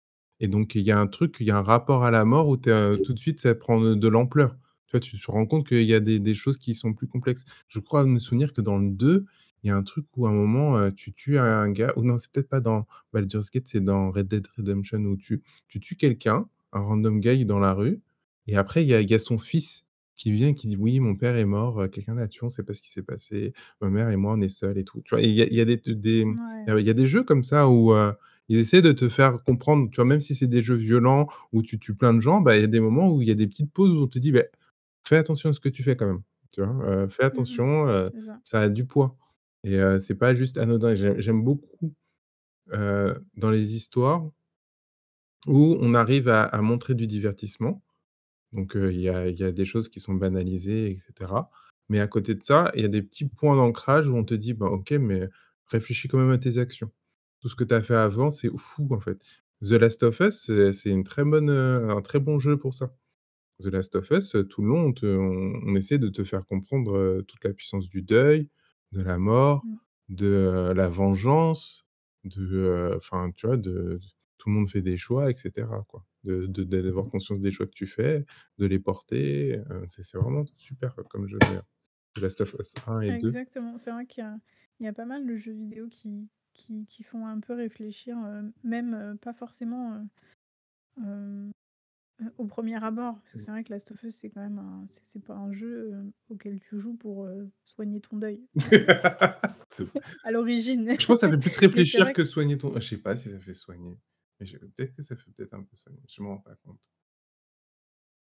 et 0.42 0.48
donc 0.48 0.74
il 0.74 0.82
y 0.82 0.90
a 0.90 0.98
un 0.98 1.06
truc, 1.06 1.36
il 1.40 1.46
y 1.46 1.52
a 1.52 1.56
un 1.56 1.62
rapport 1.62 2.04
à 2.04 2.10
la 2.10 2.24
mort 2.24 2.48
où 2.48 2.56
tout 2.56 3.12
de 3.12 3.18
suite 3.18 3.40
ça 3.40 3.54
prend 3.54 3.80
de 3.80 4.08
l'ampleur. 4.08 4.56
Tu? 4.88 4.98
Tu 5.00 5.18
te 5.18 5.30
rends 5.30 5.46
compte 5.46 5.66
qu'il 5.66 5.84
y 5.84 5.94
a 5.94 6.00
des 6.00 6.34
choses 6.34 6.58
qui 6.58 6.74
sont 6.74 6.92
plus 6.94 7.06
complexes. 7.06 7.44
Je 7.68 7.78
crois 7.78 8.04
me 8.04 8.18
souvenir 8.18 8.52
que 8.52 8.60
dans 8.60 8.76
le 8.76 8.90
2, 8.90 9.24
il 9.62 9.68
y 9.68 9.70
a 9.70 9.76
un 9.76 9.84
truc 9.84 10.06
où 10.16 10.26
à 10.26 10.30
un 10.30 10.32
moment, 10.32 10.90
tu 10.90 11.12
tues 11.12 11.38
un 11.38 11.70
gars 11.70 11.92
ou 11.96 12.02
non, 12.02 12.18
c'est 12.18 12.30
peut-être 12.32 12.48
pas 12.48 12.60
dans 12.60 12.86
Baldur's 13.12 13.50
Gate, 13.50 13.68
c'est 13.68 13.80
dans 13.80 14.10
Red 14.10 14.26
Dead 14.26 14.46
Redemption 14.56 14.98
où 15.04 15.16
tu 15.16 15.42
tu 15.68 15.78
tues 15.80 15.96
quelqu'un, 15.96 16.48
un 16.72 16.80
random 16.80 17.20
guy 17.20 17.46
dans 17.46 17.60
la 17.60 17.72
rue 17.72 18.00
et 18.48 18.56
après 18.56 18.82
il 18.82 18.88
y 18.88 18.94
a 18.94 19.00
il 19.00 19.08
y 19.08 19.14
a 19.14 19.20
son 19.20 19.38
fils 19.38 19.86
qui 20.22 20.32
vient 20.32 20.48
et 20.48 20.54
qui 20.54 20.66
dit: 20.68 20.76
«Oui, 20.76 21.00
mon 21.00 21.16
père 21.16 21.36
est 21.36 21.44
mort, 21.44 21.80
heu, 21.82 21.88
quelqu'un 21.88 22.14
l'a 22.14 22.28
tué, 22.28 22.44
on 22.46 22.50
sait 22.50 22.62
pas 22.64 22.74
ce 22.74 22.82
qui 22.82 22.90
s'est 22.90 23.02
passé. 23.02 23.52
Ma 23.80 23.90
mère 23.90 24.10
et 24.10 24.16
moi, 24.16 24.34
on 24.34 24.40
est 24.42 24.48
seuls 24.48 24.78
et 24.78 24.84
tout». 24.84 25.00
Tu 25.04 25.14
vois? 25.14 25.22
Il 25.22 25.30
y 25.32 25.42
a 25.42 25.46
il 25.46 25.54
y 25.54 25.60
a 25.60 25.64
des 25.64 25.76
des, 25.86 26.26
y 26.66 26.90
a 26.90 26.94
des 26.94 27.06
jeux 27.06 27.24
comme 27.24 27.44
ça 27.44 27.68
où, 27.68 27.92
heu, 27.94 28.14
ils 28.48 28.58
essaient 28.58 28.82
de 28.82 28.92
te 28.92 29.08
faire 29.08 29.42
comprendre, 29.44 29.90
tu 29.90 29.96
vois? 29.96 30.04
Même 30.06 30.20
si 30.20 30.34
c'est 30.34 30.46
des 30.48 30.62
jeux 30.62 30.74
violents 30.76 31.26
où 31.52 31.62
tu 31.62 31.78
tues 31.78 31.94
plein 31.94 32.14
de 32.14 32.20
gens, 32.20 32.40
bah, 32.40 32.56
il 32.56 32.60
y 32.62 32.64
a 32.64 32.66
des 32.68 32.80
moments 32.80 33.10
où 33.12 33.22
il 33.22 33.28
y 33.28 33.30
a 33.32 33.34
des 33.34 33.46
petites 33.48 33.72
pauses 33.72 33.92
où 33.92 34.02
on 34.04 34.08
te 34.08 34.18
dit: 34.18 34.32
«Beh, 34.32 34.48
fais 35.04 35.16
attention 35.18 35.50
à 35.50 35.52
ce 35.54 35.60
que 35.60 35.68
tu 35.70 35.82
fais 35.82 35.96
quand 35.96 36.06
même». 36.06 36.22
Tu 36.54 36.62
vois? 36.62 36.74
Heu, 36.86 37.08
fais 37.08 37.24
Mmh 37.24 37.26
mh. 37.26 37.28
attention, 37.28 37.86
ça. 38.06 38.40
ça 38.42 38.60
a 38.62 38.68
du 38.68 38.84
poids 38.86 39.16
et 39.64 39.78
c'est 40.00 40.16
pas 40.16 40.34
juste 40.34 40.58
anodin. 40.58 40.94
J'ai 40.94 41.20
j'aime 41.22 41.42
beaucoup, 41.44 41.94
dans 43.36 43.50
les 43.50 43.76
histoires 43.76 44.30
où 45.46 45.76
on 45.80 45.94
arrive 45.94 46.28
à 46.28 46.42
à 46.44 46.60
montrer 46.62 46.94
du 46.94 47.06
divertissement. 47.06 47.82
Donc 48.52 48.72
il 48.76 49.00
y 49.00 49.08
a 49.08 49.28
il 49.28 49.38
y 49.38 49.44
a 49.44 49.52
des 49.52 49.64
choses 49.64 49.88
qui 49.88 50.00
sont 50.00 50.14
banalisées 50.14 50.90
et 50.92 50.98
cetera. 51.06 51.50
Mais 51.88 52.00
à 52.00 52.06
côté 52.08 52.34
de 52.34 52.42
ça, 52.42 52.70
il 52.74 52.82
y 52.82 52.84
a 52.84 52.88
des 52.88 53.02
petits 53.02 53.26
points 53.28 53.56
d'ancrage 53.56 54.08
où 54.08 54.16
on 54.16 54.24
te 54.24 54.34
dit: 54.34 54.54
«Bah, 54.54 54.66
OK, 54.66 54.92
mais 54.92 55.28
réfléchis 55.66 56.08
quand 56.08 56.18
même 56.18 56.30
à 56.30 56.38
tes 56.38 56.58
actions. 56.58 56.90
Tout 57.40 57.48
ce 57.48 57.56
que 57.56 57.64
tu 57.64 57.74
as 57.74 57.82
fait 57.82 57.94
avant, 57.96 58.30
c'est 58.30 58.50
fou, 58.56 58.88
en 58.92 59.00
fait». 59.00 59.20
The 59.62 59.72
Last 59.72 60.02
of 60.04 60.20
Us, 60.20 60.50
c'est 60.72 60.90
une 60.90 61.04
très 61.04 61.24
bonne, 61.24 61.50
un 61.50 62.00
très 62.02 62.18
bon 62.20 62.38
jeu 62.38 62.56
pour 62.58 62.74
ça. 62.74 62.94
The 63.62 63.66
Last 63.66 63.94
of 63.96 64.10
Us, 64.10 64.36
tout 64.50 64.62
le 64.62 64.68
long, 64.68 64.86
on 64.88 64.92
te 64.92 65.06
on 65.06 65.60
on 65.66 65.74
essaie 65.76 65.98
de 65.98 66.08
te 66.08 66.24
faire 66.24 66.46
comprendre, 66.46 67.22
toute 67.28 67.44
la 67.44 67.52
puissance 67.54 67.88
du 67.88 68.02
deuil, 68.02 68.48
de 68.92 69.02
la 69.02 69.18
mort, 69.18 69.64
Mmh. 69.64 69.76
de, 70.10 70.72
la 70.76 70.88
vengeance, 70.88 71.84
de, 72.24 72.92
enfin, 72.96 73.30
tu 73.36 73.46
vois? 73.46 73.56
De 73.56 74.00
tout 74.38 74.48
le 74.50 74.54
monde 74.56 74.68
fait 74.70 74.82
des 74.82 74.96
choix 74.98 75.30
et 75.30 75.36
cetera, 75.36 75.84
quoi. 75.88 76.04
De 76.24 76.46
de 76.46 76.62
d'avoir 76.64 77.08
conscience 77.10 77.40
des 77.40 77.50
choix 77.50 77.66
que 77.66 77.72
tu 77.74 77.86
fais, 77.88 78.24
de 78.58 78.66
les 78.66 78.78
porter, 78.78 79.56
heu, 79.70 79.84
c'est 79.88 80.02
c'est 80.04 80.18
vraiment 80.18 80.44
super 80.56 80.94
comme 81.10 81.26
jeu 81.28 81.38
d'ailleurs. 81.40 81.66
Last 82.20 82.40
of 82.42 82.54
Us 82.60 82.74
1 82.86 83.00
et 83.02 83.12
2. 83.12 83.36
Exactement, 83.36 83.78
c'est 83.78 83.90
vrai 83.90 84.06
qu'il 84.06 84.22
y 84.22 84.26
a 84.26 84.38
il 84.80 84.84
y 84.86 84.88
a 84.88 84.92
pas 84.92 85.04
mal 85.04 85.26
de 85.26 85.36
jeux 85.36 85.52
vidéo 85.52 85.88
qui 85.88 86.28
qui 86.54 86.86
qui 86.86 87.02
font 87.02 87.26
un 87.26 87.40
peu 87.40 87.54
réfléchir, 87.54 88.16
heu, 88.18 88.52
même, 88.64 88.94
heu, 88.94 89.16
pas 89.16 89.32
forcément, 89.32 90.06
au 92.38 92.46
premier 92.46 92.82
abord. 92.84 93.20
Parce 93.22 93.34
que 93.34 93.40
Mmh. 93.40 93.42
c'est 93.42 93.50
vrai 93.52 93.64
que 93.64 93.72
Last 93.72 93.90
of 93.92 94.02
Us, 94.04 94.16
c'est 94.16 94.30
quand 94.30 94.40
même 94.42 94.58
un 94.58 94.86
c'est 94.88 95.04
c'est 95.04 95.20
pas 95.24 95.34
un 95.36 95.52
jeu, 95.52 96.12
auquel 96.30 96.60
tu 96.60 96.78
joues 96.80 96.96
pour, 96.96 97.28
soigner 97.64 98.00
ton 98.00 98.16
deuil, 98.18 98.46
à 100.24 100.30
l'origine. 100.32 100.96
je 100.98 101.06
pense 101.06 101.20
ça 101.20 101.30
fait 101.30 101.38
plus 101.38 101.56
réfléchir 101.58 102.12
vrai 102.12 102.14
que 102.14 102.24
soigner 102.24 102.58
ton 102.58 102.74
je 102.80 102.88
sais 102.88 102.98
pas 102.98 103.16
si 103.16 103.30
ça 103.30 103.38
fait 103.38 103.54
soigner. 103.54 103.98
Mais 104.60 104.68
peut-être 104.68 104.94
que 104.94 105.02
ça 105.02 105.16
fait 105.16 105.30
peut-être 105.32 105.54
un 105.54 105.62
peu 105.62 105.76
soigner, 105.76 106.00
je 106.08 106.22
m'en 106.22 106.36
rends 106.36 106.38
pas 106.38 106.56
compte. 106.64 106.88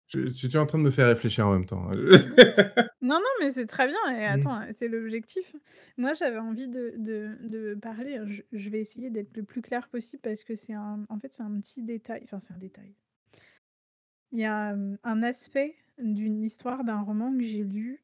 Je 0.09 0.29
tu 0.29 0.49
tu 0.49 0.57
es 0.57 0.61
en 0.61 0.67
train 0.67 0.79
de 0.79 0.85
me 0.85 0.91
faire 0.91 1.09
réfléchir 1.09 1.47
en 1.47 1.53
même 1.53 1.67
temps, 1.67 1.91
hein. 1.91 1.97
Non, 3.03 3.17
non, 3.19 3.31
mais 3.41 3.51
c'est 3.51 3.67
très 3.67 3.87
bien 3.87 3.99
et 4.11 4.21
Mmh. 4.21 4.41
attends, 4.41 4.61
c'est 4.73 4.89
l'objectif. 4.89 5.57
Moi, 5.97 6.13
j'avais 6.15 6.39
envie 6.39 6.69
de 6.69 6.95
de 6.99 7.37
de 7.41 7.75
parler, 7.75 8.21
je 8.27 8.43
je 8.53 8.71
vais 8.71 8.81
essayer 8.81 9.11
d'être 9.11 9.37
le 9.37 9.43
plus 9.43 9.63
clair 9.63 9.89
possible 9.89 10.23
parce 10.23 10.45
que 10.45 10.55
c'est 10.55 10.75
un 10.75 11.05
en 11.09 11.19
fait, 11.19 11.33
c'est 11.33 11.43
un 11.43 11.61
petit 11.61 11.83
détail, 11.83 12.21
enfin, 12.25 12.41
c'est 12.41 12.53
un 12.55 12.59
détail. 12.59 12.95
Il 14.33 14.39
y 14.39 14.45
a, 14.45 14.75
un 15.05 15.23
aspect 15.23 15.77
d'une 15.99 16.43
histoire, 16.43 16.85
d'un 16.85 17.03
roman 17.03 17.33
que 17.37 17.43
j'ai 17.43 17.65
lu, 17.65 18.03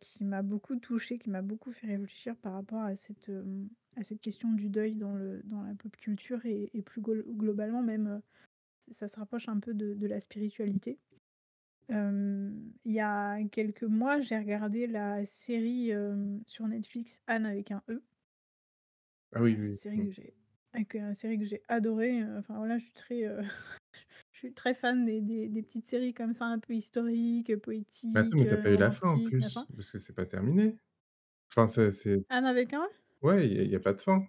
qui 0.00 0.24
m'a 0.24 0.42
beaucoup 0.42 0.76
touchée, 0.76 1.18
qui 1.18 1.28
m'a 1.30 1.42
beaucoup 1.42 1.72
fait 1.72 1.86
réfléchir 1.88 2.36
par 2.36 2.54
rapport 2.54 2.80
à 2.80 2.96
cette, 2.96 3.30
à 3.96 4.02
cette 4.04 4.20
question 4.20 4.52
du 4.52 4.68
deuil 4.70 4.94
dans 4.96 5.14
le 5.14 5.42
dans 5.44 5.62
la 5.62 5.74
pop 5.74 5.96
culture 5.96 6.44
et 6.46 6.70
et 6.74 6.82
plus 6.82 7.00
globalement 7.02 7.82
même, 7.82 8.06
heu, 8.08 8.22
ça 8.92 9.08
se 9.08 9.18
rapproche 9.18 9.48
un 9.48 9.60
peu 9.60 9.74
de 9.74 9.94
de 9.94 10.06
la 10.08 10.20
spiritualité. 10.20 11.00
Hem, 11.90 12.72
il 12.84 12.92
y 12.94 13.00
a 13.00 13.42
quelques 13.50 13.84
mois, 13.84 14.20
j'ai 14.20 14.38
regardé 14.38 14.86
la 14.88 15.26
série, 15.26 15.90
hem, 15.90 16.42
sur 16.46 16.68
Netflix 16.68 17.22
Anne 17.28 17.46
avec 17.46 17.70
un 17.72 17.82
E. 17.90 18.02
Ah 19.34 19.40
oui, 19.42 19.56
oui, 19.58 19.80
série 19.80 20.02
mmh. 20.02 20.06
que 20.08 20.14
j'ai 20.14 20.34
avec, 20.74 20.94
heu, 20.96 21.12
série 21.14 21.38
que 21.38 21.44
j'ai 21.44 21.62
adorée, 21.68 22.22
enfin 22.38 22.56
voilà, 22.56 22.78
je 22.78 22.84
suis 22.84 22.92
très, 22.94 23.22
je 24.32 24.38
suis 24.38 24.54
très 24.54 24.74
fan 24.74 25.04
des 25.06 25.20
des 25.22 25.48
des 25.48 25.62
petites 25.62 25.86
séries 25.86 26.14
comme 26.14 26.32
ça, 26.34 26.46
un 26.46 26.58
peu 26.60 26.74
historiques, 26.74 27.56
Mais 28.14 28.20
attends, 28.20 28.36
poétiques, 28.36 28.38
mais 28.38 28.46
tu 28.46 28.54
as 28.54 28.56
heu, 28.56 28.58
pas 28.58 28.70
eu 28.70 28.76
la 28.76 28.90
fin 28.90 29.08
en 29.10 29.20
plus? 29.20 29.64
Parce 29.74 29.90
que 29.90 29.98
c'est 29.98 30.12
pas 30.14 30.26
terminé? 30.26 30.78
Enfin, 31.52 31.68
c'est 31.68 31.92
c'est 31.92 32.24
Anne 32.28 32.46
avec 32.46 32.72
un 32.74 32.82
E? 32.84 32.90
Ouais, 33.22 33.46
il 33.48 33.52
y 33.56 33.60
a 33.60 33.62
il 33.64 33.70
y 33.70 33.76
a 33.76 33.80
pas 33.80 33.92
de 33.94 34.00
fin? 34.00 34.26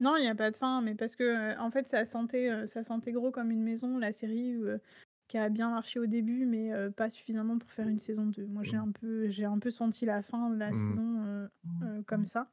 Non, 0.00 0.16
il 0.16 0.24
y 0.24 0.26
a 0.28 0.34
pas 0.34 0.50
de 0.50 0.56
fin, 0.56 0.82
mais 0.82 0.94
parce 0.96 1.14
que, 1.14 1.56
en 1.58 1.70
fait, 1.70 1.86
ça 1.88 2.04
sentait, 2.04 2.66
ça 2.66 2.82
sentait 2.82 3.12
gros 3.12 3.30
comme 3.30 3.50
une 3.52 3.62
maison 3.62 3.96
la 3.98 4.12
série, 4.12 4.56
qui 5.28 5.38
a 5.38 5.48
bien 5.50 5.70
marché 5.70 6.00
au 6.00 6.06
début, 6.06 6.46
mais, 6.46 6.70
pas 6.96 7.10
suffisamment 7.10 7.58
pour 7.58 7.70
faire 7.70 7.88
une 7.88 7.98
saison 8.00 8.26
2. 8.26 8.46
Moi, 8.46 8.62
j'ai 8.64 8.76
Mmh. 8.76 8.78
un 8.78 8.90
peu 8.92 9.28
j'ai 9.28 9.44
un 9.44 9.58
peu 9.60 9.70
senti 9.70 10.04
la 10.04 10.22
fin 10.22 10.50
de 10.50 10.56
la 10.56 10.72
Mmh. 10.72 10.74
saison, 10.74 11.24
heu, 11.82 12.02
comme 12.06 12.24
ça. 12.24 12.50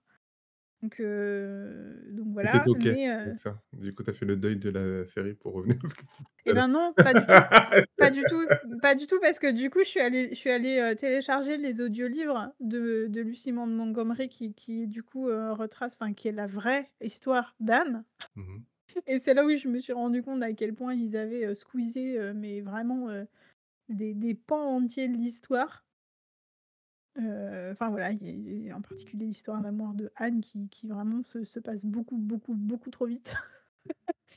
Donc 0.82 0.98
donc 1.00 2.28
voilà, 2.34 2.68
OK 2.68 2.88
mais, 2.88 3.08
avec 3.26 3.34
heu 3.34 3.38
ça? 3.40 3.62
Du 3.74 3.94
coup, 3.94 4.04
tu 4.04 4.10
as 4.10 4.14
fait 4.14 4.26
le 4.26 4.36
deuil 4.36 4.58
de 4.58 4.70
la 4.70 5.06
série 5.06 5.34
pour 5.36 5.54
revenir 5.54 5.78
à 5.84 5.90
ce 5.90 5.96
que 5.96 6.02
tu 6.02 6.24
disais 6.24 6.52
à 6.52 6.54
ben 6.54 6.68
non, 6.68 6.94
pas 6.94 7.14
du 7.14 7.28
tout. 7.28 7.44
Pas 7.98 8.10
du 8.10 8.26
tout, 8.26 8.48
pas 8.82 8.96
du 8.96 9.08
tout 9.08 9.20
parce 9.22 9.40
que 9.40 9.52
du 9.52 9.70
coup, 9.70 9.80
je 9.80 9.90
suis 9.90 10.00
allée 10.02 10.30
je 10.30 10.36
suis 10.36 10.50
allée, 10.50 10.96
télécharger 10.98 11.58
les 11.58 11.82
audiolivres 11.82 12.52
de 12.60 13.08
de 13.10 13.22
Lucy 13.22 13.52
Mon 13.52 13.68
Montgomery 13.68 14.30
qui 14.30 14.54
qui 14.54 14.88
du 14.88 15.04
coup, 15.04 15.26
retrace 15.28 15.96
enfin 16.00 16.14
qui 16.14 16.28
est 16.30 16.32
la 16.32 16.48
vraie 16.48 16.92
histoire 17.02 17.56
d'Anne 17.60 18.06
Mmh 18.36 18.44
mh. 18.44 18.62
et 19.08 19.20
c'est 19.20 19.34
là 19.34 19.46
où 19.46 19.56
je 19.56 19.68
me 19.70 19.80
suis 19.80 19.94
rendu 19.94 20.24
compte 20.24 20.44
à 20.44 20.54
quel 20.54 20.74
point 20.76 20.94
ils 20.96 21.18
avaient, 21.18 21.56
squeezé, 21.56 22.34
mais 22.36 22.62
vraiment, 22.62 23.10
des 23.90 24.14
des 24.16 24.36
pans 24.36 24.76
entiers 24.78 25.10
de 25.10 25.18
l'histoire. 25.18 25.84
Heu, 27.18 27.72
enfin 27.72 27.90
voilà, 27.90 28.12
il 28.12 28.24
y 28.24 28.30
a 28.30 28.32
il 28.34 28.66
y 28.68 28.72
a 28.72 28.78
en 28.78 28.82
particulier 28.82 29.26
l'histoire 29.26 29.62
d'amour 29.62 29.94
de 29.94 30.12
Anne 30.16 30.42
qui 30.42 30.68
qui 30.70 30.88
vraiment 30.88 31.24
se 31.24 31.44
se 31.46 31.60
passe 31.60 31.86
beaucoup, 31.86 32.18
beaucoup, 32.18 32.54
beaucoup 32.56 32.90
trop 32.90 33.06
vite. 33.06 33.36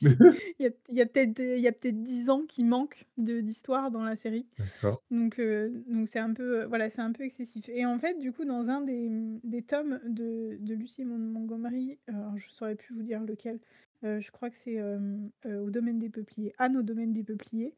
Il 0.59 0.63
y 0.65 0.67
a 0.67 0.71
il 0.89 0.95
y 0.97 1.01
a 1.01 1.05
peut-être, 1.05 1.39
heu, 1.39 1.57
il 1.57 1.61
y 1.63 1.67
a 1.67 1.71
peut-être 1.71 2.01
10 2.01 2.29
ans 2.29 2.45
qui 2.45 2.63
manquent 2.63 3.05
de 3.17 3.41
d'histoire 3.41 3.91
dans 3.91 4.03
la 4.03 4.15
série. 4.15 4.47
D'accord. 4.57 4.99
Donc 5.11 5.39
heu, 5.39 5.83
donc 5.87 6.09
c'est 6.09 6.19
un 6.19 6.33
peu, 6.33 6.63
heu, 6.63 6.65
voilà, 6.67 6.89
c'est 6.89 7.01
un 7.01 7.11
peu 7.13 7.23
excessif 7.25 7.69
et 7.69 7.85
en 7.85 7.99
fait, 7.99 8.15
du 8.19 8.33
coup, 8.33 8.45
dans 8.45 8.69
un 8.69 8.81
des, 8.81 9.09
mmh, 9.09 9.41
des 9.43 9.63
tomes 9.63 10.01
de 10.05 10.57
de 10.61 10.73
Lucy 10.75 11.05
Mon 11.05 11.19
Montgomery, 11.19 11.99
alors 12.07 12.37
je 12.37 12.49
saurais 12.49 12.75
plus 12.75 12.95
vous 12.95 13.03
dire 13.03 13.23
lequel, 13.23 13.59
heu, 14.05 14.19
je 14.21 14.31
crois 14.31 14.49
que 14.51 14.57
c'est, 14.57 14.75
hem, 14.75 15.31
heu, 15.45 15.61
Au 15.61 15.71
domaine 15.71 15.99
des 15.99 16.09
peupliers, 16.09 16.53
Anne 16.59 16.77
au 16.77 16.83
domaine 16.83 17.13
des 17.13 17.23
peupliers, 17.25 17.75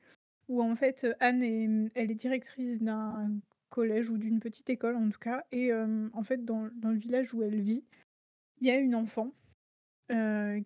où 0.50 0.62
en 0.64 0.76
fait, 0.76 1.04
heu, 1.06 1.16
Anne 1.22 1.44
est, 1.44 1.68
mmh, 1.68 1.90
elle 1.96 2.12
est 2.12 2.16
directrice 2.16 2.80
d'un 2.82 3.32
collège 3.70 4.10
ou 4.10 4.18
d'une 4.18 4.40
petite 4.40 4.70
école 4.70 4.96
en 4.96 5.10
tout 5.10 5.20
cas 5.20 5.44
et 5.52 5.74
en 5.74 6.24
fait, 6.24 6.46
dans 6.46 6.70
le 6.84 6.98
village 6.98 7.34
où 7.34 7.44
elle 7.44 7.62
vit, 7.62 7.84
il 8.60 8.68
y 8.68 8.72
a 8.72 8.78
une 8.78 8.96
enfant, 8.96 9.34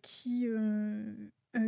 qui, 0.02 0.48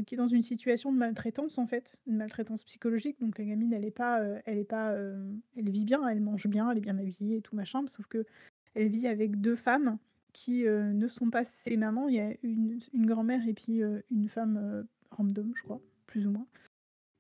qui 0.06 0.16
est 0.16 0.18
dans 0.18 0.28
une 0.28 0.44
situation 0.44 0.92
de 0.92 0.98
maltraitance 0.98 1.58
en 1.58 1.68
fait, 1.68 1.98
une 2.08 2.18
maltraitance 2.18 2.64
psychologique. 2.64 3.20
Donc 3.20 3.38
la 3.38 3.46
gamine, 3.46 3.74
elle 3.74 3.86
est 3.86 3.92
pas, 3.92 4.22
elle 4.46 4.58
est 4.58 4.64
pas, 4.64 4.94
elle 4.94 5.70
vit 5.70 5.86
bien, 5.86 6.08
elle 6.08 6.22
mange 6.22 6.48
bien, 6.48 6.70
elle 6.72 6.78
est 6.78 6.82
bien 6.82 6.98
habillée 6.98 7.38
et 7.38 7.42
tout 7.42 7.56
machin, 7.56 7.86
sauf 7.88 8.08
qu'elle 8.08 8.88
vit 8.88 9.08
avec 9.08 9.42
2 9.42 9.56
femmes 9.56 9.98
qui, 10.34 10.64
ne 10.64 11.08
sont 11.08 11.30
pas 11.30 11.46
ses 11.46 11.78
mamans. 11.78 12.08
Il 12.10 12.16
y 12.16 12.20
a 12.20 12.34
une 12.44 13.06
grand-mère 13.06 13.48
et 13.48 13.54
puis, 13.54 13.82
une 14.12 14.30
femme, 14.30 14.86
random, 15.12 15.52
je 15.56 15.64
crois, 15.64 15.82
plus 16.06 16.28
ou 16.28 16.32
moins 16.32 16.48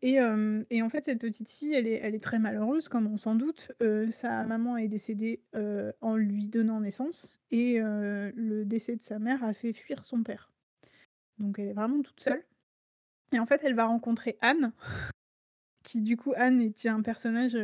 et 0.06 0.20
en 0.20 0.90
fait, 0.90 1.06
cette 1.06 1.22
petite 1.22 1.50
fille, 1.50 1.74
elle 1.74 1.88
est 1.88 2.24
très 2.24 2.38
malheureuse 2.38 2.90
comme 2.90 3.08
on 3.08 3.18
s'en 3.18 3.36
doute. 3.36 3.72
Sa 4.12 4.44
maman 4.44 4.78
est 4.78 4.90
décédée, 4.90 5.42
en 6.02 6.16
lui 6.16 6.48
donnant 6.48 6.82
naissance 6.82 7.32
et 7.52 7.80
le 7.80 8.64
décès 8.64 8.96
de 8.98 9.02
sa 9.02 9.18
mère 9.18 9.44
a 9.44 9.54
fait 9.54 9.74
fuir 9.74 10.04
son 10.04 10.22
père. 10.24 10.52
Donc 11.40 11.58
elle 11.58 11.70
est 11.70 11.74
vraiment 11.74 12.02
toute 12.02 12.20
seule 12.20 12.44
et 13.32 13.40
en 13.40 13.46
fait, 13.48 13.62
elle 13.64 13.74
va 13.76 13.86
rencontrer 13.86 14.38
Anne, 14.42 14.74
qui 15.82 16.02
du 16.02 16.18
coup 16.18 16.34
Anne 16.36 16.62
est 16.62 16.86
un 16.86 17.02
personnage, 17.02 17.58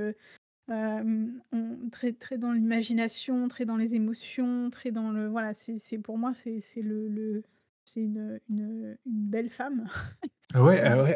très 1.92 2.38
dans 2.38 2.54
l'imagination, 2.54 3.48
très 3.50 3.66
dans 3.66 3.78
les 3.78 3.96
émotions, 3.96 4.70
très 4.70 4.92
dans 4.92 5.12
le 5.12 5.28
voilà, 5.28 5.54
c'est 5.54 6.00
pour 6.00 6.18
moi, 6.18 6.34
c'est 6.34 6.62
le 6.82 7.44
c'est 7.94 8.02
une, 8.02 8.40
une, 8.50 8.98
une 9.06 9.30
belle 9.30 9.50
femme. 9.50 9.88
Ah 10.54 10.64
ouais, 10.64 10.80
ah 10.84 11.02
ouais, 11.02 11.16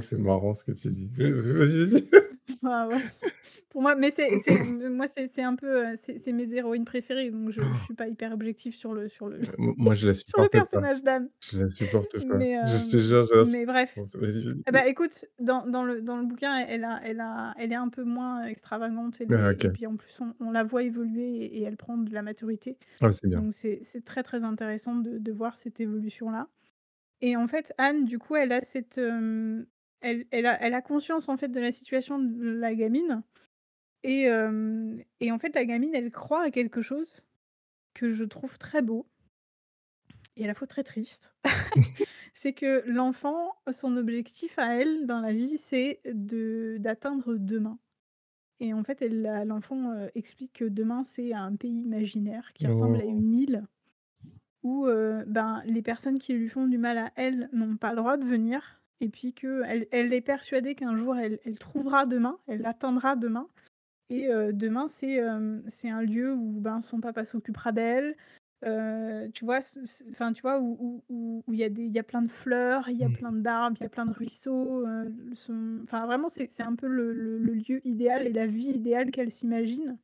c'est 0.00 0.16
ah 0.16 0.16
de 0.16 0.16
marrant 0.22 0.54
ce 0.54 0.64
que 0.64 0.72
tu 0.72 0.90
dis. 0.90 1.10
Vas-y, 1.16 1.88
vas-y. 1.88 2.08
ah 2.64 2.88
ouais, 2.88 3.02
pour 3.70 3.82
moi 3.82 3.96
mais 3.96 4.10
c'est 4.10 4.38
moi, 4.64 5.06
c'est 5.08 5.26
c'est 5.28 5.42
un 5.42 5.56
peu, 5.56 5.90
heu, 5.92 5.96
c'est 5.96 6.18
c'est 6.18 6.32
mes 6.32 6.54
héroïnes 6.54 6.84
préférées, 6.84 7.30
donc 7.30 7.50
je 7.50 7.72
je 7.72 7.78
suis 7.80 7.94
pas 7.94 8.08
hyper 8.08 8.32
objective 8.32 8.74
sur 8.74 8.94
le 8.94 9.08
sur 9.08 9.28
le 9.28 9.40
Heu, 9.40 9.52
m 9.58 9.74
moi 9.76 9.94
je 9.94 10.06
la 10.08 10.14
sur 10.24 10.40
le 10.42 10.48
supporte 10.48 10.60
pas. 10.70 10.82
personnage 10.82 11.02
d'Anne. 11.02 11.30
Je 11.42 11.58
la 11.60 11.68
supporte 11.68 12.20
pas. 12.20 12.40
Mais 12.40 12.52
Je 12.62 12.88
te 12.90 12.98
hem, 12.98 13.00
jure, 13.00 13.26
j'adore 13.26 13.46
mais 13.46 13.66
bref. 13.66 14.00
vas-y, 14.14 14.44
Eh 14.68 14.72
bah, 14.72 14.86
écoute, 14.88 15.26
dans 15.40 15.66
dans 15.66 15.84
le 15.84 16.02
dans 16.02 16.18
le 16.18 16.26
bouquin, 16.26 16.58
elle 16.68 16.84
a 16.84 17.00
elle 17.04 17.20
a 17.20 17.54
elle 17.58 17.72
est 17.72 17.76
un 17.76 17.88
peu 17.90 18.04
moins 18.04 18.44
extravagante, 18.44 19.20
Ah 19.30 19.50
et 19.58 19.66
OK. 19.66 19.66
puis 19.72 19.86
en 19.86 19.96
plus 19.96 20.20
on 20.20 20.34
on 20.40 20.52
la 20.52 20.64
voit 20.64 20.82
évoluer 20.84 21.36
et 21.44 21.58
et 21.60 21.62
elle 21.64 21.76
prend 21.78 21.98
de 21.98 22.12
la 22.14 22.22
maturité. 22.22 22.78
Ah, 23.00 23.12
c'est 23.12 23.28
bien. 23.28 23.42
Donc 23.42 23.54
c'est 23.54 23.80
c'est 23.84 24.04
très, 24.04 24.22
très 24.24 24.44
intéressant 24.44 24.96
de 24.96 25.18
de 25.18 25.32
voir 25.32 25.58
cette 25.58 25.80
évolution-là 25.80 26.48
et 27.22 27.36
en 27.36 27.48
fait, 27.48 27.72
Anne, 27.78 28.04
du 28.04 28.18
coup, 28.18 28.36
elle 28.36 28.52
a 28.52 28.60
cette, 28.60 28.98
elle 30.00 30.26
elle 30.30 30.46
a 30.46 30.60
elle 30.62 30.74
a 30.74 30.82
conscience, 30.82 31.28
en 31.28 31.36
fait, 31.36 31.48
de 31.48 31.60
la 31.60 31.72
situation 31.72 32.18
de 32.18 32.48
la 32.50 32.74
gamine 32.74 33.22
et 34.04 34.28
et 35.20 35.32
en 35.32 35.38
fait, 35.38 35.54
la 35.54 35.64
gamine, 35.66 35.94
elle 35.94 36.10
croit 36.12 36.42
à 36.44 36.50
quelque 36.50 36.82
chose 36.82 37.16
que 37.94 38.10
je 38.10 38.24
trouve 38.24 38.58
très 38.58 38.82
beau 38.82 39.08
et 40.36 40.44
à 40.44 40.46
la 40.46 40.54
fois 40.54 40.66
très 40.66 40.82
triste. 40.84 41.34
C'est 42.34 42.52
que 42.52 42.82
l'enfant, 42.86 43.54
son 43.70 43.96
objectif 43.96 44.58
à 44.58 44.76
elle 44.80 45.06
dans 45.06 45.20
la 45.20 45.32
vie, 45.32 45.58
c'est 45.58 46.00
de 46.06 46.76
d'atteindre 46.80 47.36
demain 47.36 47.78
et 48.60 48.74
en 48.74 48.84
fait, 48.84 49.02
elle 49.02 49.22
l'enfant, 49.46 49.92
heu, 49.94 50.10
explique 50.14 50.54
que 50.54 50.64
demain, 50.66 51.04
c'est 51.04 51.34
un 51.34 51.56
pays 51.56 51.82
imaginaire 51.82 52.52
qui 52.54 52.66
ressemble 52.68 53.00
à 53.00 53.04
Oh. 53.04 53.06
une 53.06 53.34
île 53.34 53.64
où, 54.62 54.86
heu, 54.86 55.24
ben, 55.26 55.62
les 55.66 55.82
personnes 55.82 56.18
qui 56.18 56.34
lui 56.34 56.48
font 56.48 56.66
du 56.68 56.78
mal 56.78 56.98
à 56.98 57.12
elle 57.16 57.48
n'ont 57.52 57.76
pas 57.76 57.90
le 57.90 57.96
droit 57.98 58.16
de 58.18 58.26
venir 58.26 58.82
et 59.00 59.08
puis 59.10 59.34
qu'elle 59.34 59.86
elle 59.92 60.12
est 60.14 60.20
persuadée 60.22 60.74
qu'un 60.74 60.96
jour 60.96 61.16
elle 61.16 61.38
elle 61.44 61.58
trouvera 61.58 62.06
demain, 62.06 62.38
elle 62.48 62.66
atteindra 62.66 63.16
demain 63.16 63.48
et 64.10 64.28
demain 64.52 64.88
c'est, 64.88 65.20
un 65.20 66.02
lieu 66.02 66.34
où, 66.34 66.60
ben, 66.60 66.80
son 66.82 67.00
papa 67.00 67.24
s'occupera 67.24 67.72
d'elle, 67.72 68.16
tu 69.34 69.44
vois? 69.46 69.60
Enfin, 70.12 70.32
tu 70.32 70.42
vois? 70.42 70.60
Où 70.60 70.76
où 70.80 71.04
où 71.10 71.44
où 71.48 71.52
il 71.54 71.60
y 71.60 71.64
a 71.64 71.70
des 71.70 71.86
y 71.88 71.98
a 71.98 72.02
plein 72.04 72.22
de 72.22 72.30
fleurs, 72.30 72.88
il 72.90 72.98
y 72.98 73.04
a 73.04 73.08
Mmh. 73.08 73.10
plein 73.10 73.32
d'arbres, 73.32 73.76
il 73.80 73.84
y 73.84 73.86
a 73.86 73.90
plein 73.90 74.06
de 74.06 74.12
ruisseaux, 74.12 74.86
enfin, 75.82 76.06
vraiment 76.06 76.28
c'est 76.30 76.62
un 76.62 76.76
peu 76.76 76.86
le 76.88 77.12
le 77.14 77.38
le 77.38 77.54
lieu 77.54 77.80
idéal 77.86 78.26
et 78.26 78.32
la 78.32 78.46
vie 78.46 78.68
idéale 78.70 79.10
qu'elle 79.12 79.32
s'imagine 79.32 79.98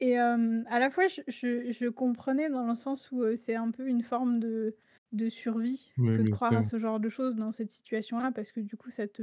et 0.00 0.16
à 0.18 0.78
la 0.78 0.90
fois 0.90 1.06
je 1.08 1.20
je 1.28 1.70
je 1.72 1.86
comprenais 1.88 2.50
dans 2.50 2.66
le 2.66 2.74
sens 2.74 3.10
où, 3.12 3.24
c'est 3.36 3.54
un 3.54 3.70
peu 3.70 3.86
une 3.86 4.02
forme 4.02 4.40
de 4.40 4.76
de 5.14 5.28
survie 5.28 5.94
Oui, 5.96 6.10
que 6.12 6.22
de 6.22 6.28
croire 6.28 6.56
à 6.56 6.62
ce 6.62 6.78
genre 6.78 7.00
de 7.00 7.08
choses 7.08 7.36
dans 7.36 7.52
cette 7.52 7.72
situation-là 7.72 8.32
parce 8.32 8.52
que 8.52 8.60
du 8.60 8.76
coup 8.76 8.90
ça 8.90 9.08
te 9.08 9.22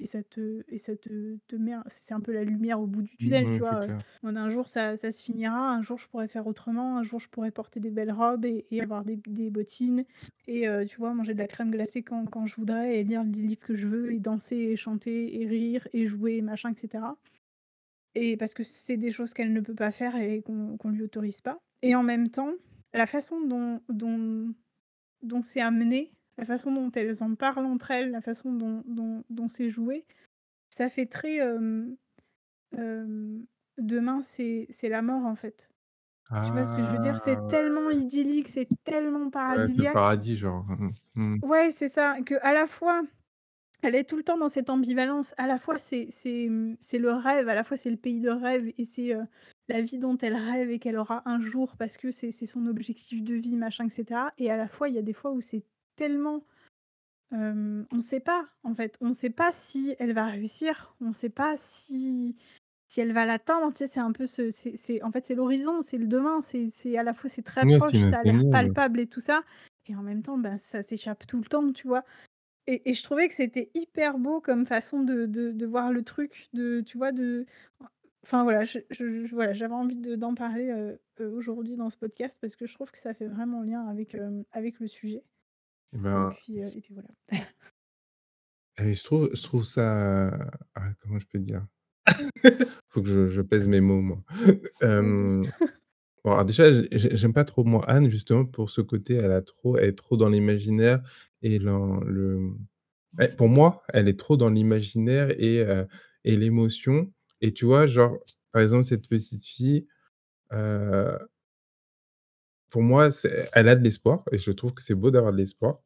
et 0.00 0.06
ça 0.06 0.22
te 0.22 0.64
et 0.68 0.78
ça 0.78 0.96
te 0.96 1.38
te 1.46 1.56
met 1.56 1.74
c'est 1.86 2.14
un 2.14 2.20
peu 2.20 2.32
la 2.32 2.44
lumière 2.44 2.80
au 2.80 2.86
bout 2.86 3.02
du 3.02 3.16
Mmh, 3.20 3.28
tunnel, 3.28 3.50
tu 3.50 3.58
ouais, 3.58 3.64
c'est 3.64 3.76
vois? 3.84 3.86
Un 4.24 4.50
jour 4.50 4.68
ça 4.68 4.96
ça 4.96 5.12
se 5.12 5.22
finira, 5.22 5.70
un 5.70 5.82
jour 5.82 5.98
je 5.98 6.08
pourrais 6.08 6.28
faire 6.28 6.46
autrement, 6.46 6.98
un 6.98 7.02
jour 7.02 7.20
je 7.20 7.28
pourrais 7.28 7.52
porter 7.52 7.78
des 7.80 7.90
belles 7.90 8.12
robes 8.12 8.44
et 8.44 8.64
et 8.70 8.80
avoir 8.82 9.04
des 9.04 9.16
des 9.16 9.50
bottines 9.50 10.04
et 10.46 10.66
tu 10.88 10.96
vois, 10.98 11.14
manger 11.14 11.34
de 11.34 11.38
la 11.38 11.46
crème 11.46 11.70
glacée 11.70 12.02
quand 12.02 12.26
quand 12.26 12.46
je 12.46 12.56
voudrais 12.56 12.98
et 12.98 13.04
lire 13.04 13.22
les 13.24 13.30
livres 13.42 13.64
que 13.66 13.74
je 13.76 13.86
veux 13.86 14.12
et 14.12 14.18
danser 14.20 14.56
et 14.56 14.76
chanter 14.76 15.40
et 15.40 15.46
rire 15.46 15.86
et 15.92 16.06
jouer 16.06 16.36
et 16.38 16.42
machin 16.42 16.72
et 16.72 16.76
cetera. 16.80 17.16
Et 18.14 18.36
parce 18.36 18.54
que 18.54 18.62
c'est 18.62 18.96
des 18.96 19.10
choses 19.10 19.32
qu'elle 19.34 19.52
ne 19.52 19.60
peut 19.60 19.74
pas 19.74 19.92
faire 19.92 20.16
et 20.16 20.42
qu'on 20.42 20.76
qu'on 20.76 20.90
lui 20.90 21.02
autorise 21.02 21.40
pas. 21.40 21.58
Et 21.82 21.94
en 21.94 22.02
même 22.02 22.28
temps, 22.30 22.52
la 22.92 23.06
façon 23.06 23.40
dont 23.40 23.80
dont 23.88 24.54
dont 25.22 25.42
c'est 25.42 25.60
amené, 25.60 26.12
la 26.38 26.44
façon 26.46 26.72
dont 26.72 26.90
elles 26.92 27.22
en 27.22 27.34
parlent 27.36 27.66
entre 27.66 27.90
elles, 27.92 28.10
la 28.10 28.20
façon 28.22 28.52
dont 28.52 28.82
dont 28.86 29.24
dont 29.30 29.48
c'est 29.48 29.68
joué, 29.70 30.06
ça 30.70 30.90
fait 30.90 31.06
très, 31.06 31.40
demain 33.78 34.22
c'est 34.22 34.68
la 34.90 35.02
mort, 35.02 35.26
en 35.26 35.36
fait. 35.36 35.70
Tu 36.42 36.52
vois 36.54 36.64
ce 36.66 36.72
que 36.72 36.82
je 36.82 36.90
veux 36.90 36.98
dire? 37.00 37.20
Ah 37.20 37.20
C'est 37.20 37.46
ouais, 37.46 37.48
tellement 37.48 37.90
idyllique, 37.90 38.48
c'est 38.48 38.70
tellement 38.84 39.30
ouais, 39.48 39.68
paradisiaque. 39.70 39.92
paradis 39.92 40.36
genre. 40.36 40.64
Mmh 40.64 40.86
mh. 40.88 40.94
Mmh. 41.14 41.42
Ouais, 41.42 41.72
c'est 41.72 41.88
ça, 41.88 42.18
qu'à 42.24 42.52
la 42.52 42.66
fois, 42.66 43.02
elle 43.82 43.94
est 43.96 44.04
tout 44.04 44.16
le 44.16 44.24
temps 44.24 44.38
dans 44.38 44.48
cette 44.50 44.70
ambivalence, 44.70 45.34
à 45.38 45.46
la 45.46 45.58
fois 45.58 45.78
c'est 45.78 46.06
mmh, 46.50 46.76
le 46.98 47.12
rêve, 47.12 47.48
à 47.48 47.54
la 47.54 47.64
fois 47.64 47.76
c'est 47.76 47.90
le 47.90 47.96
pays 47.98 48.20
de 48.20 48.30
rêve 48.30 48.72
et 48.78 48.84
c'est, 48.86 49.14
heu, 49.14 49.24
la 49.68 49.80
vie 49.82 49.98
dont 49.98 50.18
elle 50.18 50.36
rêve 50.36 50.70
et 50.70 50.78
qu'elle 50.78 50.96
aura 50.98 51.22
un 51.28 51.40
jour 51.42 51.76
parce 51.78 51.96
que 51.96 52.10
c'est 52.10 52.32
c'est 52.32 52.46
son 52.46 52.66
objectif 52.66 53.22
de 53.24 53.34
vie, 53.34 53.56
machin 53.56 53.86
et 53.86 53.90
cetera 53.90 54.32
et 54.38 54.50
à 54.50 54.56
la 54.56 54.68
fois, 54.68 54.88
il 54.88 54.94
y 54.96 54.98
a 54.98 55.02
des 55.02 55.12
fois 55.14 55.32
où 55.32 55.40
c'est 55.40 55.64
tellement 55.96 56.44
on 57.32 58.00
sait 58.00 58.20
pas, 58.20 58.48
en 58.62 58.74
fait. 58.74 58.96
On 59.00 59.12
sait 59.12 59.30
pas 59.30 59.52
si 59.52 59.94
elle 59.98 60.12
va 60.14 60.26
réussir, 60.26 60.94
on 61.00 61.12
sait 61.12 61.30
pas 61.30 61.56
si 61.56 62.36
si 62.88 63.00
elle 63.00 63.12
va 63.14 63.24
l'atteindre, 63.26 63.72
tu 63.72 63.78
sais? 63.78 63.86
C'est 63.86 64.00
un 64.00 64.12
peu 64.12 64.26
ce 64.26 65.02
en 65.04 65.12
fait, 65.12 65.24
c'est 65.24 65.34
l'horizon, 65.34 65.82
c'est 65.82 65.98
le 65.98 66.06
demain, 66.06 66.42
c'est 66.42 66.70
c'est 66.70 66.98
à 66.98 67.02
la 67.02 67.14
fois 67.14 67.30
c'est 67.30 67.42
très 67.42 67.66
proche, 67.66 68.00
ça 68.02 68.18
a 68.20 68.24
l'air 68.24 68.44
palpable 68.50 69.00
et 69.00 69.06
tout 69.08 69.20
ça 69.20 69.42
et 69.88 69.96
en 69.96 70.02
même 70.02 70.22
temps, 70.22 70.38
ben, 70.38 70.58
ça 70.58 70.82
s'échappe 70.84 71.26
tout 71.26 71.38
le 71.38 71.44
temps, 71.46 71.72
tu 71.72 71.88
vois? 71.88 72.04
Et 72.68 72.90
et 72.90 72.94
je 72.94 73.02
trouvais 73.04 73.28
que 73.28 73.34
c'était 73.34 73.70
hyper 73.74 74.18
beau 74.18 74.40
comme 74.40 74.66
façon 74.66 75.02
de 75.02 75.26
de 75.26 75.52
de 75.52 75.66
voir 75.66 75.92
le 75.92 76.04
truc, 76.04 76.48
de 76.54 76.82
tu 76.82 76.98
vois? 76.98 77.12
De 77.12 77.46
enfin 78.24 78.42
voilà, 78.44 78.64
je 78.64 78.78
je 78.90 79.26
je 79.26 79.34
voilà, 79.34 79.52
j'avais 79.52 79.74
envie 79.74 79.96
de 79.96 80.16
d'en 80.16 80.34
parler, 80.34 80.70
heu 80.70 81.00
heu, 81.20 81.30
aujourd'hui 81.32 81.76
dans 81.76 81.90
ce 81.90 81.96
podcast 81.96 82.38
parce 82.40 82.56
que 82.56 82.66
je 82.66 82.74
trouve 82.74 82.90
que 82.90 82.98
ça 82.98 83.14
fait 83.14 83.28
vraiment 83.28 83.62
lien 83.62 83.86
avec, 83.88 84.14
hem, 84.14 84.44
avec 84.52 84.80
le 84.80 84.86
sujet 84.88 85.24
Et 85.94 85.98
et 86.14 86.26
ben 86.26 86.34
puis, 86.34 86.62
heu 86.62 86.68
et 86.76 86.80
puis 86.80 86.94
voilà. 86.94 87.08
et 88.78 88.94
je 88.94 89.02
trouve 89.04 89.30
je 89.34 89.42
trouve 89.42 89.64
ça 89.64 90.28
ah, 90.74 90.92
comment 91.00 91.18
je 91.18 91.26
peux 91.26 91.38
dire? 91.38 91.66
Faut 92.90 93.02
que 93.02 93.08
je 93.08 93.28
je 93.30 93.42
pèse 93.42 93.68
mes 93.68 93.80
mots, 93.80 94.00
moi. 94.02 94.22
Vas-y. 94.98 95.26
Hem, 95.30 95.52
bon, 96.24 96.32
alors 96.32 96.44
déjà, 96.46 96.72
j'ai 96.72 96.88
j'ai 96.92 97.16
j'aime 97.16 97.32
pas 97.34 97.44
trop, 97.44 97.64
moi, 97.64 97.84
Anne, 97.90 98.10
justement, 98.10 98.44
pour 98.46 98.70
ce 98.70 98.80
côté, 98.82 99.14
elle 99.16 99.32
a 99.32 99.42
trop 99.42 99.78
elle 99.78 99.90
est 99.90 99.98
trop 99.98 100.16
dans 100.16 100.28
l'imaginaire 100.30 101.02
et 101.42 101.58
dans 101.60 102.00
le, 102.00 102.38
mmh, 102.40 102.58
eh, 103.22 103.28
pour 103.28 103.48
moi, 103.48 103.82
elle 103.94 104.08
est 104.08 104.18
trop 104.18 104.36
dans 104.38 104.50
l'imaginaire 104.50 105.30
et 105.40 105.60
heu 105.60 105.86
et 106.24 106.36
l'émotion 106.36 107.12
et 107.42 107.52
tu 107.54 107.66
vois, 107.66 107.86
genre, 107.86 108.18
par 108.52 108.62
exemple, 108.62 108.84
cette 108.84 109.08
petite 109.08 109.44
fille, 109.46 109.86
heu, 110.52 111.18
pour 112.70 112.82
moi, 112.82 113.10
elle 113.52 113.68
a 113.68 113.76
de 113.76 113.82
l'espoir 113.84 114.24
et 114.32 114.38
je 114.38 114.50
trouve 114.50 114.72
que 114.74 114.82
c'est 114.82 114.94
beau 114.94 115.10
d'avoir 115.10 115.32
de 115.32 115.38
l'espoir, 115.38 115.76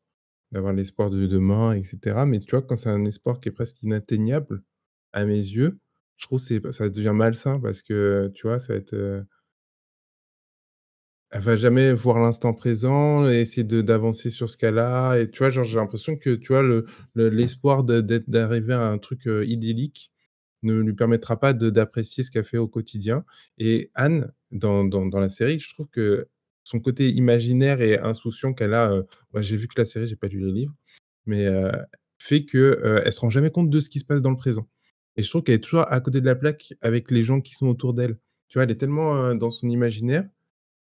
d'avoir 0.53 0.73
l'espoir 0.75 1.11
de 1.11 1.27
demain 1.27 1.75
et 1.75 1.85
cetera, 1.85 2.27
mais 2.27 2.39
tu 2.41 2.51
vois, 2.53 2.63
quand 2.63 2.77
c'est 2.77 2.91
un 2.91 3.05
espoir 3.07 3.41
qui 3.41 3.51
est 3.51 3.53
presque 3.53 3.83
inatteignable, 3.83 4.63
à 5.15 5.25
mes 5.25 5.37
yeux, 5.39 5.81
je 6.19 6.27
trouve 6.27 6.41
c'est 6.41 6.61
ça 6.73 6.89
devient 6.91 7.13
malsain 7.15 7.61
parce 7.61 7.83
que, 7.83 8.31
tu 8.35 8.47
vois, 8.49 8.61
ça 8.61 8.75
va 8.75 8.81
heu 8.95 9.27
Elle 11.31 11.41
va 11.41 11.57
jamais 11.57 11.93
voir 11.93 12.19
l'instant 12.21 12.53
présent 12.55 13.29
et 13.29 13.41
essayer 13.41 13.65
d'avancer 13.65 14.31
sur 14.31 14.49
ce 14.49 14.57
qu'elle 14.57 14.79
a. 14.79 15.17
Et 15.19 15.31
tu 15.31 15.39
vois, 15.39 15.51
j'ai 15.51 15.63
l'impression 15.77 16.17
que, 16.17 16.35
tu 16.37 16.49
vois, 16.53 16.63
le 16.63 16.87
le 17.15 17.29
l'espoir 17.29 17.83
d'arriver 17.85 18.75
à 18.75 18.83
un 18.87 18.99
truc, 18.99 19.27
heu, 19.27 19.45
idyllique 19.47 20.13
ne 20.67 20.75
lui 20.81 20.95
permettra 20.95 21.39
pas 21.41 21.53
d'apprécier 21.55 22.25
ce 22.25 22.31
qu'elle 22.31 22.45
fait 22.45 22.59
au 22.59 22.69
quotidien 22.69 23.25
et 23.59 23.91
Anne, 23.95 24.33
dans 24.53 24.85
dans 24.85 25.21
la 25.21 25.29
série, 25.31 25.59
je 25.61 25.73
trouve 25.75 25.89
que 25.91 26.29
son 26.65 26.81
côté 26.81 27.11
imaginaire 27.11 27.81
et 27.83 27.99
insouciant 27.99 28.53
qu'elle 28.55 28.75
a, 28.75 28.91
heu, 28.93 29.07
moi, 29.33 29.43
j'ai 29.43 29.57
vu 29.57 29.69
que 29.69 29.81
la 29.81 29.85
série, 29.87 30.07
j'ai 30.09 30.17
pas 30.17 30.29
lu 30.29 30.41
les 30.41 30.53
livres, 30.53 30.75
mais 31.27 31.47
heu, 31.47 31.71
fait 32.19 32.45
que, 32.47 32.59
heu, 32.59 33.03
elle 33.05 33.13
se 33.13 33.21
rend 33.21 33.31
jamais 33.31 33.51
compte 33.51 33.71
de 33.71 33.81
ce 33.81 33.89
qui 33.91 34.01
se 34.01 34.05
passe 34.07 34.23
dans 34.23 34.31
le 34.31 34.37
présent 34.37 34.69
et 35.17 35.23
je 35.23 35.31
trouve 35.31 35.43
qu'elle 35.45 35.57
est 35.57 35.61
toujours 35.61 35.91
à 35.93 36.01
côté 36.01 36.21
de 36.21 36.27
la 36.27 36.35
plaque 36.37 36.75
avec 36.83 37.11
les 37.11 37.23
gens 37.23 37.41
qui 37.41 37.55
sont 37.55 37.69
autour 37.69 37.95
d'elle. 37.95 38.19
Tu 38.49 38.59
vois, 38.59 38.65
elle 38.65 38.71
est 38.71 38.77
tellement, 38.77 39.35
dans 39.35 39.51
son 39.51 39.69
imaginaire 39.69 40.29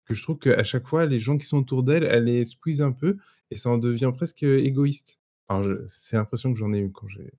que 0.05 0.13
je 0.13 0.21
trouve 0.23 0.39
qu'à 0.39 0.63
chaque 0.63 0.87
fois, 0.87 1.05
les 1.05 1.19
gens 1.19 1.37
qui 1.37 1.45
sont 1.45 1.57
autour 1.59 1.83
d'elle, 1.83 2.03
elle 2.03 2.25
les 2.25 2.45
squeeze 2.45 2.81
un 2.81 2.91
peu 2.91 3.17
et 3.51 3.57
ça 3.57 3.69
en 3.69 3.77
devient 3.77 4.11
presque, 4.13 4.43
égoïste. 4.43 5.19
Alors 5.49 5.67
c'est 5.87 6.15
l'impression 6.17 6.53
que 6.53 6.59
j'en 6.59 6.73
ai 6.73 6.79
eue 6.79 6.91
quand 6.91 7.07
j'ai 7.09 7.31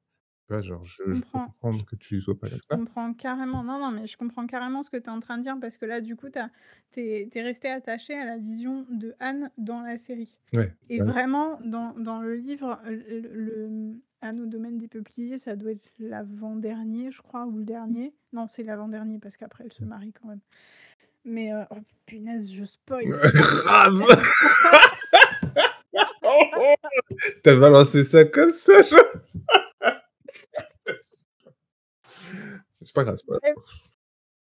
tu 0.46 0.52
vois, 0.54 0.62
genre 0.62 0.84
je 0.84 1.02
je 1.12 1.20
peux 1.20 1.20
comprends, 1.20 1.46
comprendre 1.46 1.84
que 1.86 1.96
tu 1.96 2.20
sois 2.20 2.38
pas 2.38 2.48
je 2.48 2.52
comme 2.52 2.60
ça. 2.68 2.76
comprends 2.76 3.14
carrément. 3.14 3.64
Non, 3.64 3.78
non, 3.78 3.90
mais 3.90 4.06
je 4.06 4.16
comprends 4.16 4.46
carrément 4.46 4.82
ce 4.82 4.90
que 4.90 4.96
tu 4.96 5.04
es 5.04 5.08
en 5.10 5.20
train 5.20 5.38
de 5.38 5.42
dire 5.42 5.56
parce 5.60 5.78
que 5.78 5.86
là, 5.86 6.00
du 6.00 6.16
coup, 6.16 6.28
tu 6.30 6.38
as 6.38 6.50
tu 6.92 7.00
es 7.00 7.28
tu 7.30 7.38
es 7.38 7.42
restée 7.42 7.70
attachée 7.70 8.14
à 8.14 8.24
la 8.24 8.38
vision 8.38 8.86
de 8.90 9.14
Anne 9.20 9.50
dans 9.58 9.80
la 9.80 9.96
série 9.96 10.38
Ouais, 10.52 10.72
et 10.88 11.00
ouais. 11.00 11.06
vraiment 11.06 11.60
dans 11.64 11.92
dans 11.98 12.20
le 12.20 12.34
livre, 12.36 12.78
le 12.86 13.20
le, 13.20 13.68
mmh, 13.68 14.00
Anne 14.22 14.40
au 14.40 14.46
domaine 14.46 14.78
des 14.78 14.88
peupliers, 14.88 15.38
ça 15.38 15.56
doit 15.56 15.72
être 15.72 15.90
l'avant-dernier, 15.98 17.10
je 17.10 17.20
crois, 17.22 17.46
ou 17.46 17.58
le 17.58 17.64
dernier. 17.64 18.14
Non, 18.32 18.46
c'est 18.48 18.62
l'avant-dernier 18.62 19.18
parce 19.18 19.36
qu'après 19.36 19.64
elle 19.64 19.72
se 19.72 19.84
marie 19.84 20.12
quand 20.12 20.28
même. 20.28 20.40
Mais, 21.24 21.52
heu, 21.52 21.64
oh 21.70 21.76
punaise, 22.06 22.52
je 22.52 22.64
spoil! 22.66 23.08
Grave! 23.08 24.02
Tu 27.44 27.50
as 27.50 27.56
balancé 27.56 28.04
ça 28.04 28.24
comme 28.24 28.50
ça, 28.52 28.82
genre? 28.82 29.00
C'est 32.84 32.94
pas 32.94 33.04
grave, 33.04 33.16
c'est 33.18 33.26
pas 33.26 33.34
grave. 33.34 33.42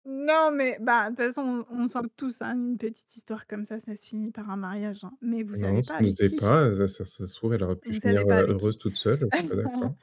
Non, 0.06 0.50
mais 0.50 0.76
bah, 0.80 1.04
de 1.10 1.16
toute 1.16 1.24
façon, 1.24 1.64
on 1.70 1.84
on 1.84 1.88
s'en 1.88 2.02
doute 2.02 2.12
tous, 2.16 2.42
hein, 2.42 2.54
une 2.54 2.76
petite 2.78 3.16
histoire 3.16 3.46
comme 3.46 3.64
ça, 3.64 3.80
ça 3.80 3.96
se 3.96 4.06
finit 4.06 4.30
par 4.30 4.50
un 4.50 4.56
mariage, 4.56 5.02
hein. 5.04 5.16
Mais 5.22 5.42
vous 5.42 5.56
Non, 5.56 5.56
savez 5.56 5.82
ça 5.82 5.92
pas 5.92 5.98
nous 6.00 6.08
avec 6.08 6.20
est 6.20 6.30
qui. 6.30 6.36
pas, 6.36 6.72
ça 6.74 6.88
ça 6.88 7.04
ça 7.04 7.26
se 7.26 7.34
trouve, 7.36 7.54
elle 7.54 7.62
aurait 7.62 7.76
pu 7.76 7.92
Vous 7.92 7.94
finir, 7.94 8.26
pas 8.26 8.36
avec 8.38 8.58
qui. 8.58 8.66
heureuse 8.66 8.76
toute 8.76 8.96
seule, 8.96 9.20
je 9.32 9.36
suis 9.38 9.46
pas 9.46 9.54
d'accord. 9.56 9.94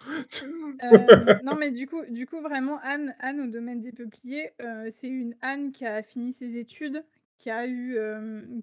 Hem, 0.80 1.12
non, 1.42 1.56
mais 1.56 1.72
du 1.72 1.88
coup 1.88 2.04
du 2.10 2.26
coup, 2.26 2.42
vraiment, 2.42 2.80
Anne 2.84 3.16
Anne 3.20 3.42
au 3.42 3.48
domaine 3.48 3.82
des 3.82 3.92
peupliers, 3.92 4.52
heu, 4.62 4.90
c'est 4.92 5.08
une 5.10 5.36
Anne 5.42 5.72
qui 5.72 5.86
a 5.86 6.04
fini 6.04 6.34
ses 6.34 6.58
études, 6.58 7.04
qui 7.38 7.50
a 7.50 7.68
eu, 7.68 7.98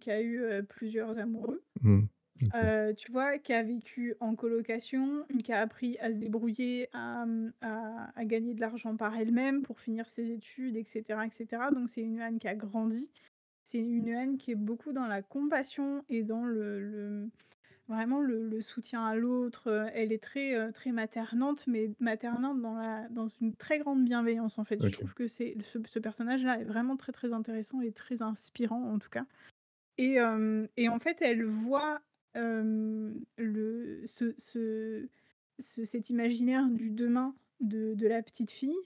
qui 0.00 0.10
a 0.10 0.22
eu, 0.22 0.64
plusieurs 0.68 1.18
amoureux. 1.18 1.62
Mmh. 1.82 2.08
Tu 2.96 3.12
vois? 3.12 3.38
Qui 3.38 3.52
a 3.52 3.62
vécu 3.62 4.14
en 4.20 4.34
colocation, 4.34 5.26
qui 5.42 5.52
a 5.52 5.60
appris 5.60 5.98
à 5.98 6.12
se 6.12 6.18
débrouiller, 6.18 6.88
à, 6.92 7.26
mmh, 7.26 7.52
à 7.62 8.10
à 8.18 8.24
gagner 8.24 8.54
de 8.54 8.60
l'argent 8.60 8.96
par 8.96 9.16
elle-même 9.16 9.62
pour 9.62 9.80
finir 9.80 10.08
ses 10.08 10.30
études 10.32 10.76
et 10.76 10.84
cetera 10.84 11.26
et 11.26 11.30
cetera. 11.30 11.70
Donc 11.70 11.88
c'est 11.88 12.02
une 12.02 12.20
Anne 12.20 12.38
qui 12.38 12.48
a 12.48 12.54
grandi. 12.54 13.10
C'est 13.64 13.78
une 13.78 14.10
Anne 14.10 14.38
qui 14.38 14.52
est 14.52 14.56
beaucoup 14.56 14.92
dans 14.92 15.06
la 15.06 15.22
compassion 15.22 16.04
et 16.08 16.22
dans 16.22 16.44
le 16.44 16.80
le, 16.80 17.10
mmh, 17.10 17.30
vraiment 17.88 18.20
le 18.20 18.48
le 18.48 18.62
soutien 18.62 19.04
à 19.06 19.14
l'autre, 19.16 19.90
elle 19.94 20.12
est 20.12 20.22
très, 20.22 20.72
très 20.72 20.92
maternante, 20.92 21.66
mais 21.66 21.90
maternante 22.00 22.60
dans 22.60 22.74
la 22.76 23.08
dans 23.08 23.28
une 23.40 23.54
très 23.56 23.78
grande 23.78 24.04
bienveillance, 24.04 24.58
en 24.58 24.64
fait. 24.64 24.82
Je 24.84 24.88
OK. 24.88 24.92
trouve 24.92 25.14
que 25.14 25.26
c'est 25.26 25.56
ce 25.62 25.78
ce 25.86 25.98
personnage-là 25.98 26.60
est 26.60 26.64
vraiment 26.64 26.96
très, 26.96 27.12
très 27.12 27.32
intéressant 27.32 27.80
et 27.80 27.92
très 27.92 28.22
inspirant, 28.22 28.82
en 28.92 28.98
tout 28.98 29.10
cas. 29.10 29.26
Et 29.98 30.18
et 30.76 30.88
en 30.88 30.98
fait, 31.00 31.22
elle 31.22 31.44
voit, 31.44 32.00
le 33.36 34.02
ce 34.06 34.34
ce 34.38 35.08
ce 35.58 35.84
cet 35.84 36.10
imaginaire 36.10 36.68
du 36.68 36.90
demain 36.90 37.34
de 37.60 37.94
de 37.94 38.06
la 38.08 38.22
petite 38.22 38.50
fille 38.50 38.76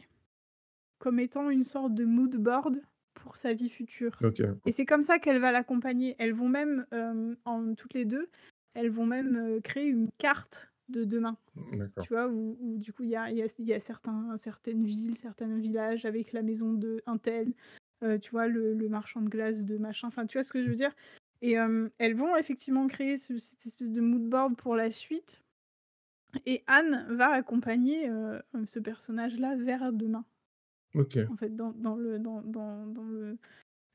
comme 0.98 1.18
étant 1.18 1.50
une 1.50 1.64
sorte 1.64 1.94
de 1.94 2.05
mood 2.05 2.36
board 2.36 2.82
pour 3.14 3.36
sa 3.36 3.53
vie 3.53 3.68
future. 3.68 4.24
Et 4.64 4.72
c'est 4.72 4.86
comme 4.86 5.03
ça 5.03 5.18
qu'elle 5.18 5.40
va 5.40 5.53
l'accompagner. 5.53 6.14
Elles 6.18 6.32
vont 6.34 6.48
même, 6.48 6.86
hem, 6.92 7.36
en 7.44 7.74
toutes 7.74 7.94
les 7.94 8.05
2, 8.05 8.30
elles 8.74 8.90
vont 8.90 9.07
même, 9.07 9.36
heu, 9.36 9.61
créer 9.61 9.86
une 9.86 10.11
carte 10.18 10.72
de 10.88 11.05
demain, 11.05 11.36
tu 12.00 12.12
vois? 12.14 12.28
Où 12.28 12.57
où 12.61 12.78
du 12.78 12.92
coup, 12.92 13.05
il 13.05 13.11
y 13.11 13.16
a 13.16 13.30
il 13.30 13.36
y 13.38 13.42
a 13.42 13.46
y 13.61 13.72
a 13.74 13.80
certains 13.80 14.36
certaines 14.38 14.84
villes, 14.84 15.16
certains 15.16 15.59
villages 15.59 16.05
avec 16.07 16.32
la 16.32 16.42
maison 16.42 16.72
de 16.74 17.03
untel, 17.07 17.55
heu, 18.05 18.18
tu 18.20 18.30
vois? 18.32 18.48
Le 18.48 18.74
le 18.74 18.88
marchand 18.88 19.22
de 19.22 19.28
glace 19.30 19.64
de 19.64 19.78
machin, 19.78 20.09
enfin, 20.09 20.26
tu 20.26 20.38
vois 20.38 20.44
ce 20.44 20.53
que 20.53 20.62
je 20.64 20.68
veux 20.70 20.76
dire? 20.76 20.94
Et 21.43 21.53
hem, 21.55 21.90
elles 21.99 22.14
vont 22.16 22.36
effectivement 22.36 22.86
créer 22.86 23.16
ce 23.18 23.36
cette 23.38 23.66
espèce 23.66 23.90
de 23.93 24.01
mood 24.01 24.22
board 24.28 24.57
pour 24.57 24.76
la 24.76 24.90
suite 24.93 25.43
et 26.47 26.64
Anne 26.66 27.07
va 27.11 27.30
accompagner, 27.30 28.09
heu, 28.09 28.43
ce 28.64 28.78
personnage-là 28.80 29.57
vers 29.57 29.93
demain. 29.93 30.24
OK. 30.95 31.32
En 31.32 31.36
fait, 31.36 31.55
dans 31.55 31.72
dans 31.72 31.95
le 31.97 32.18
dans 32.18 32.43
dans 32.43 32.86
dans 32.86 33.05
le 33.05 33.38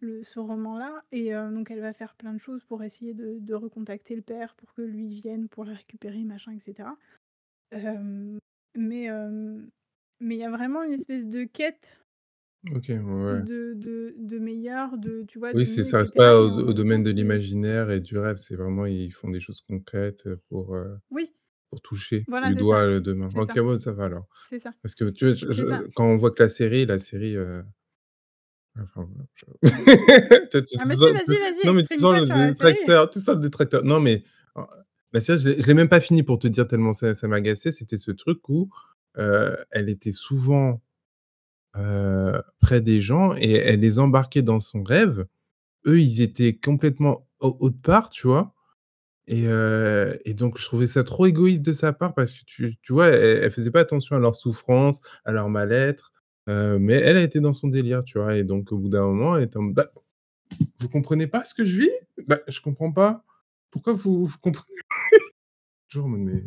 le 0.02 0.24
ce 0.24 0.40
roman-là 0.40 1.04
et 1.12 1.34
heu, 1.36 1.52
donc 1.54 1.72
elle 1.72 1.82
va 1.82 1.94
faire 1.94 2.16
plein 2.16 2.34
de 2.34 2.40
choses 2.40 2.66
pour 2.66 2.84
essayer 2.84 3.14
de 3.16 3.40
de 3.40 3.56
recontacter 3.56 4.16
le 4.16 4.22
père 4.24 4.56
pour 4.56 4.74
que 4.74 4.82
lui 4.84 5.10
vienne 5.10 5.50
pour 5.50 5.66
la 5.66 5.74
récupérer, 5.76 6.24
machin 6.26 6.54
et 6.54 6.60
cetera. 6.62 6.98
Hem, 7.72 8.40
mais 8.76 9.06
hem 9.06 9.70
mais 10.22 10.36
il 10.38 10.40
y 10.40 10.46
a 10.46 10.52
vraiment 10.52 10.84
une 10.84 10.94
espèce 10.94 11.28
de 11.30 11.46
quête 11.46 12.04
OK, 12.76 12.90
ouais, 12.90 12.98
ouais. 13.00 13.44
de 13.50 13.74
de 13.76 14.16
de 14.18 14.40
meilleur, 14.40 14.98
de 14.98 15.24
tu 15.24 15.40
vois, 15.40 15.54
Oui, 15.54 15.66
c'est 15.66 15.84
mieux 15.84 15.90
et 15.90 15.94
ça 15.94 16.00
reste 16.00 16.16
pas 16.16 16.38
au 16.42 16.50
et 16.50 16.64
en 16.64 16.64
au 16.70 16.74
même 16.74 16.84
temps, 16.84 16.84
domaine 16.84 17.04
de 17.04 17.10
c'est 17.10 17.12
l'imaginaire 17.12 17.90
et 17.90 18.02
du 18.02 18.18
rêve, 18.18 18.36
c'est 18.36 18.56
vraiment 18.56 18.86
ils 18.86 19.12
font 19.14 19.30
des 19.30 19.40
choses 19.40 19.62
concrètes, 19.62 20.26
heu, 20.28 20.42
pour, 20.50 20.76
heu, 20.76 20.98
Oui, 21.10 21.36
pour 21.70 21.82
toucher 21.82 22.28
voilà, 22.28 22.52
du 22.52 22.56
c'est 22.56 22.64
doigt 22.64 22.86
ça, 22.86 22.88
le 22.88 23.02
demain. 23.02 23.28
c'est 23.28 23.42
OK, 23.42 23.54
ça, 23.54 23.58
ouais, 23.58 23.80
ça 23.80 23.94
va 23.94 24.06
alors. 24.06 24.28
c'est 24.42 24.60
ça, 24.60 24.74
Parce 24.84 24.96
que 24.96 25.06
tu 25.12 25.26
vois, 25.28 25.36
je 25.36 25.52
c'est 25.52 25.66
ça. 25.66 25.84
je 25.84 25.92
quand 25.96 26.06
on 26.08 26.18
voit 26.18 26.32
que 26.32 26.44
la 26.44 26.50
série 26.50 26.86
la 26.88 27.00
série, 27.00 27.36
heu, 27.38 27.64
enfin 28.80 29.08
voilà, 29.12 29.28
je 29.36 29.46
tu 30.52 30.64
tu 30.66 30.78
Ah 30.78 30.86
mais 30.86 30.96
si, 30.98 31.06
sens 31.06 31.12
tu 31.26 31.36
vas-y, 31.36 31.40
vas-y, 31.40 31.62
non, 31.64 31.74
mais 31.74 31.84
tu 31.84 31.90
sens 32.00 32.16
exprime-toi 32.16 32.20
le 32.20 32.26
sur 32.26 32.36
la 32.38 32.54
série. 32.54 32.92
détracteur 32.92 33.10
tu 33.10 33.20
sens 33.20 33.36
le 33.36 33.42
détracteur. 33.42 33.84
Non, 33.84 34.00
mais 34.00 34.24
en 34.56 34.68
la 35.14 35.22
série, 35.22 35.40
je 35.40 35.50
l'ai 35.50 35.62
je 35.62 35.68
l'ai 35.68 35.74
même 35.74 35.90
pas 35.90 36.00
fini 36.02 36.24
pour 36.24 36.40
te 36.40 36.48
dire 36.48 36.68
tellement 36.68 36.94
ça 36.94 37.16
ça 37.16 37.28
m'a 37.28 37.38
agacé. 37.38 37.72
C'était 37.72 37.98
ce 37.98 38.12
truc 38.12 38.48
où, 38.50 38.70
heu, 39.18 39.58
elle 39.72 39.90
était 39.90 40.12
souvent, 40.12 40.82
heu, 41.78 42.42
près 42.62 42.82
des 42.82 43.02
gens 43.02 43.36
et 43.38 43.52
elle 43.54 43.80
les 43.82 44.00
embarquait 44.00 44.42
dans 44.44 44.60
son 44.60 44.84
rêve. 44.84 45.26
Eux, 45.88 46.02
ils 46.02 46.22
étaient 46.22 46.56
complètement 46.56 47.28
au 47.42 47.58
autre 47.62 47.82
part, 47.82 48.10
tu 48.12 48.28
vois? 48.28 48.54
Et 49.28 49.46
heu 49.48 50.20
et 50.26 50.34
donc 50.34 50.58
je 50.60 50.66
trouvais 50.66 50.88
ça 50.88 51.04
trop 51.04 51.26
égoïste 51.28 51.64
de 51.66 51.72
sa 51.74 51.94
part 51.94 52.14
parce 52.16 52.34
que 52.34 52.42
tu 52.46 52.78
vois, 52.94 53.08
elle 53.08 53.52
faisait 53.52 53.72
pas 53.72 53.82
attention 53.82 54.16
à 54.16 54.20
leur 54.20 54.36
souffrance, 54.36 55.02
à 55.26 55.32
leur 55.34 55.50
mal-être, 55.50 56.14
heu, 56.50 56.80
mais 56.80 56.94
elle, 56.96 57.18
elle 57.18 57.24
était 57.26 57.42
dans 57.42 57.54
son 57.54 57.68
délire, 57.70 58.04
tu 58.06 58.20
vois? 58.20 58.38
Et 58.38 58.44
donc 58.46 58.72
au 58.72 58.78
bout 58.80 58.90
d'un 58.90 59.04
moment, 59.04 59.38
elle 59.38 59.44
était 59.46 59.58
en 59.58 59.64
«Bah, 59.64 59.88
vous 60.80 60.90
comprenez 60.90 61.28
pas 61.28 61.46
ce 61.46 61.54
que 61.56 61.66
je 61.66 61.80
vis? 61.82 61.92
Bah, 62.28 62.40
je 62.48 62.62
comprends 62.62 62.92
pas. 62.92 63.24
Pourquoi 63.72 63.94
vous 63.94 64.28
vous 64.28 64.38
comprenez?» 64.42 64.68
toujours 65.90 66.10
«Mais 66.10 66.44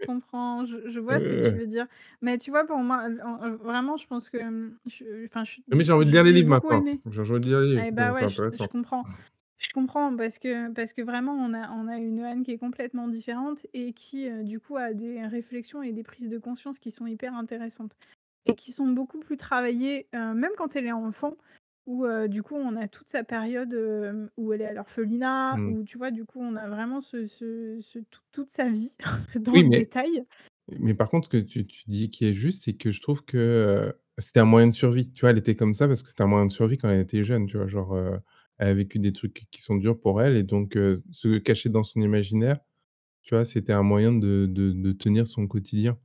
Je 0.00 0.04
comprends, 0.06 0.64
je 0.64 0.88
je 0.88 1.00
vois 1.00 1.18
ce 1.20 1.28
que 1.28 1.36
tu 1.36 1.54
heu» 1.54 1.58
veux 1.58 1.66
dire. 1.66 1.86
Mais 2.20 2.38
tu 2.38 2.50
vois, 2.50 2.64
pour 2.66 2.78
moi, 2.78 3.08
en, 3.24 3.56
vraiment, 3.56 3.96
je 3.96 4.06
pense 4.06 4.28
que, 4.30 4.38
je 4.86 5.24
enfin, 5.26 5.44
je 5.44 5.52
suis 5.52 5.64
mais 5.68 5.84
j'ai 5.84 5.92
envie 5.92 6.06
de 6.06 6.10
je 6.10 6.12
lire 6.12 6.22
les 6.24 6.32
j'ai 6.32 6.42
livres 6.42 6.48
beaucoup 6.48 6.68
maintenant. 6.68 6.80
aimé. 6.80 7.00
J'ai 7.10 7.20
envie 7.20 7.40
de 7.40 7.46
lire 7.48 7.60
les 7.60 7.74
livres, 7.76 7.86
Eh 7.86 7.90
bah, 7.92 8.12
c'est 8.18 8.24
ouais, 8.24 8.28
je 8.28 8.34
je 8.34 8.38
intéressant. 8.38 8.68
comprends. 8.68 9.04
Je 9.58 9.70
comprends 9.72 10.14
parce 10.16 10.38
que 10.38 10.70
parce 10.72 10.92
que 10.92 11.00
vraiment 11.02 11.32
on 11.32 11.54
a 11.54 11.70
on 11.70 11.88
a 11.88 11.96
une 11.96 12.20
Anne 12.20 12.42
qui 12.44 12.52
est 12.52 12.58
complètement 12.58 13.08
différente 13.08 13.66
et 13.72 13.94
qui, 13.94 14.30
du 14.44 14.60
coup 14.60 14.76
a 14.76 14.92
des 14.92 15.24
réflexions 15.26 15.82
et 15.82 15.92
des 15.92 16.02
prises 16.02 16.28
de 16.28 16.38
conscience 16.38 16.78
qui 16.78 16.90
sont 16.90 17.06
hyper 17.06 17.34
intéressantes 17.34 17.96
et 18.46 18.54
qui 18.54 18.72
sont 18.72 18.88
beaucoup 18.88 19.18
plus 19.18 19.36
travaillées, 19.38 20.08
même 20.12 20.50
quand 20.58 20.76
elle 20.76 20.86
est 20.86 20.92
enfant 20.92 21.36
où, 21.86 22.04
heu, 22.06 22.28
du 22.28 22.42
coup 22.42 22.56
on 22.56 22.76
a 22.76 22.88
toute 22.88 23.08
sa 23.08 23.24
période, 23.24 23.72
hem, 23.74 24.30
où 24.36 24.52
elle 24.52 24.62
est 24.62 24.66
à 24.66 24.72
l'orphelinat, 24.74 25.58
Mmh. 25.58 25.76
où 25.76 25.84
tu 25.84 25.98
vois, 25.98 26.10
du 26.10 26.24
coup 26.24 26.40
on 26.42 26.56
a 26.56 26.68
vraiment 26.68 27.00
ce 27.00 27.26
ce 27.26 27.78
ce 27.80 27.98
toute 28.00 28.24
toute 28.32 28.50
sa 28.50 28.68
vie 28.70 28.94
dans 29.36 29.54
Oui, 29.54 29.62
le 29.62 29.68
mais 29.68 29.82
détail. 29.82 30.24
Mais 30.80 30.94
par 30.94 31.08
contre, 31.10 31.26
ce 31.26 31.30
que 31.30 31.36
tu 31.44 31.66
tu 31.66 31.84
dis 31.88 32.10
qui 32.10 32.26
est 32.26 32.34
juste, 32.34 32.64
c'est 32.64 32.74
que 32.74 32.92
je 32.92 33.00
trouve 33.02 33.24
que, 33.24 33.36
heu, 33.38 33.94
c'était 34.18 34.40
un 34.40 34.44
moyen 34.46 34.68
de 34.68 34.72
survie. 34.74 35.12
Tu 35.12 35.22
vois, 35.22 35.30
elle 35.30 35.38
était 35.38 35.56
comme 35.56 35.74
ça 35.74 35.88
parce 35.88 36.02
que 36.02 36.08
c'était 36.10 36.22
un 36.24 36.26
moyen 36.28 36.46
de 36.46 36.52
survie 36.52 36.78
quand 36.78 36.90
elle 36.90 37.00
était 37.00 37.24
jeune, 37.24 37.46
tu 37.46 37.56
vois? 37.58 37.68
Genre, 37.68 37.94
heu, 37.96 38.20
elle 38.58 38.68
a 38.68 38.74
vécu 38.74 38.98
des 39.00 39.12
trucs 39.12 39.46
qui 39.50 39.62
sont 39.62 39.76
durs 39.76 40.00
pour 40.00 40.22
elle 40.22 40.36
et 40.36 40.42
donc, 40.44 40.76
heu, 40.76 41.02
se 41.12 41.38
cacher 41.38 41.68
dans 41.70 41.84
son 41.84 42.00
imaginaire, 42.02 42.60
tu 43.22 43.34
vois, 43.36 43.44
c'était 43.46 43.72
un 43.74 43.82
moyen 43.84 44.12
de 44.12 44.46
de 44.50 44.72
de 44.72 44.92
tenir 44.92 45.26
son 45.28 45.46
quotidien 45.48 45.98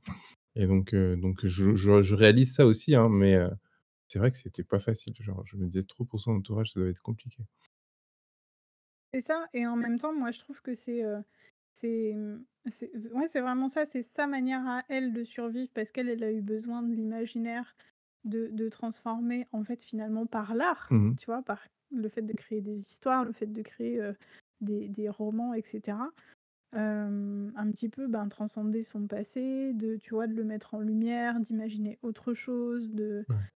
et 0.56 0.66
donc, 0.66 0.94
heu, 0.94 1.16
donc 1.16 1.46
je 1.46 1.74
je 1.76 2.02
je 2.02 2.14
réalise 2.14 2.54
ça 2.54 2.66
aussi, 2.66 2.94
hein, 2.96 3.08
mais, 3.10 3.36
heu, 3.36 3.50
c'est 4.12 4.18
vrai 4.18 4.30
que 4.30 4.36
c'était 4.38 4.64
pas 4.64 4.78
facile. 4.78 5.14
Genre, 5.20 5.42
je 5.46 5.56
me 5.56 5.66
disais 5.66 5.84
trop 5.84 6.04
pour 6.04 6.20
son 6.20 6.32
entourage, 6.32 6.72
ça 6.72 6.80
doit 6.80 6.90
être 6.90 7.02
compliqué. 7.02 7.44
C'est 9.14 9.20
ça 9.20 9.46
et 9.52 9.66
en 9.66 9.76
même 9.76 9.98
temps, 9.98 10.14
moi 10.14 10.30
je 10.30 10.40
trouve 10.40 10.62
que 10.62 10.74
c'est, 10.74 11.02
mmh, 11.04 12.44
c'est 12.68 12.90
ouais, 13.12 13.28
c'est 13.28 13.40
vraiment 13.42 13.68
ça, 13.68 13.84
c'est 13.86 14.02
sa 14.02 14.26
manière 14.26 14.66
à 14.66 14.84
elle 14.88 15.12
de 15.12 15.22
survivre 15.24 15.70
parce 15.74 15.92
qu'elle, 15.92 16.08
elle 16.08 16.24
a 16.24 16.32
eu 16.32 16.40
besoin 16.40 16.82
de 16.82 16.94
l'imaginaire, 16.94 17.76
de 18.24 18.48
de 18.48 18.68
transformer 18.70 19.46
en 19.52 19.64
fait 19.64 19.82
finalement 19.82 20.26
par 20.26 20.54
l'art, 20.54 20.90
Mmh 20.90 21.08
mh. 21.10 21.16
tu 21.18 21.26
vois? 21.26 21.42
Par 21.42 21.66
le 21.90 22.08
fait 22.08 22.22
de 22.22 22.32
créer 22.32 22.62
des 22.62 22.78
histoires, 22.80 23.24
le 23.24 23.32
fait 23.32 23.46
de 23.52 23.60
créer, 23.62 24.00
des 24.62 24.88
des 24.88 25.08
romans 25.10 25.52
et 25.54 25.62
cetera. 25.64 26.10
Hem, 26.74 27.52
un 27.56 27.70
petit 27.72 27.88
peu, 27.90 28.08
ben, 28.08 28.28
transcender 28.28 28.82
son 28.82 29.06
passé, 29.08 29.74
de 29.74 29.96
tu 29.96 30.10
vois, 30.14 30.26
de 30.28 30.34
le 30.34 30.44
mettre 30.44 30.74
en 30.74 30.80
lumière, 30.80 31.40
d'imaginer 31.40 31.98
autre 32.02 32.34
chose, 32.34 32.90
de 32.92 33.26
Ouais. 33.28 33.52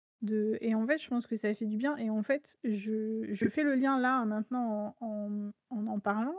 Et 0.60 0.74
en 0.74 0.86
fait, 0.86 0.98
je 0.98 1.08
pense 1.08 1.26
que 1.26 1.36
ça 1.36 1.54
fait 1.54 1.66
du 1.66 1.76
bien 1.76 1.96
et 1.96 2.10
en 2.10 2.22
fait, 2.22 2.58
je 2.64 3.48
fais 3.50 3.62
le 3.62 3.74
lien 3.74 3.98
là, 3.98 4.24
maintenant, 4.24 4.96
en 5.00 5.50
en, 5.70 5.98
parlant, 5.98 6.36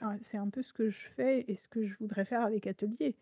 ah, 0.00 0.16
c'est 0.20 0.38
un 0.38 0.48
peu 0.48 0.62
ce 0.62 0.72
que 0.72 0.88
je 0.88 1.08
fais 1.10 1.44
et 1.48 1.54
ce 1.54 1.68
que 1.68 1.82
je 1.82 1.96
voudrais 1.98 2.24
faire 2.24 2.42
avec 2.42 2.66
Atelier. 2.66 3.16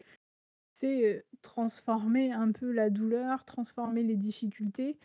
C'est, 0.72 1.16
heu, 1.16 1.24
transformer 1.42 2.32
un 2.32 2.52
peu 2.52 2.70
la 2.70 2.90
douleur, 2.90 3.44
transformer 3.44 4.02
les 4.02 4.16
difficultés 4.16 4.98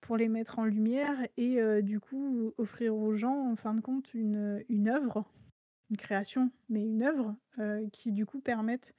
pour 0.00 0.16
les 0.16 0.28
mettre 0.28 0.58
en 0.58 0.64
lumière 0.64 1.26
et 1.36 1.60
heu, 1.60 1.82
du 1.82 2.00
coup, 2.00 2.52
offrir 2.56 2.96
aux 2.96 3.14
gens, 3.14 3.50
en 3.50 3.56
fin 3.56 3.74
de 3.74 3.80
compte, 3.80 4.14
une, 4.14 4.64
œuvre, 4.88 5.24
une 5.90 5.96
création, 5.96 6.50
mais 6.68 6.82
une 6.82 7.02
œuvre, 7.02 7.36
heu, 7.58 7.88
qui 7.92 8.12
du 8.12 8.24
coup 8.24 8.40
permette 8.40 8.94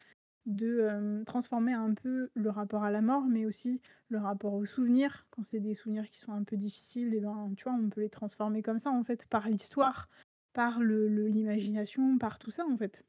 de, 0.49 1.23
transformer 1.25 1.73
un 1.73 1.93
peu 1.93 2.29
le 2.33 2.49
rapport 2.49 2.83
à 2.83 2.91
la 2.91 3.01
mort, 3.01 3.25
mais 3.25 3.45
aussi 3.45 3.81
le 4.09 4.17
rapport 4.17 4.53
aux 4.53 4.65
souvenirs. 4.65 5.25
Quand 5.31 5.43
c'est 5.43 5.59
des 5.59 5.75
souvenirs 5.75 6.09
qui 6.09 6.19
sont 6.19 6.33
un 6.33 6.43
peu 6.43 6.57
difficiles 6.57 7.13
et 7.13 7.19
ben, 7.19 7.53
tu 7.55 7.63
vois, 7.63 7.73
on 7.73 7.89
peut 7.89 8.01
les 8.01 8.09
transformer 8.09 8.61
comme 8.61 8.79
ça, 8.79 8.91
en 8.91 9.03
fait, 9.03 9.27
par 9.27 9.47
l'histoire, 9.47 10.09
par 10.53 10.79
le 10.79 11.07
le 11.07 11.27
l'imagination, 11.27 12.17
par 12.17 12.39
tout 12.39 12.51
ça, 12.51 12.65
en 12.65 12.77
fait. 12.77 13.05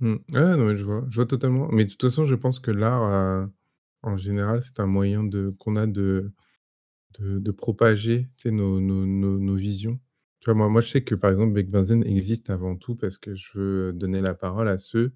Mmh. 0.00 0.16
Ouais, 0.32 0.56
non, 0.56 0.66
mais 0.66 0.76
je 0.76 0.84
vois, 0.84 1.04
je 1.08 1.16
vois 1.16 1.26
totalement. 1.26 1.68
Mais 1.70 1.84
de 1.84 1.90
toute 1.90 2.02
façon, 2.02 2.24
je 2.24 2.34
pense 2.34 2.60
que 2.60 2.70
l'art, 2.70 3.02
heu, 3.04 3.52
en 4.02 4.16
général, 4.16 4.62
c'est 4.62 4.80
un 4.80 4.86
moyen 4.86 5.24
de 5.24 5.54
qu'on 5.58 5.76
a 5.76 5.86
de 5.86 6.32
De 7.20 7.50
propager, 7.52 8.30
nos 8.46 8.80
nos 8.80 9.06
nos 9.06 9.54
visions. 9.56 10.00
Tu 10.40 10.46
vois, 10.46 10.54
moi 10.54 10.68
moi, 10.68 10.80
je 10.80 10.88
sais 10.88 11.04
que, 11.04 11.14
par 11.14 11.30
exemple, 11.30 11.52
Bec 11.52 11.70
Benzen 11.70 12.04
existe 12.04 12.50
avant 12.50 12.76
tout 12.76 12.96
parce 12.96 13.18
que 13.18 13.34
je 13.34 13.58
veux 13.58 13.92
donner 13.92 14.20
la 14.20 14.34
parole 14.34 14.68
à 14.68 14.78
ceux 14.78 15.12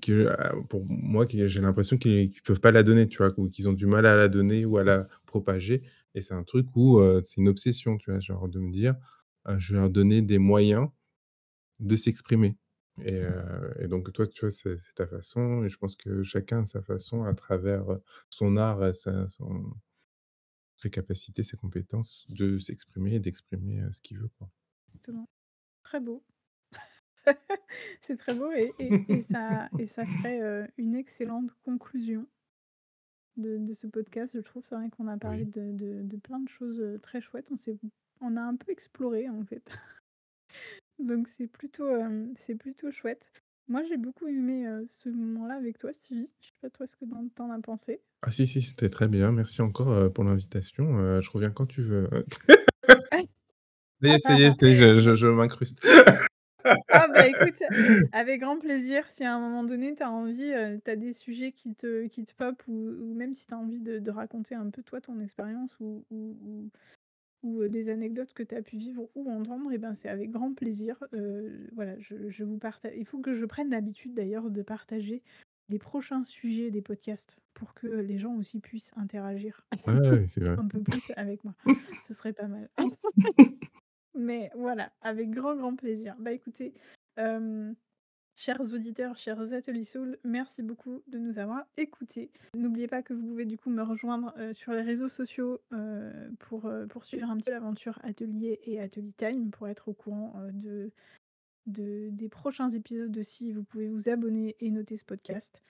qui 0.00 0.12
heu, 0.12 0.28
pour 0.68 0.84
moi, 0.86 1.26
j'ai 1.30 1.60
l'impression 1.60 1.96
qu'ils 1.98 2.30
qu'ils 2.30 2.42
peuvent 2.42 2.60
pas 2.60 2.72
la 2.72 2.82
donner, 2.82 3.08
tu 3.08 3.18
vois? 3.18 3.28
Ou 3.38 3.48
qu'ils 3.50 3.68
ont 3.68 3.72
du 3.72 3.86
mal 3.86 4.06
à 4.06 4.16
la 4.16 4.28
donner 4.28 4.64
ou 4.64 4.78
à 4.78 4.84
la 4.84 5.06
propager 5.26 5.82
et 6.14 6.20
c'est 6.22 6.34
un 6.34 6.44
truc 6.44 6.66
où, 6.76 6.98
heu, 7.00 7.20
c'est 7.24 7.36
une 7.38 7.48
obsession, 7.48 7.98
tu 7.98 8.10
vois? 8.10 8.20
Genre 8.20 8.48
de 8.48 8.58
me 8.60 8.72
dire, 8.72 8.96
heu, 9.48 9.56
je 9.58 9.74
vais 9.74 9.80
leur 9.80 9.90
donner 9.90 10.22
des 10.22 10.38
moyens 10.38 10.88
de 11.80 11.96
s'exprimer 11.96 12.56
et 13.04 13.20
et 13.80 13.88
donc 13.88 14.12
toi, 14.12 14.26
tu 14.26 14.40
vois, 14.42 14.50
c'est 14.52 14.78
ta 14.94 15.06
façon 15.06 15.64
et 15.64 15.68
je 15.68 15.76
pense 15.78 15.96
que 15.96 16.22
chacun 16.24 16.62
a 16.62 16.66
sa 16.66 16.82
façon 16.82 17.24
à 17.24 17.34
travers, 17.34 17.84
son 18.30 18.56
art 18.56 18.84
et 18.86 18.94
sa 18.94 19.28
son 19.28 19.74
Ses 20.78 20.88
capacités, 20.88 21.42
ses 21.42 21.58
compétences 21.58 22.24
de 22.30 22.58
s'exprimer 22.58 23.16
et 23.16 23.20
d'exprimer, 23.20 23.82
ce 23.92 24.00
qu'il 24.00 24.18
veut, 24.20 24.28
quoi. 24.38 24.50
Exactement. 24.88 25.28
Très 25.82 26.00
beau. 26.00 26.24
C'est 28.00 28.16
très 28.16 28.34
beau 28.34 28.50
et 28.52 28.74
et 28.78 28.94
et 29.08 29.22
ça 29.22 29.70
et 29.78 29.86
ça 29.86 30.06
ferait, 30.06 30.40
heu, 30.40 30.66
une 30.78 30.94
excellente 30.94 31.50
conclusion 31.64 32.26
de 33.36 33.58
de 33.58 33.72
ce 33.74 33.86
podcast, 33.86 34.34
je 34.36 34.40
trouve. 34.40 34.64
C'est 34.64 34.74
vrai 34.74 34.88
qu'on 34.90 35.08
a 35.08 35.16
parlé 35.16 35.44
Oui. 35.44 35.50
de 35.50 35.72
de 35.72 36.02
de 36.02 36.16
plein 36.16 36.40
de 36.40 36.48
choses, 36.48 36.80
heu, 36.80 36.98
très 37.00 37.20
chouettes. 37.20 37.50
On 37.50 37.56
on 38.22 38.36
a 38.36 38.40
un 38.40 38.56
peu 38.56 38.72
exploré, 38.72 39.28
en 39.28 39.44
fait. 39.44 39.62
Donc 40.98 41.28
c'est 41.28 41.46
plutôt, 41.46 41.86
c'est 42.36 42.54
plutôt 42.54 42.90
chouette. 42.90 43.30
Moi, 43.68 43.82
j'ai 43.88 43.96
beaucoup 43.96 44.28
aimé, 44.28 44.64
ce 44.88 45.08
moment-là 45.08 45.56
avec 45.56 45.76
toi, 45.78 45.92
Stevie. 45.92 46.28
Je 46.40 46.46
sais 46.46 46.52
pas 46.62 46.70
toi 46.70 46.86
ce 46.86 46.96
que 46.96 47.04
tu 47.04 47.42
en 47.42 47.50
as 47.50 47.60
pensé? 47.60 48.00
Ah 48.22 48.30
si, 48.30 48.46
si, 48.46 48.62
c'était 48.62 48.88
très 48.88 49.08
bien. 49.08 49.32
Merci 49.32 49.60
encore, 49.60 50.12
pour 50.12 50.24
l'invitation, 50.24 51.20
je 51.20 51.30
reviens 51.30 51.50
quand 51.50 51.66
tu 51.66 51.82
veux, 51.82 52.08
ça 54.02 54.08
y 54.08 54.12
est, 54.14 54.20
ça 54.22 54.34
y 54.34 54.42
est, 54.42 54.76
je 54.76 55.00
je 55.00 55.14
je 55.14 55.26
m'incruste. 55.26 55.84
Ah 56.98 57.08
bah, 57.08 57.26
écoute, 57.26 57.62
avec 58.12 58.40
grand 58.40 58.58
plaisir. 58.58 59.10
Si 59.10 59.24
à 59.24 59.34
un 59.34 59.40
moment 59.40 59.64
donné, 59.64 59.94
tu 59.94 60.02
as 60.02 60.10
envie, 60.10 60.52
heu, 60.52 60.80
tu 60.84 60.90
as 60.90 60.96
des 60.96 61.12
sujets 61.12 61.52
qui 61.52 61.74
te 61.74 62.06
qui 62.06 62.24
te 62.24 62.34
pop 62.34 62.62
ou 62.68 62.72
ou 62.72 63.14
même 63.14 63.34
si 63.34 63.46
tu 63.46 63.54
as 63.54 63.58
envie 63.58 63.80
de 63.80 63.98
de 63.98 64.10
raconter 64.10 64.54
un 64.54 64.70
peu 64.70 64.82
toi 64.82 65.00
ton 65.00 65.20
expérience 65.20 65.78
ou 65.80 66.04
ou 67.42 67.62
heu, 67.62 67.68
des 67.68 67.88
anecdotes 67.90 68.32
que 68.34 68.42
tu 68.42 68.54
as 68.54 68.62
pu 68.62 68.76
vivre 68.78 69.08
ou 69.14 69.30
entendre 69.30 69.72
et 69.72 69.78
ben, 69.78 69.94
c'est 69.94 70.08
avec 70.08 70.30
grand 70.30 70.54
plaisir. 70.54 70.98
Heu, 71.14 71.68
voilà, 71.74 71.98
je 72.00 72.28
je 72.30 72.44
vous 72.44 72.58
partage 72.58 72.92
il 72.96 73.06
faut 73.06 73.20
que 73.20 73.32
je 73.32 73.44
prenne 73.46 73.70
l'habitude 73.70 74.14
d'ailleurs 74.14 74.50
de 74.50 74.62
partager 74.62 75.22
les 75.68 75.78
prochains 75.78 76.24
sujets 76.24 76.70
des 76.70 76.82
podcasts 76.82 77.36
pour 77.54 77.74
que 77.74 77.86
les 77.88 78.18
gens 78.18 78.34
aussi 78.36 78.60
puissent 78.60 78.92
interagir 78.96 79.66
Ouais, 79.86 80.26
vrai. 80.36 80.56
un 80.56 80.66
peu 80.68 80.82
plus 80.82 81.12
avec 81.16 81.44
moi. 81.44 81.54
Ce 81.98 82.14
serait 82.14 82.32
pas 82.32 82.48
mal. 82.48 82.70
Mais 84.16 84.50
voilà, 84.54 84.92
avec 85.02 85.30
grand, 85.30 85.54
grand 85.54 85.76
plaisir. 85.76 86.16
Bah, 86.18 86.32
écoutez, 86.32 86.74
chers 88.36 88.72
auditeurs, 88.72 89.16
chers 89.16 89.52
Ateliers 89.52 89.84
Soul, 89.84 90.18
merci 90.24 90.62
beaucoup 90.62 91.02
de 91.06 91.18
nous 91.18 91.38
avoir 91.38 91.66
écoutés. 91.76 92.30
N'oubliez 92.54 92.88
pas 92.88 93.02
que 93.02 93.14
vous 93.14 93.26
pouvez 93.26 93.44
du 93.44 93.58
coup 93.58 93.70
me 93.70 93.82
rejoindre, 93.82 94.34
sur 94.52 94.72
les 94.72 94.82
réseaux 94.82 95.08
sociaux, 95.08 95.60
pour, 96.38 96.70
poursuivre 96.88 97.30
un 97.30 97.36
petit 97.36 97.46
peu 97.46 97.52
l'aventure 97.52 97.98
Atelier 98.02 98.58
et 98.64 98.80
Atelier 98.80 99.12
Time 99.16 99.50
pour 99.50 99.68
être 99.68 99.88
au 99.88 99.94
courant, 99.94 100.34
de 100.52 100.90
des 101.66 102.28
prochains 102.28 102.70
épisodes 102.70 103.16
aussi. 103.18 103.52
Vous 103.52 103.64
pouvez 103.64 103.88
vous 103.88 104.08
abonner 104.08 104.56
et 104.60 104.70
noter 104.70 104.96
ce 104.96 105.04
podcast. 105.04 105.62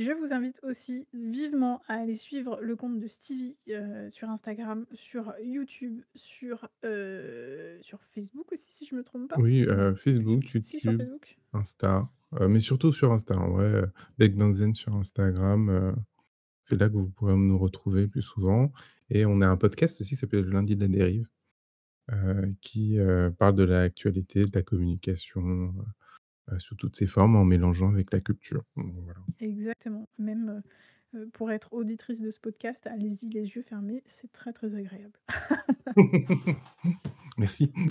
Je 0.00 0.12
vous 0.12 0.32
invite 0.32 0.60
aussi 0.62 1.06
vivement 1.12 1.82
à 1.86 1.96
aller 1.96 2.16
suivre 2.16 2.58
le 2.62 2.74
compte 2.74 2.98
de 2.98 3.06
Stevie, 3.06 3.58
heu, 3.68 4.08
sur 4.08 4.30
Instagram, 4.30 4.86
sur 4.94 5.34
YouTube, 5.44 6.00
sur, 6.14 6.66
heu, 6.86 7.76
sur 7.82 8.00
Facebook 8.14 8.50
aussi 8.50 8.72
si 8.72 8.86
je 8.86 8.94
me 8.94 9.04
trompe 9.04 9.28
pas? 9.28 9.36
Oui, 9.38 9.66
sur 9.66 9.98
Facebook, 9.98 10.44
si 10.62 10.80
sur 10.80 10.92
YouTube, 10.92 11.06
Facebook? 11.06 11.36
Insta, 11.52 12.08
mais 12.48 12.60
surtout 12.60 12.94
sur 12.94 13.12
Insta 13.12 13.36
en 13.38 13.50
vrai, 13.50 13.82
Bec 14.16 14.34
Benzen 14.36 14.72
sur 14.72 14.96
Instagram, 14.96 15.94
c'est 16.64 16.80
là 16.80 16.88
que 16.88 16.94
vous 16.94 17.10
pourrez 17.10 17.36
nous 17.36 17.58
retrouver 17.58 18.02
le 18.02 18.08
plus 18.08 18.22
souvent 18.22 18.72
et 19.10 19.26
on 19.26 19.42
a 19.42 19.48
un 19.48 19.58
podcast 19.58 20.00
aussi 20.00 20.10
qui 20.10 20.16
s'appelle 20.16 20.46
Lundi 20.46 20.76
de 20.76 20.80
la 20.80 20.88
dérive, 20.88 21.28
qui, 22.62 22.96
parle 23.36 23.54
de 23.54 23.64
l'actualité, 23.64 24.44
de 24.46 24.54
la 24.54 24.62
communication, 24.62 25.74
heu, 26.52 26.58
sous 26.58 26.74
toutes 26.74 26.96
ses 26.96 27.06
formes 27.06 27.36
en 27.36 27.44
mélangeant 27.44 27.92
avec 27.92 28.12
la 28.12 28.20
culture. 28.20 28.64
Donc 28.76 28.92
voilà. 29.04 29.20
Exactement, 29.40 30.08
même, 30.18 30.62
heu 30.64 30.70
heu, 31.14 31.28
pour 31.32 31.50
être 31.50 31.72
auditrice 31.72 32.20
de 32.20 32.30
ce 32.30 32.38
podcast, 32.40 32.86
allez-y 32.86 33.28
les 33.30 33.56
yeux 33.56 33.62
fermés, 33.62 34.02
c'est 34.06 34.30
très, 34.32 34.52
très 34.52 34.74
agréable. 34.74 35.18
Merci. 37.38 37.72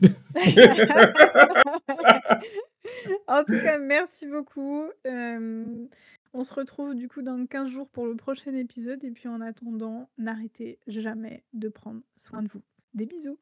En 3.27 3.43
tout 3.43 3.53
cas, 3.61 3.77
merci 3.77 4.25
beaucoup, 4.25 4.89
on 5.05 6.43
se 6.43 6.53
retrouve 6.53 6.95
du 6.95 7.07
coup 7.07 7.21
dans 7.21 7.45
15 7.45 7.69
jours 7.69 7.87
pour 7.89 8.07
le 8.07 8.15
prochain 8.15 8.53
épisode 8.55 9.03
et 9.03 9.11
puis 9.11 9.27
en 9.27 9.41
attendant, 9.41 10.09
n'arrêtez 10.17 10.79
jamais 10.87 11.43
de 11.53 11.69
prendre 11.69 12.01
soin 12.15 12.41
de 12.41 12.49
vous. 12.49 12.63
Des 12.95 13.05
bisous. 13.05 13.39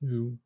Bisous. 0.00 0.38